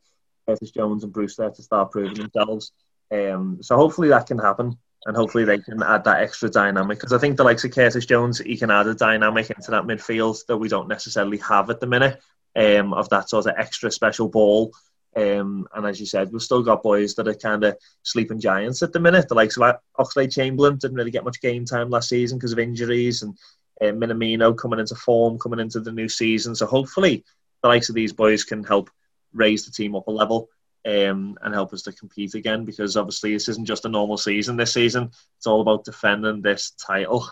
Curtis 0.48 0.72
Jones 0.72 1.04
and 1.04 1.14
Brewster 1.14 1.50
to 1.50 1.64
start 1.64 1.92
proving 1.92 2.16
themselves. 2.16 2.72
Um, 3.12 3.60
so 3.62 3.76
hopefully 3.78 4.10
that 4.10 4.28
can 4.28 4.40
happen 4.40 4.78
and 5.06 5.16
hopefully 5.16 5.46
they 5.46 5.60
can 5.60 5.84
add 5.84 6.04
that 6.04 6.22
extra 6.22 6.50
dynamic 6.50 6.98
because 6.98 7.14
I 7.14 7.20
think 7.20 7.38
the 7.38 7.44
likes 7.44 7.64
of 7.64 7.72
Curtis 7.72 8.06
Jones, 8.06 8.40
he 8.40 8.58
can 8.58 8.72
add 8.72 8.88
a 8.88 8.96
dynamic 8.96 9.50
into 9.52 9.72
that 9.72 9.84
midfield 9.84 10.44
that 10.48 10.58
we 10.58 10.68
don't 10.68 10.88
necessarily 10.88 11.38
have 11.38 11.70
at 11.70 11.80
the 11.80 11.88
minute 11.88 12.20
um, 12.56 12.94
of 12.94 13.10
that 13.10 13.30
sort 13.30 13.46
of 13.46 13.54
extra 13.58 13.92
special 13.92 14.28
ball. 14.28 14.72
Um, 15.16 15.68
and 15.74 15.86
as 15.86 16.00
you 16.00 16.06
said, 16.06 16.32
we've 16.32 16.42
still 16.42 16.64
got 16.64 16.84
boys 16.84 17.16
that 17.16 17.28
are 17.28 17.36
kind 17.36 17.64
of 17.64 17.78
sleeping 18.04 18.40
giants 18.40 18.82
at 18.82 18.92
the 18.92 19.00
minute. 19.00 19.30
The 19.30 19.36
likes 19.36 19.58
of 19.58 19.76
Oxlade-Chamberlain 19.98 20.78
didn't 20.78 20.98
really 20.98 21.12
get 21.12 21.24
much 21.24 21.40
game 21.40 21.66
time 21.66 21.90
last 21.90 22.10
season 22.10 22.38
because 22.38 22.52
of 22.52 22.60
injuries, 22.60 23.22
and 23.22 23.38
uh, 23.82 23.86
Minamino 23.86 24.58
coming 24.58 24.80
into 24.80 24.96
form, 24.96 25.40
coming 25.40 25.60
into 25.60 25.80
the 25.80 25.92
new 25.92 26.10
season. 26.10 26.54
So 26.54 26.66
hopefully, 26.66 27.24
the 27.62 27.70
likes 27.70 27.88
of 27.88 27.96
these 27.96 28.12
boys 28.12 28.44
can 28.44 28.64
help 28.64 28.90
raise 29.34 29.66
the 29.66 29.72
team 29.72 29.96
up 29.96 30.08
a 30.08 30.12
level 30.12 30.50
um, 30.86 31.38
and 31.42 31.54
help 31.54 31.74
us 31.74 31.82
to 31.84 31.92
compete 31.92 32.36
again 32.36 32.64
because 32.64 32.96
obviously 32.96 33.34
this 33.34 33.50
isn't 33.50 33.66
just 33.66 33.86
a 33.86 33.90
normal 33.90 34.18
season 34.18 34.56
this 34.56 34.74
season. 34.74 35.12
It's 35.38 35.48
all 35.48 35.62
about 35.62 35.86
defending 35.86 36.42
this 36.42 36.72
title. 36.72 37.28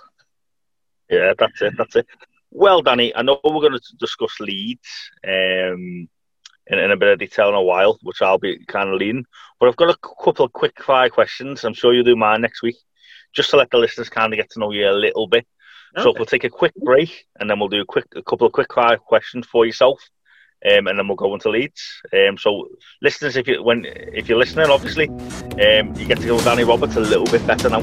Yeah, 1.09 1.33
that's 1.37 1.61
it. 1.61 1.73
That's 1.77 1.95
it. 1.95 2.07
Well, 2.49 2.81
Danny, 2.81 3.15
I 3.15 3.21
know 3.21 3.39
we're 3.43 3.61
going 3.61 3.73
to 3.73 3.95
discuss 3.99 4.39
Leeds 4.39 5.11
um, 5.23 6.07
in, 6.67 6.79
in, 6.79 6.91
a 6.91 6.97
bit 6.97 7.13
of 7.13 7.19
detail 7.19 7.49
in 7.49 7.55
a 7.55 7.61
while, 7.61 7.99
which 8.03 8.21
I'll 8.21 8.37
be 8.37 8.63
kind 8.65 8.89
of 8.89 8.95
leading. 8.95 9.25
But 9.59 9.69
I've 9.69 9.75
got 9.75 9.89
a 9.89 10.23
couple 10.23 10.45
of 10.45 10.53
quick 10.53 10.81
fire 10.81 11.09
questions. 11.09 11.63
I'm 11.63 11.73
sure 11.73 11.93
you'll 11.93 12.03
do 12.03 12.15
mine 12.15 12.41
next 12.41 12.63
week, 12.63 12.77
just 13.33 13.49
to 13.51 13.57
let 13.57 13.69
the 13.69 13.77
listeners 13.77 14.09
kind 14.09 14.33
of 14.33 14.37
get 14.37 14.51
to 14.51 14.59
know 14.59 14.71
you 14.71 14.87
a 14.87 14.91
little 14.91 15.27
bit. 15.27 15.45
Okay. 15.95 16.03
So 16.03 16.13
we'll 16.15 16.25
take 16.25 16.43
a 16.43 16.49
quick 16.49 16.73
break, 16.75 17.25
and 17.39 17.49
then 17.49 17.59
we'll 17.59 17.69
do 17.69 17.81
a 17.81 17.85
quick, 17.85 18.05
a 18.15 18.23
couple 18.23 18.47
of 18.47 18.53
quick 18.53 18.73
fire 18.73 18.97
questions 18.97 19.45
for 19.45 19.65
yourself, 19.65 19.99
um, 20.65 20.87
and 20.87 20.97
then 20.97 21.07
we'll 21.07 21.15
go 21.15 21.33
into 21.33 21.49
Leeds. 21.49 22.01
Um, 22.13 22.37
so, 22.37 22.69
listeners, 23.01 23.35
if 23.35 23.47
you 23.47 23.61
when 23.63 23.85
if 23.85 24.29
you're 24.29 24.37
listening, 24.37 24.69
obviously, 24.69 25.09
um, 25.09 25.93
you 25.95 26.07
get 26.07 26.19
to 26.19 26.25
know 26.25 26.39
Danny 26.41 26.63
Roberts 26.63 26.95
a 26.95 27.01
little 27.01 27.25
bit 27.25 27.45
better 27.45 27.69
now. 27.69 27.81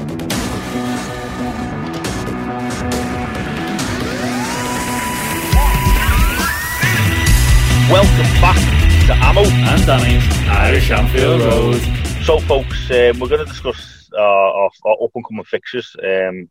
Welcome 7.91 8.31
back 8.39 8.81
to 9.07 9.13
Amo 9.13 9.41
and 9.43 9.85
Danny's 9.85 10.23
Irish 10.47 10.91
Anfield 10.91 11.41
Road. 11.41 11.81
So, 12.23 12.39
folks, 12.39 12.89
um, 12.89 13.19
we're 13.19 13.27
going 13.27 13.45
to 13.45 13.51
discuss 13.51 14.09
uh, 14.13 14.21
our, 14.21 14.69
our 14.85 15.03
up 15.03 15.11
and 15.13 15.27
coming 15.27 15.43
fixtures. 15.43 15.95
Um, 16.01 16.49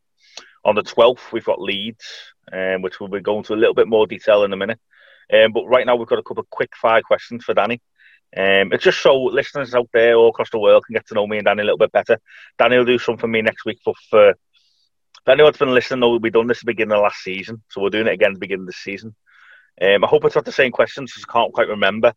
on 0.65 0.75
the 0.75 0.83
12th, 0.83 1.33
we've 1.33 1.45
got 1.45 1.61
Leeds, 1.61 2.05
um, 2.53 2.83
which 2.83 3.01
we'll 3.01 3.09
be 3.09 3.21
going 3.21 3.43
to 3.45 3.55
a 3.55 3.57
little 3.57 3.73
bit 3.73 3.89
more 3.89 4.07
detail 4.07 4.45
in 4.45 4.53
a 4.53 4.57
minute. 4.57 4.79
Um, 5.33 5.53
but 5.53 5.67
right 5.67 5.87
now, 5.87 5.97
we've 5.97 6.09
got 6.09 6.19
a 6.19 6.23
couple 6.23 6.43
of 6.43 6.51
quick 6.51 6.71
fire 6.77 7.03
questions 7.03 7.45
for 7.45 7.55
Danny. 7.55 7.81
Um, 8.37 8.73
it's 8.73 8.85
just 8.85 9.01
so 9.01 9.17
listeners 9.25 9.75
out 9.75 9.89
there 9.93 10.15
all 10.15 10.29
across 10.29 10.51
the 10.51 10.59
world 10.59 10.85
can 10.87 10.95
get 10.95 11.07
to 11.09 11.15
know 11.15 11.27
me 11.27 11.39
and 11.39 11.45
Danny 11.47 11.63
a 11.63 11.65
little 11.65 11.79
bit 11.79 11.93
better. 11.93 12.19
Danny 12.59 12.77
will 12.77 12.85
do 12.85 12.99
something 12.99 13.21
for 13.21 13.29
me 13.29 13.43
next 13.43 13.65
week. 13.65 13.81
But 13.85 13.97
for, 14.09 14.35
for 15.25 15.31
anyone 15.33 15.49
that's 15.51 15.59
been 15.59 15.75
listening, 15.75 16.01
know 16.01 16.17
we've 16.17 16.33
done 16.33 16.47
this 16.47 16.59
at 16.59 16.61
the 16.61 16.73
beginning 16.73 16.93
of 16.93 17.03
last 17.03 17.23
season. 17.23 17.63
So 17.71 17.81
we're 17.81 17.91
doing 17.91 18.07
it 18.07 18.13
again 18.13 18.31
at 18.31 18.35
the 18.35 18.41
beginning 18.41 18.63
of 18.63 18.69
the 18.69 18.73
season. 18.73 19.15
Um, 19.81 20.05
I 20.05 20.07
hope 20.07 20.25
it's 20.25 20.35
not 20.35 20.45
the 20.45 20.53
same 20.53 20.73
questions 20.73 21.13
because 21.13 21.27
I 21.29 21.33
can't 21.33 21.53
quite 21.53 21.69
remember. 21.69 22.13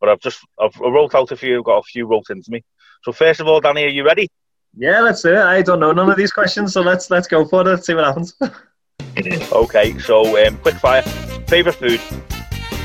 but 0.00 0.08
I've 0.08 0.20
just 0.20 0.40
I've 0.60 0.80
I 0.80 0.88
wrote 0.88 1.14
out 1.14 1.32
a 1.32 1.36
few, 1.36 1.62
got 1.62 1.78
a 1.78 1.82
few 1.82 2.06
wrote 2.06 2.30
into 2.30 2.50
me. 2.50 2.64
So 3.04 3.12
first 3.12 3.40
of 3.40 3.46
all, 3.46 3.60
Danny, 3.60 3.84
are 3.84 3.88
you 3.88 4.04
ready? 4.04 4.28
Yeah, 4.76 5.00
let's 5.00 5.22
do 5.22 5.34
it. 5.34 5.38
I 5.38 5.62
don't 5.62 5.80
know 5.80 5.92
none 5.92 6.10
of 6.10 6.16
these 6.16 6.32
questions, 6.32 6.72
so 6.72 6.82
let's 6.82 7.10
let's 7.10 7.26
go 7.28 7.44
for 7.44 7.62
it. 7.62 7.66
Let's 7.66 7.86
see 7.86 7.94
what 7.94 8.04
happens. 8.04 8.34
okay, 9.52 9.98
so 9.98 10.46
um, 10.46 10.58
quick 10.58 10.76
fire. 10.76 11.02
Favorite 11.46 11.76
food? 11.76 12.00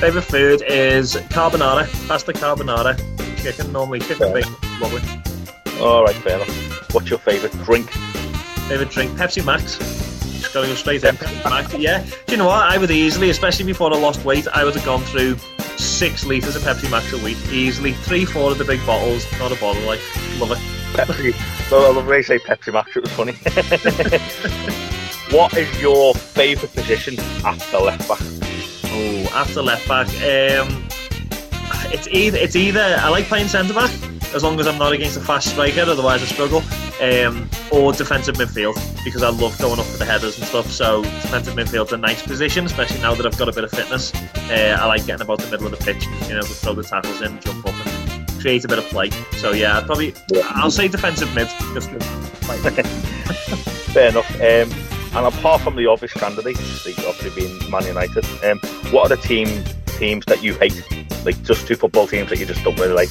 Favorite 0.02 0.24
food 0.24 0.64
is 0.68 1.16
carbonara, 1.30 1.86
pasta 2.08 2.34
carbonara, 2.34 2.98
chicken. 3.40 3.72
Normally 3.72 4.00
chicken 4.00 4.34
being 4.34 4.52
lovely. 4.80 5.00
All 5.80 6.04
right, 6.04 6.16
fair 6.16 6.38
enough. 6.38 6.92
What's 6.92 7.08
your 7.08 7.20
favorite 7.20 7.52
drink? 7.64 7.92
Favorite 8.68 8.90
drink? 8.90 9.12
Pepsi 9.12 9.46
Max. 9.46 9.78
Just 10.40 10.56
gotta 10.56 10.66
go 10.66 10.74
straight 10.74 11.04
in. 11.04 11.18
Pepsi 11.18 11.44
Max. 11.48 11.72
Yeah. 11.78 12.04
Do 12.26 12.32
you 12.32 12.38
know 12.38 12.48
what? 12.48 12.64
I 12.64 12.80
would 12.80 12.90
easily, 12.90 13.30
especially 13.30 13.66
before 13.66 13.94
I 13.94 13.98
lost 13.98 14.26
weight, 14.26 14.48
I 14.48 14.66
would 14.66 14.74
have 14.74 14.84
gone 14.84 15.02
through 15.02 15.38
six 15.78 16.26
litres 16.26 16.56
of 16.56 16.64
Pepsi 16.64 16.90
Max 16.90 17.14
a 17.14 17.24
week 17.24 17.38
easily. 17.52 17.94
Three, 17.94 18.26
four 18.26 18.50
of 18.50 18.58
the 18.58 18.66
big 18.66 18.84
bottles. 18.88 19.24
Not 19.38 19.52
a 19.52 19.60
bottle. 19.60 19.84
Like 19.84 20.02
love 20.40 20.52
it. 20.52 20.58
Pepsi. 20.94 21.36
well, 21.70 21.92
I 21.92 21.96
love 21.96 22.08
when 22.08 22.18
you 22.18 22.24
say 22.24 22.40
Pepsi 22.40 22.74
Max. 22.74 22.98
It 22.98 23.04
was 23.04 23.12
funny. 23.12 23.34
what 25.38 25.56
is 25.56 25.70
your 25.80 26.16
favourite 26.16 26.74
position 26.74 27.20
after 27.46 27.78
left 27.78 28.10
back? 28.10 28.51
Oh, 28.94 29.30
after 29.34 29.62
left 29.62 29.88
back, 29.88 30.08
um, 30.08 30.88
it's 31.94 32.08
either 32.08 32.38
it's 32.38 32.56
either 32.56 32.98
I 33.00 33.10
like 33.10 33.26
playing 33.26 33.48
centre 33.48 33.74
back 33.74 33.92
as 34.34 34.44
long 34.44 34.60
as 34.60 34.68
I'm 34.68 34.78
not 34.78 34.94
against 34.94 35.18
a 35.18 35.22
fast 35.22 35.50
striker, 35.50 35.82
otherwise 35.82 36.22
I 36.22 36.26
struggle. 36.26 36.62
Um, 37.02 37.50
or 37.72 37.92
defensive 37.94 38.36
midfield 38.36 38.76
because 39.04 39.24
I 39.24 39.30
love 39.30 39.58
going 39.58 39.80
up 39.80 39.88
for 39.88 39.98
the 39.98 40.06
headers 40.06 40.38
and 40.38 40.46
stuff. 40.46 40.70
So 40.70 41.02
defensive 41.02 41.56
midfield's 41.56 41.94
a 41.94 41.98
nice 41.98 42.22
position, 42.22 42.66
especially 42.66 43.02
now 43.02 43.16
that 43.16 43.26
I've 43.26 43.38
got 43.40 43.50
a 43.50 43.54
bit 43.54 43.64
of 43.64 43.72
fitness. 43.72 44.14
Uh, 44.36 44.78
I 44.80 44.86
like 44.86 45.08
getting 45.08 45.24
about 45.24 45.40
the 45.40 45.50
middle 45.50 45.66
of 45.66 45.72
the 45.72 45.84
pitch, 45.84 46.06
you 46.28 46.36
know, 46.36 46.42
to 46.42 46.48
throw 46.48 46.74
the 46.74 46.84
tackles 46.84 47.22
in, 47.22 47.40
jump 47.40 47.66
up, 47.66 47.74
and 47.88 48.28
create 48.40 48.64
a 48.66 48.68
bit 48.68 48.78
of 48.78 48.86
play. 48.86 49.10
So 49.38 49.52
yeah, 49.52 49.82
probably 49.82 50.14
I'll 50.50 50.70
say 50.70 50.88
defensive 50.88 51.34
mid. 51.34 51.48
Just 51.74 51.90
Fair 53.92 54.10
enough. 54.10 54.30
Um, 54.36 54.70
and 55.14 55.26
apart 55.26 55.62
from 55.62 55.76
the 55.76 55.88
obvious 55.88 56.14
candidates, 56.14 56.60
obviously 57.06 57.30
being 57.32 57.70
Man 57.70 57.86
United, 57.86 58.26
um, 58.46 58.60
what 58.92 59.12
are 59.12 59.16
the 59.16 59.22
team 59.22 59.48
teams 59.86 60.26
that 60.26 60.42
you 60.42 60.54
hate? 60.54 60.84
Like 61.26 61.42
just 61.44 61.68
two 61.68 61.76
football 61.76 62.08
teams 62.08 62.30
that 62.30 62.40
you 62.40 62.46
just 62.46 62.64
don't 62.64 62.80
really 62.80 62.94
like? 62.94 63.10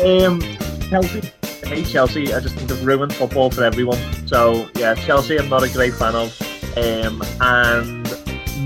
Um, 0.00 0.40
Chelsea. 0.88 1.30
I 1.64 1.68
hate 1.68 1.86
Chelsea. 1.86 2.34
I 2.34 2.40
just 2.40 2.56
think 2.56 2.68
they've 2.68 2.84
ruined 2.84 3.14
football 3.14 3.50
for 3.50 3.62
everyone. 3.62 3.98
So 4.26 4.68
yeah, 4.76 4.94
Chelsea. 4.94 5.38
I'm 5.38 5.48
not 5.48 5.62
a 5.62 5.68
great 5.68 5.94
fan 5.94 6.14
of. 6.14 6.36
Um, 6.76 7.22
and 7.40 8.06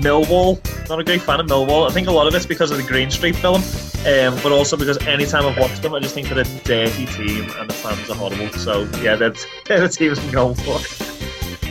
Millwall. 0.01 0.59
Not 0.89 0.99
a 0.99 1.03
great 1.03 1.21
fan 1.21 1.39
of 1.39 1.47
Millwall. 1.47 1.89
I 1.89 1.93
think 1.93 2.07
a 2.07 2.11
lot 2.11 2.27
of 2.27 2.35
it's 2.35 2.45
because 2.45 2.71
of 2.71 2.77
the 2.77 2.83
Green 2.83 3.09
Street 3.11 3.35
film, 3.35 3.61
um, 4.05 4.39
but 4.43 4.51
also 4.51 4.75
because 4.75 4.97
anytime 5.05 5.45
I've 5.45 5.57
watched 5.57 5.81
them, 5.81 5.93
I 5.93 5.99
just 5.99 6.13
think 6.13 6.29
they're 6.29 6.39
a 6.39 6.59
dirty 6.63 7.05
team 7.05 7.49
and 7.57 7.69
the 7.69 7.73
fans 7.73 8.09
are 8.09 8.15
horrible. 8.15 8.49
So 8.53 8.83
yeah, 9.01 9.15
they're, 9.15 9.33
they're 9.65 9.81
the 9.81 9.89
teams 9.89 10.19
I'm 10.19 10.31
going 10.31 10.55
for. 10.55 11.14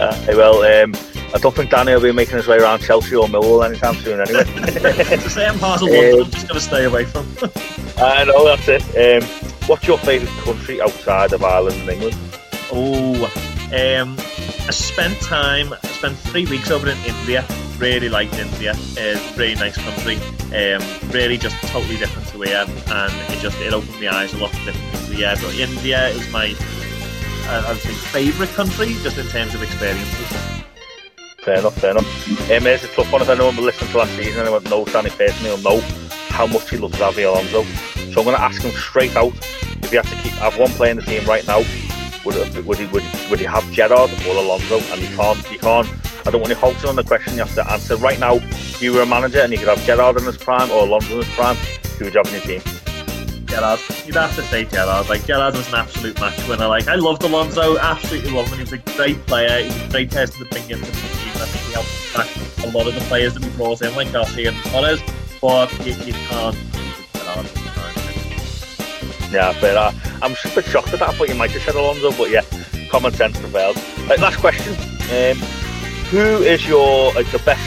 Uh, 0.01 0.25
well, 0.29 0.63
um, 0.63 0.95
I 1.35 1.39
don't 1.39 1.55
think 1.55 1.71
Danny 1.71 1.93
will 1.93 2.01
be 2.01 2.13
making 2.13 2.37
his 2.37 2.47
way 2.47 2.59
around 2.59 2.81
Chelsea 2.81 3.15
or 3.17 3.27
Millwall 3.27 3.65
anytime 3.65 3.95
soon, 3.97 4.21
anyway. 4.21 4.45
it's 4.47 5.25
the 5.25 5.31
same 5.31 5.59
part 5.59 5.83
of 5.83 5.89
London. 5.89 6.15
Um, 6.15 6.25
I'm 6.25 6.31
just 6.31 6.49
going 6.49 6.61
to 6.61 6.67
stay 6.67 6.85
away 6.85 7.05
from. 7.05 7.27
I 7.99 8.25
know 8.25 8.45
that's 8.45 8.69
it. 8.69 8.83
Um, 9.23 9.29
what's 9.67 9.87
your 9.87 9.99
favourite 9.99 10.33
country 10.45 10.81
outside 10.81 11.33
of 11.33 11.43
Ireland 11.43 11.81
and 11.81 11.91
England? 11.91 12.17
Oh, 12.73 13.25
um, 13.73 14.17
I 14.19 14.71
spent 14.71 15.21
time. 15.21 15.73
I 15.73 15.87
spent 15.89 16.17
three 16.19 16.47
weeks 16.47 16.71
over 16.71 16.89
in 16.89 16.99
India. 16.99 17.45
Really 17.79 18.09
liked 18.09 18.35
India. 18.35 18.73
It's 18.77 18.97
a 18.99 19.37
really 19.37 19.55
nice 19.57 19.77
country. 19.77 20.17
Um, 20.55 20.83
really 21.11 21.37
just 21.37 21.57
totally 21.69 21.97
different 21.97 22.29
to 22.29 22.43
here, 22.43 22.65
and 22.87 23.33
it 23.33 23.41
just 23.41 23.59
it 23.61 23.73
opened 23.73 24.01
my 24.01 24.09
eyes 24.09 24.33
a 24.35 24.39
lot 24.39 24.53
to 24.53 24.65
different 24.65 24.95
things. 24.95 25.19
Yeah, 25.19 25.35
but 25.35 25.55
India 25.59 26.09
is 26.09 26.31
my 26.31 26.55
I 27.49 27.73
would 27.73 27.81
say 27.81 27.93
favourite 27.93 28.51
country 28.53 28.95
just 29.03 29.19
in 29.19 29.27
terms 29.27 29.55
of 29.55 29.63
experiences. 29.63 30.33
Fair 31.39 31.59
enough, 31.59 31.75
fair 31.75 31.91
enough. 31.91 32.51
Um, 32.51 32.67
it's 32.67 32.85
a 32.85 32.89
tough 32.89 33.13
one 33.13 33.21
if 33.21 33.29
anyone 33.29 33.55
will 33.57 33.65
listen 33.65 33.87
to 33.89 33.99
last 33.99 34.17
season, 34.17 34.41
anyone 34.41 34.65
knows 34.65 34.93
Danny 34.93 35.11
personally 35.11 35.51
will 35.51 35.59
know 35.59 35.81
how 36.29 36.47
much 36.47 36.71
he 36.71 36.79
loves 36.79 36.97
Xabi 36.97 37.29
Alonso. 37.29 37.65
So 38.13 38.21
I'm 38.21 38.25
going 38.25 38.37
to 38.37 38.43
ask 38.43 38.63
him 38.63 38.71
straight 38.73 39.15
out 39.15 39.35
if 39.85 39.91
he 39.91 39.97
had 39.97 40.07
to 40.07 40.17
keep 40.17 40.33
have 40.33 40.59
one 40.59 40.71
player 40.71 40.93
in 40.93 40.97
the 40.97 41.03
team 41.03 41.25
right 41.27 41.47
now, 41.47 41.63
would 42.25 42.37
would 42.65 42.79
he 42.79 42.87
would, 42.87 43.05
would 43.31 43.39
he 43.39 43.45
have 43.45 43.71
Gerrard 43.73 44.11
or 44.27 44.37
Alonso? 44.37 44.79
And 44.93 45.01
he 45.01 45.15
can't, 45.15 45.39
he 45.47 45.59
can't. 45.59 45.89
I 46.27 46.31
don't 46.31 46.41
want 46.41 46.49
you 46.49 46.57
halting 46.57 46.89
on 46.89 46.97
the 46.97 47.05
question. 47.05 47.35
You 47.35 47.41
have 47.41 47.55
to 47.55 47.71
answer 47.71 47.97
right 47.97 48.19
now. 48.19 48.37
If 48.37 48.81
you 48.81 48.95
were 48.95 49.03
a 49.03 49.07
manager 49.07 49.41
and 49.41 49.53
you 49.53 49.59
could 49.59 49.69
have 49.69 49.85
Gerrard 49.85 50.17
in 50.17 50.25
his 50.25 50.39
prime 50.39 50.71
or 50.71 50.87
Alonso 50.87 51.13
in 51.13 51.25
his 51.25 51.35
prime, 51.35 51.57
who 51.99 52.07
would 52.07 52.15
you 52.15 52.23
have 52.25 52.27
in 52.29 52.51
your 52.51 52.61
team? 52.61 52.84
Gerrard. 53.55 53.81
You'd 54.05 54.17
have 54.17 54.35
to 54.35 54.43
say 54.43 54.65
Gerrard. 54.65 55.09
Like 55.09 55.25
Gerrard 55.27 55.55
was 55.55 55.69
an 55.69 55.77
absolute 55.77 56.19
match 56.21 56.49
winner. 56.49 56.67
Like 56.67 56.89
I 56.89 56.97
loved 56.97 57.23
Alonso, 57.23 57.79
absolutely 57.79 58.33
loved 58.33 58.49
him. 58.49 58.57
He 58.57 58.63
was 58.63 58.73
a 58.73 58.79
great 58.97 59.25
player. 59.27 59.63
He 59.63 59.69
was 59.69 59.83
a 59.83 59.89
great 59.91 60.11
person 60.11 60.43
to 60.43 60.51
bring 60.51 60.65
into 60.65 60.85
the 60.85 60.93
team. 60.93 61.33
I 61.37 61.47
think 61.47 61.65
he 61.67 61.73
helped 61.73 62.15
back 62.15 62.67
a 62.67 62.77
lot 62.77 62.89
of 62.89 62.95
the 62.95 63.01
players 63.03 63.35
that 63.35 63.45
we 63.45 63.51
brought 63.51 63.81
in, 63.83 63.95
like 63.95 64.13
Garcia 64.13 64.51
and 64.51 64.65
Torres. 64.65 65.01
But 65.41 65.87
you, 65.87 65.93
you 66.05 66.13
can't. 66.13 66.57
Yeah, 69.31 69.57
but 69.61 69.77
uh, 69.77 69.93
I'm 70.23 70.35
super 70.37 70.63
shocked 70.63 70.93
at 70.93 71.01
that. 71.01 71.17
But 71.19 71.29
you 71.29 71.35
might 71.35 71.51
have 71.53 71.63
said 71.63 71.75
Alonso, 71.77 72.11
but 72.13 72.31
yeah, 72.31 72.43
common 72.89 73.13
sense 73.13 73.39
prevailed. 73.39 73.77
Like, 74.09 74.19
last 74.19 74.39
question: 74.39 74.73
um, 74.75 75.37
Who 76.11 76.43
is 76.43 76.67
your 76.67 77.13
like 77.15 77.31
the 77.31 77.41
best 77.41 77.63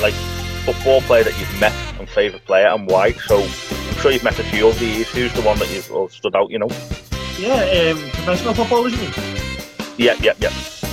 like 0.00 0.14
football 0.64 1.00
player 1.02 1.24
that 1.24 1.38
you've 1.38 1.60
met 1.60 1.74
and 1.98 2.08
favourite 2.08 2.44
player, 2.46 2.68
and 2.68 2.86
why? 2.86 3.12
So 3.12 3.46
sure 4.00 4.12
you've 4.12 4.24
met 4.24 4.38
a 4.38 4.44
few 4.44 4.66
of 4.68 4.78
these. 4.78 5.08
Who's 5.10 5.32
the 5.34 5.42
one 5.42 5.58
that 5.58 5.70
you've 5.70 5.90
all 5.92 6.08
stood 6.08 6.34
out? 6.34 6.50
You 6.50 6.58
know? 6.58 6.68
Yeah, 7.38 7.90
um, 7.90 7.98
professional 8.10 8.54
footballers, 8.54 8.92
you 8.92 8.98
mean? 8.98 9.12
Yeah, 9.98 10.14
yeah, 10.20 10.32
yeah. 10.38 10.48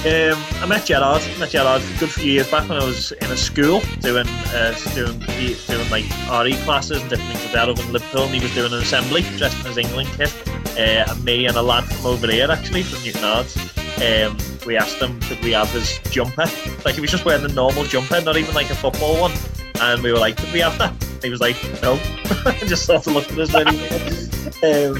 Um, 0.05 0.43
I 0.61 0.65
met 0.67 0.85
Gerrard. 0.85 1.21
Met 1.39 1.49
Gerrard 1.49 1.81
a 1.81 1.99
good 1.99 2.11
few 2.11 2.31
years 2.31 2.51
back 2.51 2.67
when 2.67 2.77
I 2.77 2.85
was 2.85 3.13
in 3.13 3.31
a 3.31 3.37
school 3.37 3.81
doing 4.01 4.27
uh, 4.27 4.77
doing 4.93 5.19
doing 5.19 5.89
like 5.89 6.05
RE 6.29 6.53
classes 6.63 7.01
and 7.01 7.09
different 7.09 7.31
things 7.31 7.43
like 7.45 7.53
that 7.53 7.69
over 7.69 7.81
in 7.81 7.93
Liverpool. 7.93 8.23
And 8.23 8.33
he 8.35 8.41
was 8.41 8.53
doing 8.53 8.73
an 8.73 8.79
assembly 8.79 9.21
dressed 9.37 9.59
in 9.59 9.65
his 9.65 9.77
England 9.77 10.09
kit. 10.15 10.33
Uh, 10.77 11.09
and 11.09 11.23
me 11.23 11.47
and 11.47 11.55
a 11.55 11.61
lad 11.61 11.85
from 11.85 12.05
over 12.05 12.27
here, 12.29 12.51
actually 12.51 12.83
from 12.83 12.99
Newtownards, 12.99 13.55
um, 14.03 14.37
we 14.67 14.77
asked 14.77 14.97
him 14.97 15.19
could 15.21 15.41
we 15.43 15.51
have 15.51 15.69
his 15.71 15.99
jumper. 16.11 16.45
Like 16.83 16.95
he 16.95 17.01
was 17.01 17.09
just 17.09 17.23
wearing 17.23 17.43
the 17.43 17.53
normal 17.53 17.85
jumper, 17.85 18.19
not 18.21 18.37
even 18.37 18.53
like 18.53 18.69
a 18.69 18.75
football 18.75 19.19
one. 19.19 19.33
And 19.79 20.03
we 20.03 20.11
were 20.11 20.19
like, 20.19 20.37
could 20.37 20.51
we 20.51 20.59
have 20.59 20.77
that? 20.79 21.06
He 21.21 21.29
was 21.29 21.41
like, 21.41 21.55
no. 21.81 21.93
I 22.45 22.57
just 22.65 22.85
sort 22.85 23.05
of 23.07 23.13
looked 23.13 23.31
at 23.31 23.39
us 23.39 23.53
really 23.53 24.27
um, 24.63 24.95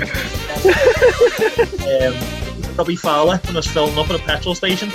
um, 1.88 2.76
Robbie 2.76 2.96
Fowler 2.96 3.38
when 3.38 3.56
I 3.56 3.60
was 3.60 3.68
filming 3.68 3.98
up 3.98 4.10
at 4.10 4.20
a 4.20 4.24
petrol 4.24 4.54
station, 4.54 4.90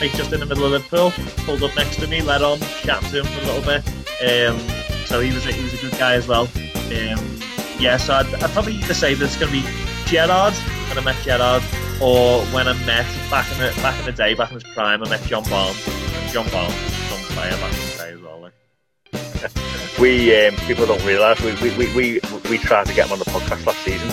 like 0.00 0.12
just 0.12 0.32
in 0.32 0.40
the 0.40 0.46
middle 0.46 0.64
of 0.64 0.72
Liverpool, 0.72 1.12
pulled 1.44 1.62
up 1.62 1.76
next 1.76 2.00
to 2.00 2.06
me, 2.06 2.20
led 2.20 2.42
on, 2.42 2.58
chatted 2.58 3.10
to 3.10 3.20
him 3.20 3.26
for 3.26 3.40
a 3.40 3.44
little 3.44 3.62
bit. 3.62 3.86
Um, 4.20 4.58
so 5.06 5.20
he 5.20 5.32
was 5.32 5.46
a, 5.46 5.52
he 5.52 5.62
was 5.62 5.74
a 5.74 5.76
good 5.76 5.98
guy 5.98 6.14
as 6.14 6.26
well. 6.26 6.44
Um, 6.44 7.40
yeah, 7.78 7.96
so 7.96 8.14
I'd, 8.14 8.26
I'd 8.42 8.50
probably 8.50 8.74
either 8.74 8.94
say 8.94 9.14
that 9.14 9.24
it's 9.24 9.36
going 9.36 9.52
to 9.52 9.60
be 9.60 9.66
Gerrard 10.06 10.54
when 10.88 10.98
I 10.98 11.00
met 11.02 11.16
Gerrard, 11.22 11.62
or 12.02 12.42
when 12.46 12.66
I 12.66 12.72
met 12.84 13.06
back 13.30 13.50
in 13.52 13.58
the 13.58 13.72
back 13.82 13.98
in 14.00 14.06
the 14.06 14.12
day, 14.12 14.34
back 14.34 14.50
in 14.50 14.54
his 14.54 14.64
prime, 14.74 15.02
I 15.02 15.08
met 15.08 15.22
John 15.22 15.44
Barnes. 15.44 15.84
John 16.32 16.48
Barnes 16.50 16.74
strong 16.74 17.22
player 17.34 17.52
back 17.52 17.72
in 17.72 17.78
the 17.78 17.96
day 17.96 18.12
as 18.12 18.20
well. 18.20 18.40
Like. 18.40 19.74
we 20.00 20.46
um, 20.46 20.54
people 20.56 20.86
don't 20.86 21.04
realise 21.04 21.40
we, 21.40 21.54
we, 21.54 21.76
we, 21.76 21.94
we, 21.94 22.20
we 22.48 22.58
tried 22.58 22.86
to 22.86 22.94
get 22.94 23.06
him 23.06 23.12
on 23.12 23.18
the 23.18 23.24
podcast 23.26 23.66
last 23.66 23.78
season. 23.80 24.08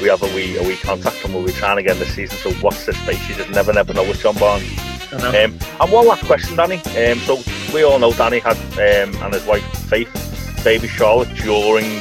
We 0.00 0.08
have 0.08 0.22
a 0.22 0.26
wee 0.34 0.56
a 0.56 0.62
wee 0.62 0.76
contact 0.76 1.24
and 1.24 1.34
we'll 1.34 1.44
be 1.44 1.52
trying 1.52 1.78
again 1.78 1.98
this 1.98 2.14
season. 2.14 2.38
So 2.38 2.52
what's 2.62 2.86
the 2.86 2.92
space. 2.92 3.28
You 3.28 3.34
just 3.34 3.50
never 3.50 3.72
never 3.72 3.92
know 3.92 4.04
with 4.04 4.20
John 4.20 4.36
Barnes. 4.36 4.70
Um, 5.12 5.58
and 5.80 5.92
one 5.92 6.06
last 6.06 6.24
question, 6.24 6.56
Danny. 6.56 6.76
Um, 6.76 7.18
so 7.20 7.38
we 7.74 7.82
all 7.82 7.98
know 7.98 8.12
Danny 8.12 8.38
had 8.38 8.56
um, 8.74 9.22
and 9.22 9.34
his 9.34 9.44
wife 9.44 9.64
Faith, 9.88 10.60
baby 10.64 10.88
Charlotte 10.88 11.34
during 11.36 11.98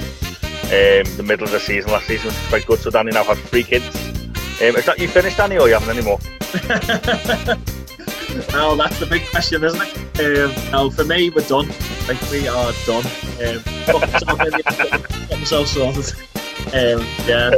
um, 0.67 1.17
the 1.17 1.23
middle 1.25 1.45
of 1.45 1.51
the 1.51 1.59
season 1.59 1.91
last 1.91 2.07
season, 2.07 2.27
which 2.27 2.35
is 2.35 2.47
quite 2.49 2.65
good. 2.65 2.79
So 2.79 2.91
Danny 2.91 3.11
now 3.11 3.23
has 3.23 3.39
three 3.41 3.63
kids. 3.63 3.87
Um, 4.59 4.75
is 4.75 4.85
that 4.85 4.99
you 4.99 5.07
finished, 5.07 5.37
Danny, 5.37 5.57
or 5.57 5.61
are 5.61 5.67
you 5.67 5.77
having 5.77 5.95
any 5.95 6.05
more? 6.05 6.19
no, 8.51 8.75
that's 8.75 8.99
the 8.99 9.05
big 9.05 9.25
question, 9.29 9.63
isn't 9.63 9.81
it? 9.81 9.95
Um, 10.19 10.71
no, 10.71 10.89
for 10.89 11.03
me, 11.03 11.29
we're 11.29 11.47
done. 11.47 11.67
Like 12.07 12.21
we 12.31 12.47
are 12.47 12.73
done. 12.85 13.05
Um, 13.41 13.63
so 15.45 15.63
sorted. 15.63 16.13
Um, 16.73 16.99
yeah, 17.25 17.51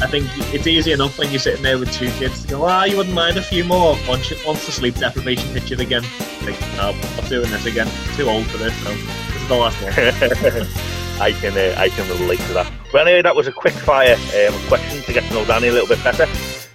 I 0.00 0.06
think 0.06 0.26
it's 0.54 0.66
easy 0.66 0.92
enough 0.92 1.18
when 1.18 1.30
you're 1.30 1.38
sitting 1.38 1.62
there 1.62 1.78
with 1.78 1.92
two 1.92 2.10
kids 2.12 2.42
to 2.42 2.48
go, 2.48 2.64
ah, 2.64 2.80
oh, 2.80 2.84
you 2.84 2.96
wouldn't 2.96 3.14
mind 3.14 3.36
a 3.36 3.42
few 3.42 3.64
more. 3.64 3.96
Once, 4.08 4.32
once 4.46 4.64
the 4.64 4.72
sleep 4.72 4.94
deprivation 4.94 5.50
hits 5.50 5.68
you 5.68 5.78
again, 5.78 6.02
like, 6.42 6.58
no, 6.76 6.92
I'm 6.92 7.16
not 7.16 7.28
doing 7.28 7.50
this 7.50 7.66
again. 7.66 7.88
Too 8.16 8.26
old 8.28 8.46
for 8.46 8.56
this. 8.56 8.74
So 8.82 8.90
this 8.94 9.42
is 9.42 9.48
the 9.48 9.54
last 9.54 9.82
one. 9.82 10.94
I 11.20 11.32
can 11.32 11.52
uh, 11.56 11.74
I 11.78 11.90
can 11.90 12.08
relate 12.20 12.40
to 12.40 12.54
that. 12.54 12.72
Well, 12.92 13.06
anyway, 13.06 13.22
that 13.22 13.36
was 13.36 13.46
a 13.46 13.52
quick 13.52 13.74
fire 13.74 14.14
um, 14.14 14.68
question 14.68 15.02
to 15.02 15.12
get 15.12 15.22
to 15.28 15.34
know 15.34 15.44
Danny 15.44 15.68
a 15.68 15.72
little 15.72 15.88
bit 15.88 16.02
better. 16.02 16.26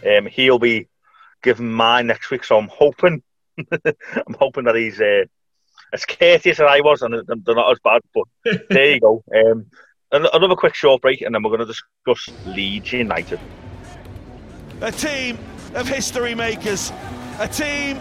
Um, 0.07 0.27
he'll 0.27 0.59
be 0.59 0.87
giving 1.41 1.71
mine 1.71 2.07
next 2.07 2.31
week, 2.31 2.43
so 2.43 2.57
I'm 2.57 2.69
hoping 2.69 3.21
I'm 3.71 4.35
hoping 4.39 4.65
that 4.65 4.75
he's 4.75 4.99
uh, 5.01 5.25
as 5.93 6.05
courteous 6.05 6.59
as 6.59 6.65
I 6.67 6.81
was, 6.81 7.01
and 7.01 7.13
they're 7.13 7.55
not 7.55 7.71
as 7.71 7.79
bad. 7.83 8.01
But 8.13 8.67
there 8.69 8.93
you 8.93 8.99
go. 8.99 9.23
Um, 9.35 9.65
another 10.11 10.55
quick 10.55 10.75
short 10.75 11.01
break, 11.01 11.21
and 11.21 11.33
then 11.33 11.43
we're 11.43 11.55
going 11.55 11.67
to 11.67 11.73
discuss 12.05 12.29
Leeds 12.45 12.93
United. 12.93 13.39
A 14.81 14.91
team 14.91 15.37
of 15.75 15.87
history 15.87 16.35
makers, 16.35 16.91
a 17.39 17.47
team 17.47 17.97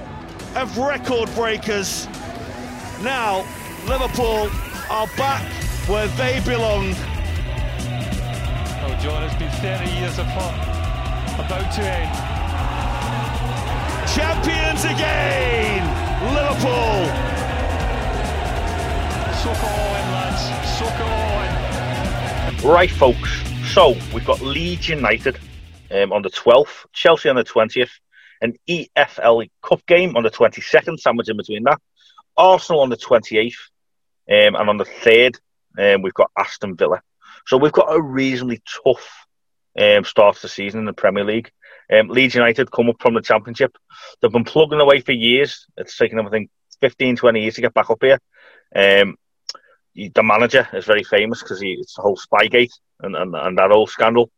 of 0.55 0.77
record 0.79 1.33
breakers. 1.35 2.07
Now, 3.03 3.47
Liverpool 3.87 4.51
are 4.91 5.07
back 5.17 5.51
where 5.89 6.09
they 6.09 6.41
belong. 6.45 6.95
Oh, 8.81 8.99
John, 9.03 9.23
it's 9.23 9.35
been 9.37 9.51
30 9.51 9.91
years 9.99 10.19
of 10.19 10.27
fun. 10.35 10.55
About 11.39 11.73
to 11.75 11.83
end. 11.83 12.39
Champions 14.15 14.85
again! 14.85 15.85
Liverpool! 16.35 17.05
Soak 19.35 19.57
it 19.57 19.65
all 19.65 19.95
in, 19.97 20.07
lads. 20.13 20.43
Soak 20.79 20.95
it 20.95 21.03
all 21.03 21.43
in. 22.63 22.73
Right, 22.73 22.91
folks. 22.91 23.31
So 23.73 23.97
we've 24.15 24.25
got 24.25 24.41
Leeds 24.41 24.89
United 24.89 25.39
um, 25.91 26.13
on 26.13 26.23
the 26.23 26.31
12th, 26.31 26.87
Chelsea 26.93 27.29
on 27.29 27.37
the 27.37 27.45
20th, 27.45 27.91
an 28.41 28.55
EFL 28.69 29.51
Cup 29.63 29.85
game 29.87 30.17
on 30.17 30.23
the 30.23 30.31
22nd, 30.31 30.99
sandwich 30.99 31.29
in 31.29 31.37
between 31.37 31.65
that, 31.65 31.81
Arsenal 32.37 32.81
on 32.81 32.89
the 32.89 32.97
28th, 32.97 33.53
um, 34.31 34.55
and 34.55 34.69
on 34.69 34.79
the 34.79 34.85
3rd, 34.85 35.39
um, 35.79 36.03
we've 36.03 36.15
got 36.15 36.31
Aston 36.37 36.77
Villa. 36.77 37.03
So 37.47 37.59
we've 37.59 37.73
got 37.73 37.95
a 37.95 38.01
reasonably 38.01 38.63
tough 38.85 39.27
um, 39.79 40.05
start 40.05 40.37
to 40.37 40.43
the 40.43 40.49
season 40.49 40.81
in 40.81 40.87
the 40.87 40.93
Premier 40.93 41.25
League. 41.25 41.51
Um, 41.93 42.09
Leeds 42.09 42.35
United 42.35 42.71
come 42.71 42.89
up 42.89 43.01
from 43.01 43.15
the 43.15 43.23
Championship. 43.23 43.77
They've 44.21 44.33
been 44.33 44.45
plugging 44.45 44.81
away 44.81 45.01
for 45.01 45.13
years. 45.13 45.67
It's 45.77 45.97
taken 45.97 46.17
them, 46.17 46.27
I 46.27 46.31
think, 46.31 46.51
15, 46.81 47.17
20 47.17 47.41
years 47.41 47.55
to 47.55 47.61
get 47.61 47.75
back 47.75 47.91
up 47.91 48.03
here. 48.03 48.19
Um, 48.75 49.17
the 49.95 50.23
manager 50.23 50.69
is 50.73 50.85
very 50.85 51.03
famous 51.03 51.43
because 51.43 51.61
it's 51.63 51.95
the 51.95 52.03
whole 52.03 52.17
Spygate 52.17 52.73
and, 53.01 53.17
and, 53.17 53.35
and 53.35 53.59
that 53.59 53.71
whole 53.71 53.87
scandal. 53.87 54.31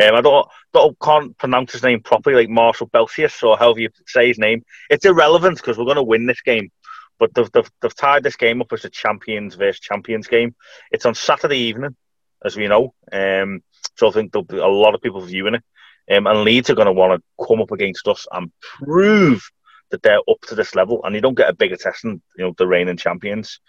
Um, 0.00 0.14
I 0.14 0.20
don't, 0.20 0.46
don't 0.72 0.96
can't 1.00 1.36
pronounce 1.38 1.72
his 1.72 1.82
name 1.82 2.00
properly, 2.02 2.36
like 2.36 2.48
Marshall 2.48 2.88
Belsius 2.88 3.42
or 3.42 3.58
however 3.58 3.80
you 3.80 3.88
say 4.06 4.28
his 4.28 4.38
name. 4.38 4.64
It's 4.90 5.04
irrelevant 5.04 5.56
because 5.56 5.76
we're 5.76 5.86
going 5.86 5.96
to 5.96 6.02
win 6.02 6.26
this 6.26 6.40
game. 6.42 6.70
But 7.18 7.34
they've, 7.34 7.50
they've, 7.50 7.70
they've 7.82 7.96
tied 7.96 8.22
this 8.22 8.36
game 8.36 8.60
up 8.60 8.72
as 8.72 8.84
a 8.84 8.90
champions 8.90 9.56
versus 9.56 9.80
champions 9.80 10.28
game. 10.28 10.54
It's 10.92 11.04
on 11.04 11.16
Saturday 11.16 11.58
evening, 11.58 11.96
as 12.44 12.56
we 12.56 12.68
know. 12.68 12.94
Um, 13.10 13.64
so 13.96 14.08
I 14.08 14.12
think 14.12 14.30
there'll 14.30 14.44
be 14.44 14.58
a 14.58 14.68
lot 14.68 14.94
of 14.94 15.00
people 15.00 15.20
viewing 15.22 15.56
it. 15.56 15.64
Um, 16.10 16.26
and 16.26 16.42
Leeds 16.42 16.70
are 16.70 16.74
going 16.74 16.86
to 16.86 16.92
want 16.92 17.20
to 17.20 17.46
come 17.46 17.60
up 17.60 17.70
against 17.70 18.08
us 18.08 18.26
and 18.32 18.50
prove 18.60 19.48
that 19.90 20.02
they're 20.02 20.18
up 20.18 20.40
to 20.48 20.54
this 20.54 20.74
level. 20.74 21.00
And 21.04 21.14
you 21.14 21.20
don't 21.20 21.36
get 21.36 21.50
a 21.50 21.54
bigger 21.54 21.76
test 21.76 22.02
than 22.02 22.22
you 22.36 22.44
know 22.44 22.54
the 22.56 22.66
reigning 22.66 22.96
champions. 22.96 23.60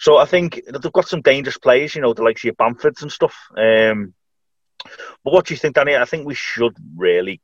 So 0.00 0.16
I 0.16 0.24
think 0.24 0.60
they've 0.66 0.92
got 0.92 1.08
some 1.08 1.22
dangerous 1.22 1.58
players. 1.58 1.94
You 1.94 2.02
know, 2.02 2.14
the 2.14 2.22
likes 2.22 2.44
of 2.44 2.56
Bamfords 2.56 3.02
and 3.02 3.12
stuff. 3.12 3.36
Um, 3.56 4.14
but 5.24 5.32
what 5.32 5.46
do 5.46 5.54
you 5.54 5.58
think, 5.58 5.74
Danny? 5.74 5.96
I 5.96 6.04
think 6.04 6.26
we 6.26 6.34
should 6.34 6.76
really 6.96 7.40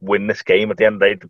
win 0.00 0.26
this 0.26 0.42
game 0.42 0.70
at 0.70 0.76
the 0.76 0.86
end 0.86 1.02
of 1.02 1.20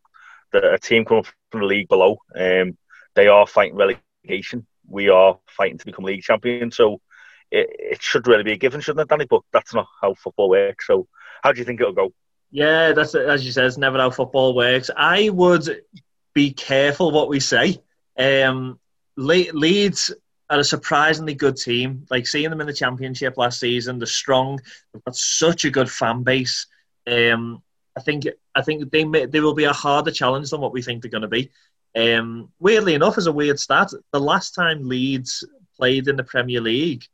the 0.53 0.61
day. 0.61 0.69
A 0.75 0.79
team 0.79 1.05
coming 1.05 1.25
from 1.51 1.61
the 1.61 1.67
league 1.67 1.89
below. 1.89 2.19
Um, 2.37 2.77
they 3.15 3.29
are 3.29 3.47
fighting 3.47 3.77
relegation. 3.77 4.67
We 4.87 5.09
are 5.09 5.39
fighting 5.47 5.79
to 5.79 5.87
become 5.87 6.05
league 6.05 6.23
champions. 6.23 6.77
So 6.77 7.01
it, 7.51 7.69
it 7.71 8.03
should 8.03 8.27
really 8.27 8.43
be 8.43 8.53
a 8.53 8.57
given, 8.57 8.81
shouldn't 8.81 9.03
it, 9.03 9.09
Danny? 9.09 9.27
But 9.29 9.43
that's 9.53 9.75
not 9.75 9.87
how 10.01 10.15
football 10.15 10.51
works. 10.51 10.87
So 10.87 11.07
how 11.43 11.53
do 11.53 11.59
you 11.59 11.65
think 11.65 11.81
it'll 11.81 11.93
go? 11.93 12.13
Yeah, 12.51 12.93
that's 12.93 13.15
as 13.15 13.45
you 13.47 13.53
said, 13.53 13.77
never 13.79 13.99
how 13.99 14.11
football 14.11 14.55
works. 14.55 14.91
I 14.97 15.29
would 15.31 15.83
be 16.35 16.53
careful 16.53 17.13
what 17.13 17.29
we 17.29 17.41
say. 17.41 17.81
Um, 18.19 18.79
Le- 19.17 19.53
Leeds 19.53 20.13
are 20.49 20.59
a 20.59 20.65
surprisingly 20.65 21.35
good 21.35 21.57
team. 21.57 22.07
Like 22.11 22.27
seeing 22.27 22.51
them 22.51 22.61
in 22.61 22.67
the 22.67 22.73
championship 22.73 23.37
last 23.37 23.61
season, 23.61 23.99
they're 23.99 24.07
strong. 24.07 24.61
They've 24.93 25.05
got 25.05 25.15
such 25.15 25.65
a 25.65 25.71
good 25.71 25.91
fan 25.91 26.23
base. 26.25 26.67
Um, 27.07 27.63
I 27.97 28.01
think 28.01 28.27
I 28.55 28.63
think 28.63 28.91
they 28.91 29.05
may, 29.05 29.27
they 29.27 29.41
will 29.41 29.55
be 29.55 29.65
a 29.65 29.73
harder 29.73 30.11
challenge 30.11 30.51
than 30.51 30.61
what 30.61 30.73
we 30.73 30.83
think 30.83 31.03
they're 31.03 31.11
going 31.11 31.23
to 31.23 31.29
be. 31.29 31.51
Um, 31.97 32.51
weirdly 32.59 32.95
enough, 32.95 33.19
as 33.19 33.27
a 33.27 33.33
weird 33.33 33.61
stat, 33.61 33.91
the 34.13 34.21
last 34.21 34.55
time 34.55 34.89
Leeds 34.89 35.45
played 35.77 36.09
in 36.09 36.17
the 36.17 36.25
Premier 36.25 36.61
League 36.61 37.05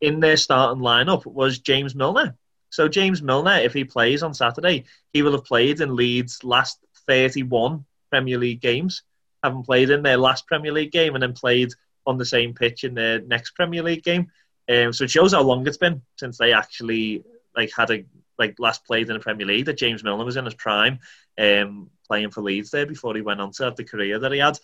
in 0.00 0.20
their 0.20 0.36
starting 0.36 0.82
lineup 0.82 1.24
was 1.26 1.58
James 1.58 1.94
Milner. 1.94 2.36
So 2.74 2.88
James 2.88 3.22
Milner, 3.22 3.58
if 3.58 3.72
he 3.72 3.84
plays 3.84 4.24
on 4.24 4.34
Saturday, 4.34 4.84
he 5.12 5.22
will 5.22 5.30
have 5.30 5.44
played 5.44 5.80
in 5.80 5.94
Leeds' 5.94 6.42
last 6.42 6.80
31 7.06 7.84
Premier 8.10 8.36
League 8.36 8.60
games, 8.60 9.04
having 9.44 9.62
played 9.62 9.90
in 9.90 10.02
their 10.02 10.16
last 10.16 10.48
Premier 10.48 10.72
League 10.72 10.90
game 10.90 11.14
and 11.14 11.22
then 11.22 11.34
played 11.34 11.70
on 12.04 12.18
the 12.18 12.24
same 12.24 12.52
pitch 12.52 12.82
in 12.82 12.94
their 12.94 13.20
next 13.20 13.52
Premier 13.52 13.80
League 13.80 14.02
game. 14.02 14.26
Um, 14.68 14.92
so 14.92 15.04
it 15.04 15.10
shows 15.10 15.32
how 15.32 15.42
long 15.42 15.64
it's 15.68 15.76
been 15.76 16.02
since 16.18 16.36
they 16.36 16.52
actually 16.52 17.22
like 17.56 17.70
had 17.76 17.92
a 17.92 18.04
like 18.40 18.56
last 18.58 18.84
played 18.84 19.08
in 19.08 19.14
the 19.14 19.20
Premier 19.20 19.46
League 19.46 19.66
that 19.66 19.78
James 19.78 20.02
Milner 20.02 20.24
was 20.24 20.36
in 20.36 20.44
his 20.44 20.54
prime, 20.54 20.98
um, 21.38 21.90
playing 22.08 22.32
for 22.32 22.42
Leeds 22.42 22.72
there 22.72 22.86
before 22.86 23.14
he 23.14 23.22
went 23.22 23.40
on 23.40 23.52
to 23.52 23.64
have 23.64 23.76
the 23.76 23.84
career 23.84 24.18
that 24.18 24.32
he 24.32 24.38
had. 24.38 24.58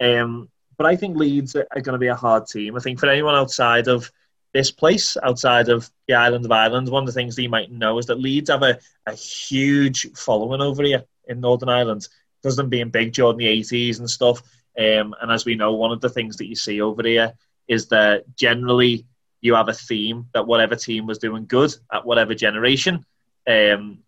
Um, 0.00 0.48
but 0.76 0.86
I 0.86 0.94
think 0.94 1.16
Leeds 1.16 1.56
are 1.56 1.66
going 1.74 1.94
to 1.94 1.98
be 1.98 2.06
a 2.06 2.14
hard 2.14 2.46
team. 2.46 2.76
I 2.76 2.80
think 2.80 3.00
for 3.00 3.08
anyone 3.08 3.34
outside 3.34 3.88
of 3.88 4.08
this 4.52 4.70
place, 4.70 5.16
outside 5.22 5.68
of 5.68 5.90
the 6.08 6.14
island 6.14 6.44
of 6.44 6.52
Ireland, 6.52 6.88
one 6.88 7.02
of 7.02 7.06
the 7.06 7.12
things 7.12 7.36
that 7.36 7.42
you 7.42 7.48
might 7.48 7.70
know 7.70 7.98
is 7.98 8.06
that 8.06 8.20
Leeds 8.20 8.50
have 8.50 8.62
a, 8.62 8.78
a 9.06 9.14
huge 9.14 10.10
following 10.16 10.60
over 10.60 10.82
here 10.82 11.04
in 11.28 11.40
Northern 11.40 11.68
Ireland. 11.68 12.08
Because 12.42 12.56
them 12.56 12.70
being 12.70 12.88
big 12.88 13.12
during 13.12 13.36
the 13.36 13.46
80s 13.46 13.98
and 13.98 14.08
stuff. 14.08 14.42
Um, 14.78 15.14
and 15.20 15.30
as 15.30 15.44
we 15.44 15.56
know, 15.56 15.74
one 15.74 15.92
of 15.92 16.00
the 16.00 16.08
things 16.08 16.36
that 16.38 16.46
you 16.46 16.54
see 16.54 16.80
over 16.80 17.02
here 17.02 17.34
is 17.68 17.88
that 17.88 18.24
generally 18.34 19.04
you 19.42 19.54
have 19.54 19.68
a 19.68 19.74
theme 19.74 20.26
that 20.32 20.46
whatever 20.46 20.74
team 20.74 21.06
was 21.06 21.18
doing 21.18 21.44
good 21.46 21.74
at 21.92 22.04
whatever 22.06 22.34
generation, 22.34 23.04
um, 23.46 23.98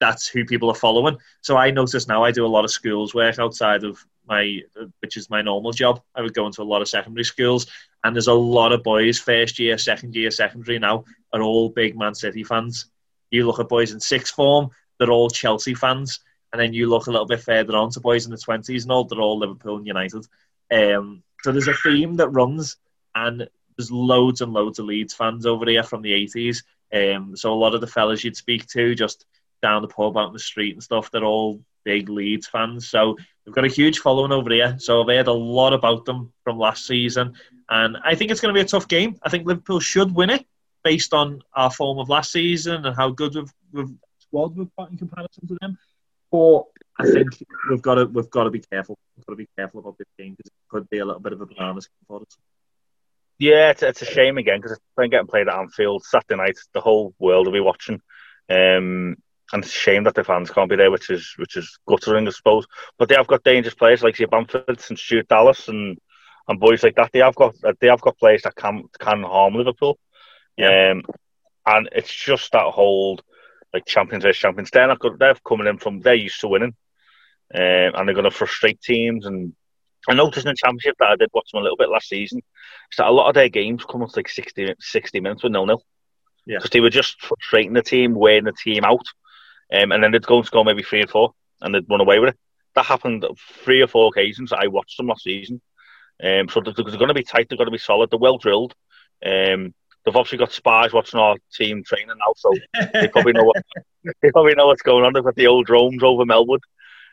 that's 0.00 0.26
who 0.26 0.44
people 0.44 0.68
are 0.70 0.74
following. 0.74 1.16
So 1.40 1.56
I 1.56 1.70
notice 1.70 2.08
now 2.08 2.24
I 2.24 2.32
do 2.32 2.44
a 2.44 2.48
lot 2.48 2.64
of 2.64 2.70
schools 2.70 3.14
work 3.14 3.38
outside 3.38 3.84
of 3.84 4.04
my, 4.28 4.60
which 5.00 5.16
is 5.16 5.30
my 5.30 5.42
normal 5.42 5.72
job. 5.72 6.02
I 6.14 6.22
would 6.22 6.34
go 6.34 6.46
into 6.46 6.62
a 6.62 6.64
lot 6.64 6.82
of 6.82 6.88
secondary 6.88 7.24
schools, 7.24 7.66
and 8.04 8.14
there's 8.14 8.28
a 8.28 8.34
lot 8.34 8.72
of 8.72 8.82
boys, 8.82 9.18
first 9.18 9.58
year, 9.58 9.78
second 9.78 10.14
year, 10.14 10.30
secondary 10.30 10.78
now, 10.78 11.04
are 11.32 11.42
all 11.42 11.68
big 11.68 11.96
Man 11.96 12.14
City 12.14 12.44
fans. 12.44 12.86
You 13.30 13.46
look 13.46 13.58
at 13.58 13.68
boys 13.68 13.92
in 13.92 14.00
sixth 14.00 14.34
form, 14.34 14.70
they're 14.98 15.10
all 15.10 15.30
Chelsea 15.30 15.74
fans. 15.74 16.20
And 16.52 16.60
then 16.60 16.72
you 16.72 16.88
look 16.88 17.06
a 17.06 17.10
little 17.10 17.26
bit 17.26 17.40
further 17.40 17.76
on 17.76 17.90
to 17.90 18.00
boys 18.00 18.24
in 18.24 18.30
the 18.30 18.36
20s 18.36 18.82
and 18.82 18.92
all, 18.92 19.04
they're 19.04 19.20
all 19.20 19.38
Liverpool 19.38 19.76
and 19.76 19.86
United. 19.86 20.24
Um, 20.72 21.22
so 21.42 21.52
there's 21.52 21.68
a 21.68 21.74
theme 21.74 22.16
that 22.16 22.28
runs, 22.28 22.76
and 23.14 23.48
there's 23.76 23.90
loads 23.90 24.40
and 24.40 24.52
loads 24.52 24.78
of 24.78 24.86
Leeds 24.86 25.14
fans 25.14 25.44
over 25.44 25.68
here 25.68 25.82
from 25.82 26.02
the 26.02 26.12
80s. 26.12 26.62
Um, 26.94 27.36
so 27.36 27.52
a 27.52 27.54
lot 27.54 27.74
of 27.74 27.80
the 27.80 27.86
fellas 27.86 28.24
you'd 28.24 28.36
speak 28.36 28.66
to 28.68 28.94
just 28.94 29.26
down 29.62 29.82
the 29.82 29.88
pub 29.88 30.16
out 30.16 30.28
in 30.28 30.32
the 30.32 30.38
street 30.38 30.74
and 30.74 30.82
stuff, 30.82 31.10
they're 31.10 31.24
all 31.24 31.60
big 31.86 32.10
Leeds 32.10 32.48
fans. 32.48 32.88
So 32.88 33.16
we've 33.46 33.54
got 33.54 33.64
a 33.64 33.68
huge 33.68 34.00
following 34.00 34.32
over 34.32 34.50
here. 34.50 34.76
So 34.78 35.00
I've 35.00 35.08
heard 35.08 35.28
a 35.28 35.32
lot 35.32 35.72
about 35.72 36.04
them 36.04 36.32
from 36.44 36.58
last 36.58 36.86
season. 36.86 37.34
And 37.70 37.96
I 38.04 38.14
think 38.14 38.30
it's 38.30 38.40
going 38.40 38.52
to 38.52 38.58
be 38.58 38.64
a 38.64 38.68
tough 38.68 38.88
game. 38.88 39.16
I 39.22 39.30
think 39.30 39.46
Liverpool 39.46 39.80
should 39.80 40.14
win 40.14 40.30
it 40.30 40.44
based 40.84 41.14
on 41.14 41.42
our 41.54 41.70
form 41.70 41.98
of 41.98 42.08
last 42.08 42.32
season 42.32 42.84
and 42.84 42.94
how 42.94 43.10
good 43.10 43.34
we've, 43.34 43.52
we've 43.72 43.94
squad 44.18 44.56
we've 44.56 44.74
got 44.76 44.90
in 44.90 44.98
comparison 44.98 45.46
to 45.48 45.56
them. 45.60 45.78
But 46.30 46.64
I 46.98 47.10
think 47.10 47.28
we've 47.70 47.82
got 47.82 47.94
to 47.94 48.06
we've 48.06 48.30
got 48.30 48.44
to 48.44 48.50
be 48.50 48.60
careful. 48.60 48.98
We've 49.16 49.26
got 49.26 49.32
to 49.32 49.36
be 49.36 49.48
careful 49.56 49.80
about 49.80 49.96
this 49.98 50.08
game 50.18 50.34
because 50.36 50.50
it 50.50 50.68
could 50.68 50.90
be 50.90 50.98
a 50.98 51.04
little 51.04 51.20
bit 51.20 51.32
of 51.32 51.40
a 51.40 51.46
banana 51.46 51.80
for 52.08 52.20
us. 52.20 52.36
Yeah, 53.38 53.70
it's, 53.70 53.82
it's 53.82 54.02
a 54.02 54.06
shame 54.06 54.38
again 54.38 54.58
because 54.58 54.72
it's 54.72 54.82
been 54.96 55.10
getting 55.10 55.26
played 55.26 55.48
at 55.48 55.54
Anfield 55.54 56.04
Saturday 56.04 56.36
night. 56.36 56.58
The 56.72 56.80
whole 56.80 57.14
world 57.18 57.46
will 57.46 57.52
be 57.52 57.60
watching, 57.60 58.00
um, 58.48 59.16
and 59.52 59.64
it's 59.64 59.72
a 59.72 59.78
shame 59.78 60.04
that 60.04 60.14
the 60.14 60.24
fans 60.24 60.50
can't 60.50 60.70
be 60.70 60.76
there, 60.76 60.90
which 60.90 61.10
is 61.10 61.34
which 61.36 61.56
is 61.56 61.78
guttering, 61.86 62.26
I 62.26 62.30
suppose. 62.30 62.66
But 62.98 63.08
they 63.08 63.14
have 63.14 63.26
got 63.26 63.44
dangerous 63.44 63.74
players 63.74 64.02
like 64.02 64.16
say 64.16 64.24
Bamford 64.24 64.64
and 64.88 64.98
Stuart 64.98 65.28
Dallas 65.28 65.68
and 65.68 65.98
and 66.48 66.60
boys 66.60 66.82
like 66.82 66.96
that. 66.96 67.10
They 67.12 67.20
have 67.20 67.34
got 67.34 67.54
they 67.80 67.88
have 67.88 68.00
got 68.00 68.18
players 68.18 68.42
that 68.42 68.56
can 68.56 68.84
can 68.98 69.22
harm 69.22 69.54
Liverpool. 69.54 69.98
Yeah. 70.56 70.92
Um, 70.92 71.02
and 71.66 71.88
it's 71.92 72.14
just 72.14 72.52
that 72.52 72.64
whole 72.64 73.20
like 73.72 73.84
champions 73.86 74.24
versus 74.24 74.40
champions. 74.40 74.70
They're 74.70 74.86
not 74.86 75.00
good. 75.00 75.18
They're 75.18 75.34
coming 75.46 75.66
in 75.66 75.78
from 75.78 76.00
they're 76.00 76.14
used 76.14 76.40
to 76.40 76.48
winning, 76.48 76.74
um, 77.54 77.60
and 77.60 78.08
they're 78.08 78.14
going 78.14 78.24
to 78.24 78.30
frustrate 78.30 78.80
teams. 78.80 79.26
And 79.26 79.52
I 80.08 80.14
noticed 80.14 80.46
in 80.46 80.50
the 80.50 80.56
championship 80.56 80.96
that 80.98 81.10
I 81.10 81.16
did 81.16 81.30
watch 81.34 81.50
them 81.52 81.60
a 81.60 81.62
little 81.62 81.76
bit 81.76 81.90
last 81.90 82.08
season. 82.08 82.38
Is 82.38 82.96
that 82.96 83.08
a 83.08 83.10
lot 83.10 83.28
of 83.28 83.34
their 83.34 83.48
games 83.48 83.84
come 83.84 84.02
up 84.02 84.10
to 84.10 84.18
like 84.18 84.28
60, 84.28 84.74
60 84.78 85.20
minutes 85.20 85.42
with 85.42 85.52
nil 85.52 85.66
nil. 85.66 85.82
Yeah, 86.46 86.58
because 86.58 86.70
they 86.70 86.80
were 86.80 86.90
just 86.90 87.20
frustrating 87.20 87.72
the 87.72 87.82
team, 87.82 88.14
wearing 88.14 88.44
the 88.44 88.52
team 88.52 88.84
out, 88.84 89.04
um, 89.72 89.92
and 89.92 90.02
then 90.02 90.12
they'd 90.12 90.26
go 90.26 90.38
and 90.38 90.46
score 90.46 90.64
maybe 90.64 90.82
three 90.82 91.02
or 91.02 91.06
four, 91.06 91.34
and 91.60 91.74
they'd 91.74 91.88
run 91.88 92.00
away 92.00 92.18
with 92.18 92.30
it. 92.30 92.38
That 92.74 92.86
happened 92.86 93.24
three 93.64 93.82
or 93.82 93.86
four 93.86 94.08
occasions. 94.08 94.52
I 94.52 94.66
watched 94.66 94.96
them 94.96 95.06
last 95.06 95.24
season. 95.24 95.60
Um, 96.22 96.48
so 96.48 96.60
they're, 96.60 96.72
they're 96.72 96.98
going 96.98 97.08
to 97.08 97.14
be 97.14 97.22
tight. 97.22 97.48
They're 97.48 97.58
going 97.58 97.66
to 97.66 97.72
be 97.72 97.78
solid. 97.78 98.10
They're 98.10 98.18
well 98.18 98.38
drilled. 98.38 98.74
Um, 99.24 99.74
they've 100.04 100.16
obviously 100.16 100.38
got 100.38 100.52
spies 100.52 100.92
watching 100.92 101.20
our 101.20 101.36
team 101.52 101.82
training 101.84 102.08
now, 102.08 102.32
so 102.36 102.52
they 102.92 103.08
probably 103.08 103.32
know 103.32 103.44
what 103.44 103.56
they 104.22 104.30
probably 104.30 104.54
know 104.54 104.66
what's 104.68 104.82
going 104.82 105.04
on. 105.04 105.12
They've 105.12 105.24
got 105.24 105.34
the 105.34 105.48
old 105.48 105.66
drones 105.66 106.02
over 106.02 106.24
Melwood, 106.24 106.60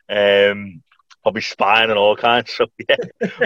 um, 0.09 0.83
probably 1.23 1.41
spying 1.41 1.89
and 1.89 1.99
all 1.99 2.15
kinds. 2.15 2.53
So 2.53 2.67
yeah, 2.89 2.95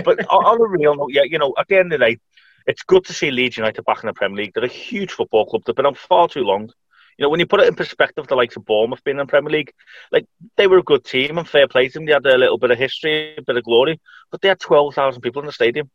but 0.03 0.19
on, 0.27 0.45
on 0.45 0.61
a 0.61 0.67
real 0.67 0.95
note, 0.95 1.11
yeah, 1.11 1.23
you 1.23 1.39
know, 1.39 1.53
at 1.57 1.67
the 1.67 1.77
end 1.77 1.93
of 1.93 1.99
the 1.99 2.05
day, 2.05 2.19
it's 2.67 2.83
good 2.83 3.05
to 3.05 3.13
see 3.13 3.31
Leeds 3.31 3.57
United 3.57 3.85
back 3.85 4.03
in 4.03 4.07
the 4.07 4.13
Premier 4.13 4.37
League. 4.37 4.51
They're 4.53 4.65
a 4.65 4.67
huge 4.67 5.11
football 5.11 5.45
club. 5.45 5.63
They've 5.65 5.75
been 5.75 5.85
on 5.85 5.95
far 5.95 6.27
too 6.27 6.43
long. 6.43 6.71
You 7.17 7.23
know, 7.23 7.29
when 7.29 7.39
you 7.39 7.47
put 7.47 7.61
it 7.61 7.67
in 7.67 7.75
perspective, 7.75 8.27
the 8.27 8.35
likes 8.35 8.55
of 8.55 8.65
Bournemouth 8.65 9.03
being 9.03 9.17
in 9.17 9.25
the 9.25 9.29
Premier 9.29 9.51
League, 9.51 9.73
like 10.11 10.27
they 10.55 10.67
were 10.67 10.77
a 10.77 10.83
good 10.83 11.03
team 11.03 11.37
and 11.37 11.47
fair 11.47 11.67
play 11.67 11.87
to 11.87 11.93
them. 11.93 12.05
They 12.05 12.13
had 12.13 12.25
a 12.25 12.37
little 12.37 12.59
bit 12.59 12.71
of 12.71 12.77
history, 12.77 13.35
a 13.37 13.41
bit 13.41 13.57
of 13.57 13.63
glory, 13.63 13.99
but 14.31 14.41
they 14.41 14.49
had 14.49 14.59
twelve 14.59 14.93
thousand 14.93 15.21
people 15.21 15.41
in 15.41 15.47
the 15.47 15.51
stadium. 15.51 15.89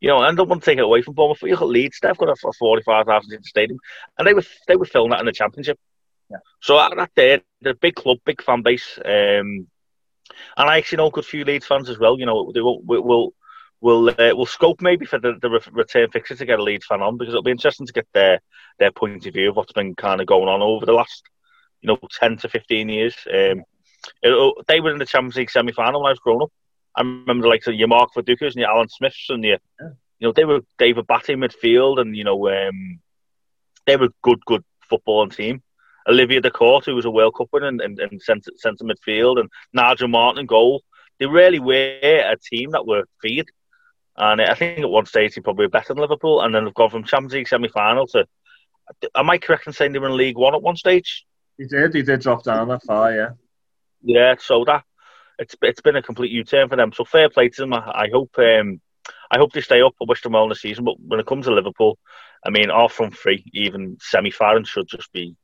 You 0.00 0.10
know, 0.10 0.18
and 0.18 0.26
I 0.26 0.34
don't 0.34 0.48
want 0.48 0.62
to 0.62 0.70
take 0.70 0.78
it 0.78 0.84
away 0.84 1.02
from 1.02 1.14
Bournemouth. 1.14 1.38
But 1.40 1.50
you 1.50 1.56
got 1.56 1.68
Leeds, 1.68 1.98
they've 2.00 2.16
got 2.16 2.28
a 2.28 2.52
forty-five 2.58 3.06
thousand 3.06 3.32
in 3.32 3.40
the 3.40 3.48
stadium, 3.48 3.80
and 4.16 4.28
they 4.28 4.34
were 4.34 4.44
they 4.68 4.76
were 4.76 4.84
filling 4.84 5.10
that 5.10 5.20
in 5.20 5.26
the 5.26 5.32
Championship. 5.32 5.78
Yeah. 6.30 6.36
So 6.60 6.76
that 6.76 7.10
there, 7.16 7.40
they're 7.60 7.72
a 7.72 7.76
big 7.76 7.96
club, 7.96 8.18
big 8.24 8.40
fan 8.40 8.62
base, 8.62 8.98
um, 9.04 9.08
and 9.08 9.66
I 10.56 10.78
actually 10.78 10.98
know 10.98 11.08
a 11.08 11.10
good 11.10 11.24
few 11.24 11.44
Leeds 11.44 11.66
fans 11.66 11.90
as 11.90 11.98
well. 11.98 12.18
You 12.18 12.26
know, 12.26 12.52
they 12.52 12.60
will 12.60 12.80
will 12.82 13.34
we'll 13.80 14.08
uh, 14.08 14.34
we'll 14.34 14.46
scope 14.46 14.80
maybe 14.80 15.06
for 15.06 15.18
the, 15.18 15.34
the 15.40 15.50
return 15.72 16.10
fixture 16.10 16.36
to 16.36 16.46
get 16.46 16.58
a 16.58 16.62
Leeds 16.62 16.86
fan 16.86 17.02
on 17.02 17.16
because 17.16 17.32
it'll 17.32 17.42
be 17.42 17.50
interesting 17.50 17.86
to 17.86 17.92
get 17.92 18.06
their 18.12 18.40
their 18.78 18.90
point 18.90 19.26
of 19.26 19.34
view 19.34 19.50
of 19.50 19.56
what's 19.56 19.72
been 19.72 19.94
kind 19.94 20.20
of 20.20 20.26
going 20.26 20.48
on 20.48 20.62
over 20.62 20.86
the 20.86 20.92
last 20.92 21.22
you 21.80 21.88
know 21.88 21.98
ten 22.18 22.36
to 22.38 22.48
fifteen 22.48 22.88
years. 22.88 23.14
Um, 23.26 23.64
it, 24.22 24.54
they 24.66 24.80
were 24.80 24.92
in 24.92 24.98
the 24.98 25.06
Champions 25.06 25.36
League 25.36 25.50
semi 25.50 25.72
final 25.72 26.02
when 26.02 26.08
I 26.08 26.12
was 26.12 26.20
growing 26.20 26.42
up. 26.42 26.52
I 26.96 27.02
remember 27.02 27.48
like 27.48 27.66
your 27.66 27.88
Mark 27.88 28.10
Vidukas 28.14 28.52
and 28.52 28.56
your 28.56 28.70
Alan 28.70 28.88
Smiths 28.88 29.26
and 29.28 29.44
your 29.44 29.58
yeah. 29.80 29.88
you 30.18 30.28
know 30.28 30.32
they 30.32 30.44
were 30.44 30.60
David 30.78 31.06
Batty 31.06 31.34
midfield 31.34 32.00
and 32.00 32.16
you 32.16 32.24
know 32.24 32.48
um, 32.48 33.00
they 33.86 33.96
were 33.96 34.08
good 34.22 34.44
good 34.44 34.64
footballing 34.90 35.34
team. 35.34 35.62
Olivier 36.08 36.40
Dacourt, 36.40 36.86
who 36.86 36.94
was 36.94 37.04
a 37.04 37.10
World 37.10 37.34
Cup 37.36 37.48
winner 37.52 37.68
in, 37.68 37.80
in, 37.82 38.00
in 38.00 38.18
centre, 38.18 38.50
centre 38.56 38.84
midfield, 38.84 39.38
and 39.38 39.50
Nigel 39.74 40.08
Martyn 40.08 40.40
in 40.40 40.46
goal. 40.46 40.82
They 41.18 41.26
really 41.26 41.58
were 41.58 41.98
a 42.02 42.36
team 42.50 42.70
that 42.70 42.86
were 42.86 43.04
feared 43.20 43.50
and 44.18 44.40
I 44.40 44.54
think 44.54 44.80
at 44.80 44.90
one 44.90 45.06
stage 45.06 45.34
he 45.34 45.40
probably 45.40 45.68
better 45.68 45.94
than 45.94 46.00
Liverpool, 46.00 46.40
and 46.40 46.54
then 46.54 46.64
they've 46.64 46.74
gone 46.74 46.90
from 46.90 47.04
Champions 47.04 47.34
League 47.34 47.48
semi 47.48 47.68
final 47.68 48.06
to. 48.08 48.26
Am 49.14 49.28
I 49.28 49.38
correct 49.38 49.66
in 49.66 49.72
saying 49.72 49.92
they 49.92 49.98
were 49.98 50.08
in 50.08 50.16
League 50.16 50.36
One 50.36 50.54
at 50.54 50.62
one 50.62 50.76
stage? 50.76 51.26
He 51.56 51.66
did. 51.66 51.94
He 51.94 52.02
did 52.02 52.20
drop 52.20 52.42
down 52.42 52.68
that 52.68 52.82
far, 52.84 53.12
yeah. 53.14 53.30
Yeah, 54.02 54.34
so 54.38 54.64
that 54.64 54.84
it's 55.38 55.54
it's 55.62 55.80
been 55.80 55.96
a 55.96 56.02
complete 56.02 56.32
U 56.32 56.44
turn 56.44 56.68
for 56.68 56.76
them. 56.76 56.92
So 56.92 57.04
fair 57.04 57.28
play 57.28 57.48
to 57.48 57.60
them. 57.62 57.74
I, 57.74 57.78
I 57.78 58.08
hope 58.12 58.30
um, 58.38 58.80
I 59.30 59.38
hope 59.38 59.52
they 59.52 59.60
stay 59.60 59.82
up. 59.82 59.94
I 60.00 60.04
wish 60.08 60.22
them 60.22 60.32
well 60.32 60.44
in 60.44 60.48
the 60.48 60.54
season. 60.54 60.84
But 60.84 61.00
when 61.00 61.20
it 61.20 61.26
comes 61.26 61.46
to 61.46 61.54
Liverpool, 61.54 61.98
I 62.44 62.50
mean, 62.50 62.70
off 62.70 62.92
from 62.92 63.10
three, 63.10 63.44
even 63.52 63.98
semi 64.00 64.30
final 64.30 64.64
should 64.64 64.88
just 64.88 65.12
be 65.12 65.36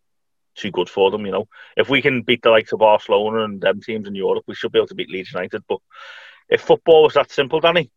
too 0.57 0.71
good 0.71 0.89
for 0.89 1.11
them. 1.11 1.27
You 1.27 1.33
know, 1.33 1.49
if 1.77 1.89
we 1.89 2.03
can 2.03 2.23
beat 2.23 2.43
the 2.43 2.51
likes 2.51 2.73
of 2.73 2.81
Barcelona 2.81 3.45
and 3.45 3.61
them 3.61 3.81
teams 3.81 4.09
in 4.09 4.15
Europe, 4.15 4.45
we 4.47 4.55
should 4.55 4.73
be 4.73 4.79
able 4.79 4.89
to 4.89 4.95
beat 4.95 5.11
Leeds 5.11 5.33
United. 5.33 5.63
But 5.69 5.79
if 6.49 6.61
football 6.61 7.05
was 7.05 7.15
that 7.15 7.31
simple, 7.31 7.61
Danny, 7.61 7.91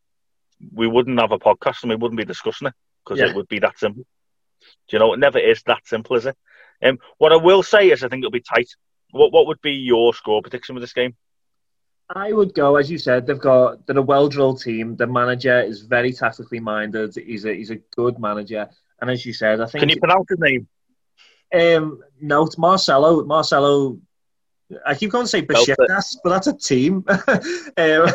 we 0.73 0.87
wouldn't 0.87 1.19
have 1.19 1.31
a 1.31 1.39
podcast 1.39 1.83
and 1.83 1.89
we 1.89 1.95
wouldn't 1.95 2.17
be 2.17 2.25
discussing 2.25 2.67
it 2.67 2.73
because 3.03 3.19
yeah. 3.19 3.27
it 3.27 3.35
would 3.35 3.47
be 3.47 3.59
that 3.59 3.77
simple. 3.79 4.05
Do 4.87 4.95
you 4.95 4.99
know? 4.99 5.13
It 5.13 5.19
never 5.19 5.39
is 5.39 5.61
that 5.63 5.85
simple, 5.85 6.15
is 6.15 6.25
it? 6.25 6.37
Um, 6.83 6.99
what 7.17 7.31
I 7.31 7.37
will 7.37 7.63
say 7.63 7.89
is, 7.89 8.03
I 8.03 8.07
think 8.07 8.21
it'll 8.21 8.31
be 8.31 8.41
tight. 8.41 8.69
What 9.11 9.31
What 9.31 9.47
would 9.47 9.61
be 9.61 9.73
your 9.73 10.13
score 10.13 10.41
prediction 10.41 10.75
with 10.75 10.83
this 10.83 10.93
game? 10.93 11.15
I 12.09 12.31
would 12.31 12.53
go, 12.53 12.77
as 12.77 12.89
you 12.89 12.97
said, 12.97 13.27
they've 13.27 13.39
got 13.39 13.85
they're 13.85 13.97
a 13.97 14.01
well 14.01 14.29
drilled 14.29 14.61
team. 14.61 14.95
The 14.95 15.07
manager 15.07 15.59
is 15.61 15.81
very 15.81 16.13
tactically 16.13 16.59
minded. 16.59 17.15
He's 17.15 17.45
a 17.45 17.53
he's 17.53 17.69
a 17.69 17.77
good 17.95 18.17
manager, 18.19 18.69
and 19.01 19.09
as 19.09 19.25
you 19.25 19.33
said, 19.33 19.59
I 19.59 19.65
think. 19.65 19.81
Can 19.81 19.89
you 19.89 19.99
pronounce 19.99 20.27
his 20.29 20.39
name? 20.39 20.67
Um, 21.53 22.01
no, 22.21 22.45
it's 22.45 22.57
Marcelo. 22.57 23.23
Marcelo. 23.23 23.99
I 24.85 24.95
keep 24.95 25.11
going 25.11 25.25
to 25.25 25.29
say 25.29 25.45
Besiktas, 25.45 26.17
but 26.23 26.29
that's 26.29 26.47
a 26.47 26.53
team. 26.53 27.05
um, 27.77 28.07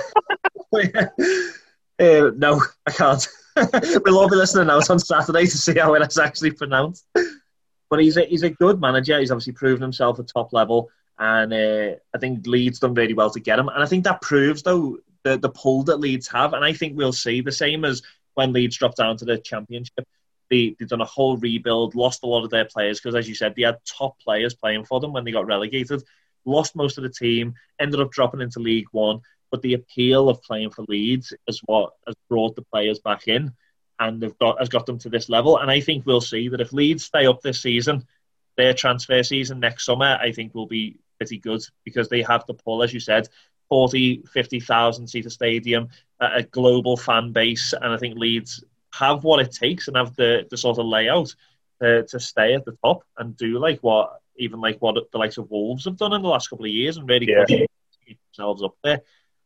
Uh, 2.02 2.32
no, 2.36 2.60
I 2.86 2.90
can't. 2.90 3.28
we'll 4.04 4.18
all 4.18 4.28
be 4.28 4.34
listening 4.34 4.68
out 4.68 4.90
on 4.90 4.98
Saturday 4.98 5.42
to 5.46 5.58
see 5.58 5.78
how 5.78 5.94
it's 5.94 6.18
actually 6.18 6.50
pronounced. 6.50 7.06
But 7.88 8.00
he's 8.00 8.16
a, 8.16 8.24
he's 8.24 8.42
a 8.42 8.50
good 8.50 8.80
manager. 8.80 9.20
He's 9.20 9.30
obviously 9.30 9.52
proven 9.52 9.82
himself 9.82 10.18
at 10.18 10.26
top 10.26 10.52
level, 10.52 10.90
and 11.18 11.52
uh, 11.52 11.96
I 12.12 12.18
think 12.18 12.46
Leeds 12.46 12.80
done 12.80 12.94
really 12.94 13.14
well 13.14 13.30
to 13.30 13.40
get 13.40 13.58
him. 13.58 13.68
And 13.68 13.82
I 13.82 13.86
think 13.86 14.04
that 14.04 14.20
proves 14.20 14.62
though 14.62 14.98
the 15.22 15.38
the 15.38 15.50
pull 15.50 15.84
that 15.84 16.00
Leeds 16.00 16.26
have, 16.28 16.54
and 16.54 16.64
I 16.64 16.72
think 16.72 16.96
we'll 16.96 17.12
see 17.12 17.40
the 17.40 17.52
same 17.52 17.84
as 17.84 18.02
when 18.34 18.52
Leeds 18.52 18.78
dropped 18.78 18.96
down 18.96 19.16
to 19.18 19.24
the 19.24 19.38
Championship. 19.38 20.08
They, 20.50 20.74
they've 20.78 20.88
done 20.88 21.00
a 21.00 21.06
whole 21.06 21.36
rebuild, 21.36 21.94
lost 21.94 22.24
a 22.24 22.26
lot 22.26 22.44
of 22.44 22.50
their 22.50 22.64
players 22.64 22.98
because, 22.98 23.14
as 23.14 23.28
you 23.28 23.34
said, 23.34 23.54
they 23.54 23.62
had 23.62 23.78
top 23.84 24.18
players 24.18 24.54
playing 24.54 24.86
for 24.86 24.98
them 24.98 25.12
when 25.12 25.24
they 25.24 25.30
got 25.30 25.46
relegated. 25.46 26.02
Lost 26.44 26.74
most 26.74 26.98
of 26.98 27.04
the 27.04 27.10
team, 27.10 27.54
ended 27.78 28.00
up 28.00 28.10
dropping 28.10 28.40
into 28.40 28.58
League 28.58 28.88
One 28.90 29.20
but 29.52 29.62
the 29.62 29.74
appeal 29.74 30.28
of 30.28 30.42
playing 30.42 30.70
for 30.70 30.84
Leeds 30.88 31.32
is 31.46 31.60
what 31.66 31.92
has 32.06 32.16
brought 32.28 32.56
the 32.56 32.62
players 32.62 32.98
back 32.98 33.28
in 33.28 33.52
and 34.00 34.20
they've 34.20 34.38
got 34.38 34.58
has 34.58 34.68
got 34.68 34.86
them 34.86 34.98
to 34.98 35.08
this 35.08 35.28
level. 35.28 35.58
And 35.58 35.70
I 35.70 35.80
think 35.80 36.04
we'll 36.04 36.20
see 36.20 36.48
that 36.48 36.60
if 36.60 36.72
Leeds 36.72 37.04
stay 37.04 37.26
up 37.26 37.40
this 37.40 37.62
season, 37.62 38.04
their 38.56 38.74
transfer 38.74 39.22
season 39.22 39.60
next 39.60 39.84
summer, 39.84 40.18
I 40.20 40.32
think 40.32 40.54
will 40.54 40.66
be 40.66 40.98
pretty 41.18 41.38
good 41.38 41.62
because 41.84 42.08
they 42.08 42.22
have 42.22 42.44
the 42.46 42.54
pull, 42.54 42.82
as 42.82 42.92
you 42.92 42.98
said, 42.98 43.28
40, 43.68 44.24
50,000 44.32 45.06
seater 45.06 45.30
stadium, 45.30 45.88
a 46.20 46.42
global 46.42 46.96
fan 46.96 47.32
base, 47.32 47.72
and 47.72 47.92
I 47.92 47.96
think 47.96 48.18
Leeds 48.18 48.64
have 48.92 49.24
what 49.24 49.40
it 49.40 49.52
takes 49.52 49.88
and 49.88 49.96
have 49.96 50.14
the, 50.16 50.46
the 50.50 50.56
sort 50.56 50.78
of 50.78 50.86
layout 50.86 51.34
to, 51.80 52.04
to 52.04 52.20
stay 52.20 52.54
at 52.54 52.64
the 52.64 52.76
top 52.84 53.04
and 53.18 53.36
do 53.36 53.58
like 53.58 53.80
what 53.80 54.20
even 54.36 54.60
like 54.60 54.80
what 54.80 54.96
the 55.10 55.18
likes 55.18 55.38
of 55.38 55.50
Wolves 55.50 55.84
have 55.84 55.96
done 55.96 56.12
in 56.12 56.22
the 56.22 56.28
last 56.28 56.48
couple 56.48 56.64
of 56.64 56.70
years 56.70 56.96
and 56.96 57.08
really 57.08 57.28
yeah. 57.28 57.44
keep 57.46 58.18
themselves 58.34 58.62
up 58.62 58.74
there. 58.82 59.02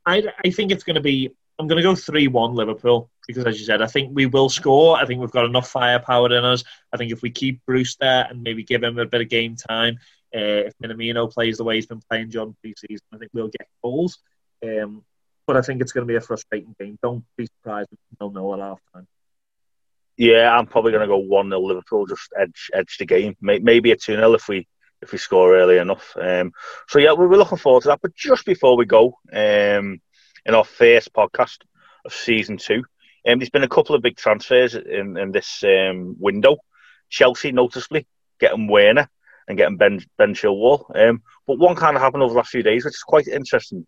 I, 0.07 0.23
I 0.45 0.51
think 0.51 0.71
it's 0.71 0.85
going 0.85 0.95
to 0.95 1.03
be. 1.03 1.31
I'm 1.59 1.67
going 1.67 1.79
to 1.79 1.83
go 1.83 1.95
three-one 1.95 2.55
Liverpool 2.55 3.11
because, 3.27 3.47
as 3.47 3.59
you 3.59 3.65
said, 3.65 3.81
I 3.81 3.87
think 3.87 4.11
we 4.15 4.27
will 4.27 4.51
score. 4.51 4.97
I 4.97 5.07
think 5.07 5.21
we've 5.21 5.31
got 5.31 5.47
enough 5.47 5.69
firepower 5.69 6.33
in 6.33 6.45
us. 6.45 6.65
I 6.93 6.99
think 6.99 7.13
if 7.13 7.23
we 7.23 7.31
keep 7.31 7.65
Brewster 7.65 8.27
and 8.29 8.43
maybe 8.43 8.63
give 8.63 8.83
him 8.83 8.99
a 8.99 9.07
bit 9.07 9.23
of 9.23 9.29
game 9.31 9.57
time, 9.57 9.99
uh, 10.35 10.69
if 10.69 10.75
Minamino 10.83 11.33
plays 11.33 11.57
the 11.57 11.65
way 11.65 11.77
he's 11.77 11.87
been 11.87 12.03
playing 12.11 12.31
John 12.31 12.55
pre-season, 12.61 13.07
I 13.13 13.17
think 13.17 13.31
we'll 13.33 13.49
get 13.49 13.69
goals. 13.83 14.19
Um, 14.63 15.03
but 15.47 15.57
I 15.57 15.63
think 15.63 15.81
it's 15.81 15.93
going 15.93 16.07
to 16.07 16.13
be 16.13 16.17
a 16.17 16.21
frustrating 16.21 16.75
game. 16.79 16.99
Don't 17.03 17.25
be 17.37 17.47
surprised 17.47 17.89
if 17.93 17.99
we 18.21 18.29
nil 18.29 18.55
at 18.55 18.61
half 18.61 18.81
time. 18.93 19.07
Yeah, 20.17 20.57
I'm 20.57 20.67
probably 20.67 20.93
going 20.93 21.03
to 21.03 21.07
go 21.07 21.19
one 21.19 21.49
0 21.49 21.61
Liverpool, 21.61 22.07
just 22.07 22.33
edge 22.39 22.71
edge 22.75 22.97
the 22.99 23.07
game. 23.07 23.37
Maybe 23.41 23.93
a 23.93 23.97
two 23.97 24.17
0 24.17 24.35
if 24.35 24.49
we 24.49 24.67
if 25.07 25.13
we 25.13 25.19
score 25.19 25.57
early 25.57 25.79
enough. 25.79 26.15
Um, 26.21 26.53
so 26.89 26.99
yeah, 26.99 27.13
we're 27.13 27.29
looking 27.29 27.59
forward 27.59 27.83
to 27.83 27.89
that. 27.89 28.01
But 28.03 28.15
just 28.15 28.45
before 28.45 28.77
we 28.77 28.85
go, 28.85 29.19
um, 29.33 30.01
in 30.45 30.55
our 30.55 30.65
first 30.65 31.13
podcast 31.13 31.59
of 32.05 32.13
season 32.13 32.59
two, 32.59 32.85
um, 33.27 33.39
there's 33.39 33.51
been 33.51 33.63
a 33.63 33.69
couple 33.69 33.95
of 33.95 34.03
big 34.03 34.17
transfers 34.17 34.75
in, 34.75 35.17
in 35.17 35.33
this 35.33 35.65
um, 35.65 36.17
window. 36.19 36.57
Chelsea 37.09 37.53
noticeably 37.53 38.07
getting 38.41 38.69
Werner 38.69 39.09
and 39.49 39.57
getting 39.57 39.77
Ben 39.77 40.01
Ben 40.19 40.35
Chilwell. 40.35 40.85
Um, 40.95 41.23
but 41.47 41.59
one 41.59 41.77
kind 41.77 41.97
of 41.97 42.03
happened 42.03 42.23
over 42.23 42.33
the 42.33 42.39
last 42.39 42.51
few 42.51 42.63
days, 42.63 42.85
which 42.85 42.95
is 42.95 43.03
quite 43.03 43.29
interesting. 43.29 43.87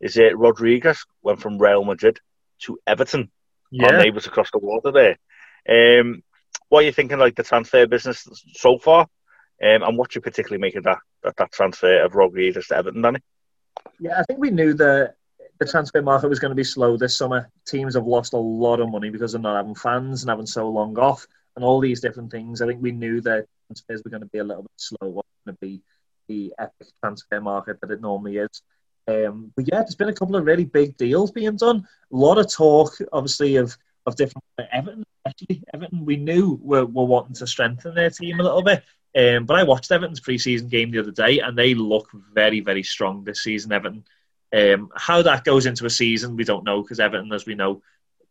Is 0.00 0.16
it 0.16 0.38
Rodriguez 0.38 1.04
went 1.22 1.40
from 1.40 1.58
Real 1.58 1.84
Madrid 1.84 2.20
to 2.62 2.78
Everton? 2.86 3.30
Yeah. 3.70 3.86
Our 3.86 3.98
neighbours 3.98 4.26
across 4.26 4.50
the 4.50 4.58
water 4.58 4.92
there. 4.92 6.00
Um, 6.00 6.22
what 6.68 6.80
are 6.80 6.86
you 6.86 6.92
thinking, 6.92 7.18
like 7.18 7.36
the 7.36 7.42
transfer 7.42 7.86
business 7.86 8.26
so 8.54 8.78
far? 8.78 9.06
Um, 9.62 9.82
and 9.82 9.98
what 9.98 10.14
you 10.14 10.20
particularly 10.20 10.60
make 10.60 10.74
of 10.74 10.84
that, 10.84 10.98
that, 11.22 11.36
that 11.36 11.52
transfer 11.52 12.02
of 12.02 12.14
Rodriguez 12.14 12.66
to 12.66 12.76
Everton, 12.76 13.02
Danny? 13.02 13.20
Yeah, 13.98 14.18
I 14.18 14.22
think 14.24 14.40
we 14.40 14.50
knew 14.50 14.72
that 14.74 15.14
the 15.58 15.66
transfer 15.66 16.00
market 16.00 16.28
was 16.28 16.38
going 16.38 16.50
to 16.50 16.56
be 16.56 16.64
slow 16.64 16.96
this 16.96 17.16
summer. 17.16 17.50
Teams 17.66 17.94
have 17.94 18.06
lost 18.06 18.32
a 18.32 18.38
lot 18.38 18.80
of 18.80 18.90
money 18.90 19.10
because 19.10 19.34
of 19.34 19.42
not 19.42 19.56
having 19.56 19.74
fans 19.74 20.22
and 20.22 20.30
having 20.30 20.46
so 20.46 20.68
long 20.68 20.98
off 20.98 21.26
and 21.54 21.64
all 21.64 21.80
these 21.80 22.00
different 22.00 22.30
things. 22.30 22.62
I 22.62 22.66
think 22.66 22.82
we 22.82 22.92
knew 22.92 23.20
that 23.20 23.46
transfers 23.66 24.02
were 24.02 24.10
going 24.10 24.22
to 24.22 24.28
be 24.28 24.38
a 24.38 24.44
little 24.44 24.62
bit 24.62 24.70
slow. 24.76 24.96
It 25.02 25.12
wasn't 25.12 25.44
going 25.44 25.56
to 25.56 25.60
be 25.60 25.82
the 26.28 26.54
epic 26.58 26.88
transfer 27.02 27.40
market 27.40 27.80
that 27.80 27.90
it 27.90 28.00
normally 28.00 28.38
is. 28.38 28.62
Um, 29.06 29.52
but 29.54 29.66
yeah, 29.68 29.80
there's 29.80 29.96
been 29.96 30.08
a 30.08 30.14
couple 30.14 30.36
of 30.36 30.44
really 30.44 30.64
big 30.64 30.96
deals 30.96 31.30
being 31.30 31.56
done. 31.56 31.86
A 32.12 32.16
lot 32.16 32.38
of 32.38 32.50
talk, 32.50 32.96
obviously, 33.12 33.56
of 33.56 33.76
of 34.06 34.16
different 34.16 34.44
Everton. 34.72 35.04
Actually, 35.26 35.62
Everton, 35.74 36.04
we 36.04 36.16
knew 36.16 36.58
were, 36.62 36.86
were 36.86 37.04
wanting 37.04 37.34
to 37.34 37.46
strengthen 37.46 37.94
their 37.94 38.10
team 38.10 38.40
a 38.40 38.42
little 38.42 38.62
bit. 38.62 38.82
Um, 39.16 39.44
but 39.44 39.56
I 39.56 39.64
watched 39.64 39.90
Everton's 39.90 40.20
pre-season 40.20 40.68
game 40.68 40.90
the 40.90 41.00
other 41.00 41.10
day, 41.10 41.40
and 41.40 41.58
they 41.58 41.74
look 41.74 42.08
very, 42.32 42.60
very 42.60 42.82
strong 42.82 43.24
this 43.24 43.42
season. 43.42 43.72
Everton. 43.72 44.04
Um, 44.52 44.90
how 44.96 45.22
that 45.22 45.44
goes 45.44 45.66
into 45.66 45.86
a 45.86 45.90
season, 45.90 46.36
we 46.36 46.44
don't 46.44 46.64
know 46.64 46.82
because 46.82 46.98
Everton, 46.98 47.32
as 47.32 47.46
we 47.46 47.54
know, 47.54 47.82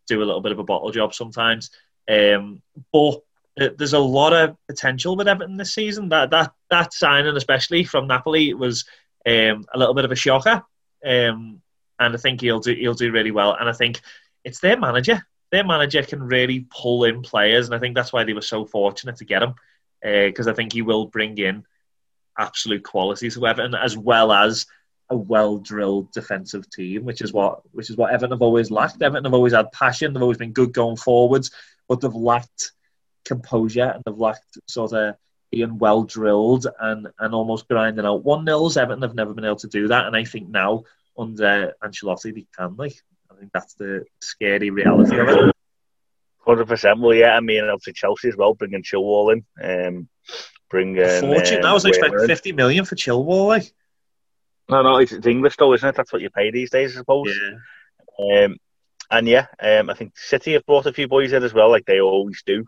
do 0.08 0.22
a 0.22 0.26
little 0.26 0.42
bit 0.42 0.52
of 0.52 0.60
a 0.60 0.64
bottle 0.64 0.92
job 0.92 1.14
sometimes. 1.14 1.72
Um, 2.10 2.62
but 2.92 3.22
there's 3.56 3.94
a 3.94 4.00
lot 4.00 4.34
of 4.34 4.56
potential 4.68 5.16
with 5.16 5.28
Everton 5.28 5.58
this 5.58 5.74
season. 5.74 6.10
That 6.10 6.32
that 6.32 6.54
that 6.70 6.94
signing, 6.94 7.36
especially 7.36 7.84
from 7.84 8.08
Napoli, 8.08 8.54
was 8.54 8.86
um, 9.26 9.66
a 9.74 9.78
little 9.78 9.94
bit 9.94 10.06
of 10.06 10.12
a 10.12 10.16
shocker. 10.16 10.64
Um, 11.06 11.62
and 12.00 12.14
I 12.14 12.18
think 12.18 12.42
he'll 12.42 12.60
do 12.60 12.74
he'll 12.74 12.94
do 12.94 13.12
really 13.12 13.32
well. 13.32 13.56
And 13.60 13.70
I 13.70 13.74
think 13.74 14.02
it's 14.44 14.60
their 14.60 14.78
manager. 14.78 15.26
Their 15.52 15.66
manager 15.66 16.04
can 16.04 16.22
really 16.24 16.68
pull 16.70 17.04
in 17.06 17.22
players, 17.22 17.66
and 17.66 17.76
I 17.76 17.80
think 17.80 17.96
that's 17.96 18.14
why 18.14 18.24
they 18.24 18.34
were 18.34 18.42
so 18.42 18.66
fortunate 18.66 19.18
to 19.18 19.26
get 19.26 19.44
him 19.44 19.56
because 20.02 20.48
uh, 20.48 20.52
I 20.52 20.54
think 20.54 20.74
he 20.74 20.82
will 20.82 21.08
bring 21.08 21.38
in 21.38 21.66
absolute 22.38 22.84
quality 22.84 23.30
to 23.30 23.48
Everton 23.48 23.76
as 23.76 23.98
well 23.98 24.32
as 24.32 24.66
a 25.10 25.16
well-drilled 25.16 26.12
defensive 26.12 26.70
team, 26.70 27.04
which 27.04 27.22
is 27.22 27.34
what 27.34 27.62
which 27.72 27.90
is 27.90 27.98
what 27.98 28.12
Everton 28.12 28.32
have 28.32 28.42
always 28.42 28.72
lacked. 28.72 29.02
Everton 29.02 29.26
have 29.26 29.34
always 29.34 29.54
had 29.54 29.72
passion. 29.72 30.14
They've 30.14 30.22
always 30.22 30.38
been 30.38 30.54
good 30.54 30.72
going 30.72 30.98
forwards, 30.98 31.52
but 31.88 32.00
they've 32.00 32.14
lacked 32.14 32.72
composure 33.26 33.92
and 33.94 34.04
they've 34.06 34.18
lacked 34.18 34.58
sort 34.68 34.94
of 34.94 35.16
being 35.52 35.80
well 35.80 36.04
drilled 36.04 36.68
and, 36.80 37.08
and 37.18 37.34
almost 37.34 37.68
grinding 37.68 38.06
out 38.06 38.24
one 38.24 38.46
nils. 38.46 38.78
Everton 38.78 39.02
have 39.02 39.16
never 39.16 39.34
been 39.34 39.46
able 39.46 39.56
to 39.58 39.68
do 39.68 39.88
that, 39.88 40.06
and 40.06 40.16
I 40.16 40.24
think 40.24 40.50
now 40.50 40.84
under 41.18 41.74
Ancelotti 41.84 42.34
they 42.34 42.46
can. 42.56 42.76
Like 42.78 42.96
I 43.32 43.36
think 43.36 43.52
that's 43.52 43.74
the 43.74 44.06
scary 44.22 44.70
reality 44.70 45.18
of 45.18 45.28
it. 45.28 45.56
Hundred 46.50 46.68
percent. 46.68 47.00
Well, 47.00 47.14
yeah, 47.14 47.36
I 47.36 47.42
mean, 47.42 47.64
obviously 47.64 47.94
Chelsea 47.94 48.28
as 48.28 48.36
well, 48.36 48.56
bringing 48.56 48.82
Chilwell 48.82 49.34
in. 49.34 49.46
Um, 49.62 50.10
bring 50.68 50.98
um, 50.98 51.20
fortune. 51.20 51.60
Um, 51.60 51.66
I 51.66 51.74
was 51.74 51.86
expecting 51.86 52.26
fifty 52.26 52.54
million 52.54 52.86
for 52.86 52.96
Chilwell. 52.96 53.46
Like. 53.46 53.72
No, 54.68 54.82
no, 54.82 54.98
it's, 54.98 55.12
it's 55.12 55.28
English 55.28 55.58
though, 55.58 55.74
isn't 55.76 55.88
it? 55.88 55.96
That's 55.96 56.12
what 56.12 56.24
you 56.24 56.32
pay 56.32 56.50
these 56.50 56.72
days, 56.72 56.96
I 56.96 57.02
suppose. 57.02 57.28
Yeah. 57.28 58.46
Um, 58.46 58.58
and 59.12 59.28
yeah, 59.28 59.46
um, 59.62 59.92
I 59.92 59.94
think 59.94 60.18
City 60.18 60.54
have 60.54 60.66
brought 60.66 60.88
a 60.88 60.94
few 60.94 61.08
boys 61.08 61.34
in 61.34 61.44
as 61.44 61.54
well, 61.54 61.70
like 61.70 61.86
they 61.86 62.02
always 62.02 62.42
do. 62.44 62.66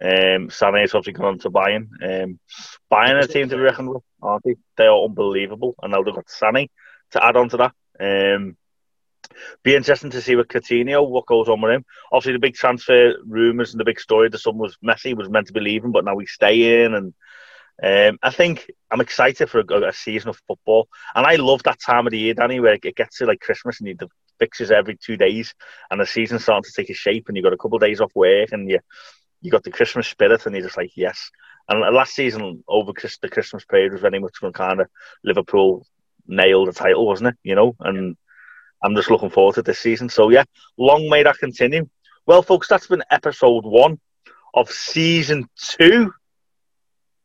Um, 0.00 0.48
Sané 0.48 0.82
has 0.82 0.94
obviously 0.94 1.14
gone 1.14 1.26
on 1.26 1.38
to 1.40 1.50
Bayern. 1.50 1.88
Um, 2.00 2.38
Bayern 2.92 3.14
are 3.14 3.18
a 3.18 3.26
team 3.26 3.48
to 3.48 3.56
be 3.56 3.62
reckoned 3.62 3.90
with, 3.90 4.04
aren't 4.22 4.44
they? 4.44 4.54
They 4.76 4.86
are 4.86 5.04
unbelievable, 5.04 5.74
and 5.82 5.90
now 5.90 6.04
they've 6.04 6.14
got 6.14 6.26
Sané 6.26 6.68
to 7.10 7.24
add 7.24 7.36
on 7.36 7.48
to 7.48 7.56
that. 7.56 7.74
Um, 7.98 8.56
be 9.62 9.74
interesting 9.74 10.10
to 10.10 10.20
see 10.20 10.36
with 10.36 10.48
Coutinho 10.48 11.08
what 11.08 11.26
goes 11.26 11.48
on 11.48 11.60
with 11.60 11.72
him. 11.72 11.84
Obviously, 12.12 12.32
the 12.34 12.38
big 12.38 12.54
transfer 12.54 13.14
rumours 13.26 13.72
and 13.72 13.80
the 13.80 13.84
big 13.84 14.00
story 14.00 14.28
the 14.28 14.38
summer 14.38 14.58
was 14.58 14.76
Messi 14.84 15.16
was 15.16 15.28
meant 15.28 15.46
to 15.48 15.52
be 15.52 15.60
leaving, 15.60 15.92
but 15.92 16.04
now 16.04 16.18
he's 16.18 16.32
staying. 16.32 16.94
And 16.94 17.14
um, 17.82 18.18
I 18.22 18.30
think 18.30 18.70
I'm 18.90 19.00
excited 19.00 19.48
for 19.48 19.60
a, 19.60 19.88
a, 19.88 19.92
season 19.92 20.28
of 20.28 20.40
football, 20.46 20.88
and 21.14 21.26
I 21.26 21.36
love 21.36 21.62
that 21.64 21.80
time 21.80 22.06
of 22.06 22.10
the 22.10 22.18
year, 22.18 22.34
Danny, 22.34 22.60
where 22.60 22.78
it 22.82 22.96
gets 22.96 23.18
to 23.18 23.26
like 23.26 23.40
Christmas 23.40 23.80
and 23.80 23.88
you 23.88 23.96
the 23.96 24.08
fixes 24.38 24.70
every 24.70 24.96
two 24.96 25.16
days, 25.16 25.54
and 25.90 26.00
the 26.00 26.06
season's 26.06 26.42
starting 26.42 26.64
to 26.64 26.72
take 26.74 26.90
a 26.90 26.94
shape, 26.94 27.26
and 27.28 27.36
you've 27.36 27.44
got 27.44 27.52
a 27.52 27.58
couple 27.58 27.76
of 27.76 27.82
days 27.82 28.00
off 28.00 28.14
work, 28.14 28.52
and 28.52 28.68
you 28.68 28.80
you 29.40 29.50
got 29.50 29.64
the 29.64 29.70
Christmas 29.70 30.08
spirit, 30.08 30.44
and 30.44 30.54
you're 30.54 30.64
just 30.64 30.76
like 30.76 30.92
yes. 30.94 31.30
And 31.68 31.80
last 31.94 32.14
season 32.14 32.64
over 32.66 32.92
the 32.92 33.28
Christmas 33.28 33.64
period 33.64 33.92
was 33.92 34.00
very 34.00 34.18
much 34.18 34.42
when 34.42 34.52
kind 34.52 34.80
of 34.80 34.88
Liverpool 35.22 35.86
nailed 36.26 36.68
the 36.68 36.72
title, 36.72 37.06
wasn't 37.06 37.28
it? 37.28 37.36
You 37.44 37.54
know, 37.54 37.76
and 37.80 38.16
I'm 38.82 38.94
just 38.94 39.10
looking 39.10 39.30
forward 39.30 39.56
to 39.56 39.62
this 39.62 39.78
season. 39.78 40.08
So 40.08 40.30
yeah, 40.30 40.44
long 40.78 41.08
may 41.08 41.22
that 41.22 41.38
continue. 41.38 41.88
Well, 42.26 42.42
folks, 42.42 42.68
that's 42.68 42.86
been 42.86 43.02
episode 43.10 43.64
one 43.64 43.98
of 44.54 44.70
season 44.70 45.48
two 45.56 46.12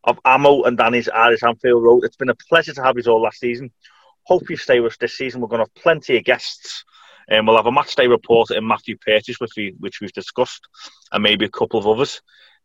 of 0.03 0.20
Amo 0.26 0.64
and 0.64 0.78
Danny's 0.78 1.10
Irish 1.10 1.43
Anfield 1.43 1.84
Road. 1.84 2.03
It's 2.03 2.16
been 2.16 2.30
a 2.30 2.36
pleasure 2.36 2.74
to 2.74 2.84
have 2.84 2.95
you 2.97 3.12
all 3.12 3.22
last 3.22 3.39
season. 3.39 3.72
Hope 4.24 4.49
you 4.49 4.58
stay 4.58 4.80
with 4.80 4.93
us 4.93 4.97
this 4.97 5.18
season. 5.18 5.41
We're 5.41 5.47
going 5.47 5.64
to 5.64 5.72
have 5.72 5.84
plenty 5.84 6.18
of 6.18 6.24
guests. 6.24 6.84
And 7.28 7.39
um, 7.39 7.45
we'll 7.47 7.58
have 7.58 7.66
a 7.66 7.72
match 7.72 7.95
day 7.95 8.06
report 8.06 8.51
in 8.51 8.68
Matthew 8.68 8.97
Purchase, 8.97 9.39
which, 9.39 9.51
we, 9.58 9.74
which 9.80 9.99
we've 9.99 10.14
discussed, 10.14 10.68
and 11.12 11.24
maybe 11.24 11.45
a 11.45 11.49
couple 11.49 11.80
of 11.80 11.88
others. 11.88 12.22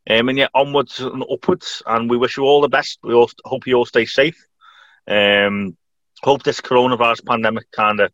Um, 0.09 0.29
and 0.29 0.37
yeah, 0.37 0.49
onwards 0.55 1.01
and 1.01 1.25
upwards. 1.31 1.83
And 1.87 2.11
we 2.11 2.19
wish 2.19 2.37
you 2.37 2.45
all 2.45 2.61
the 2.61 2.69
best. 2.69 2.99
We 3.03 3.15
all 3.15 3.31
hope 3.45 3.67
you 3.67 3.77
all 3.77 3.87
stay 3.87 4.05
safe. 4.05 4.37
Um, 5.09 5.77
hope 6.23 6.43
this 6.43 6.61
coronavirus 6.61 7.25
pandemic 7.25 7.71
kind 7.73 8.01
of 8.01 8.13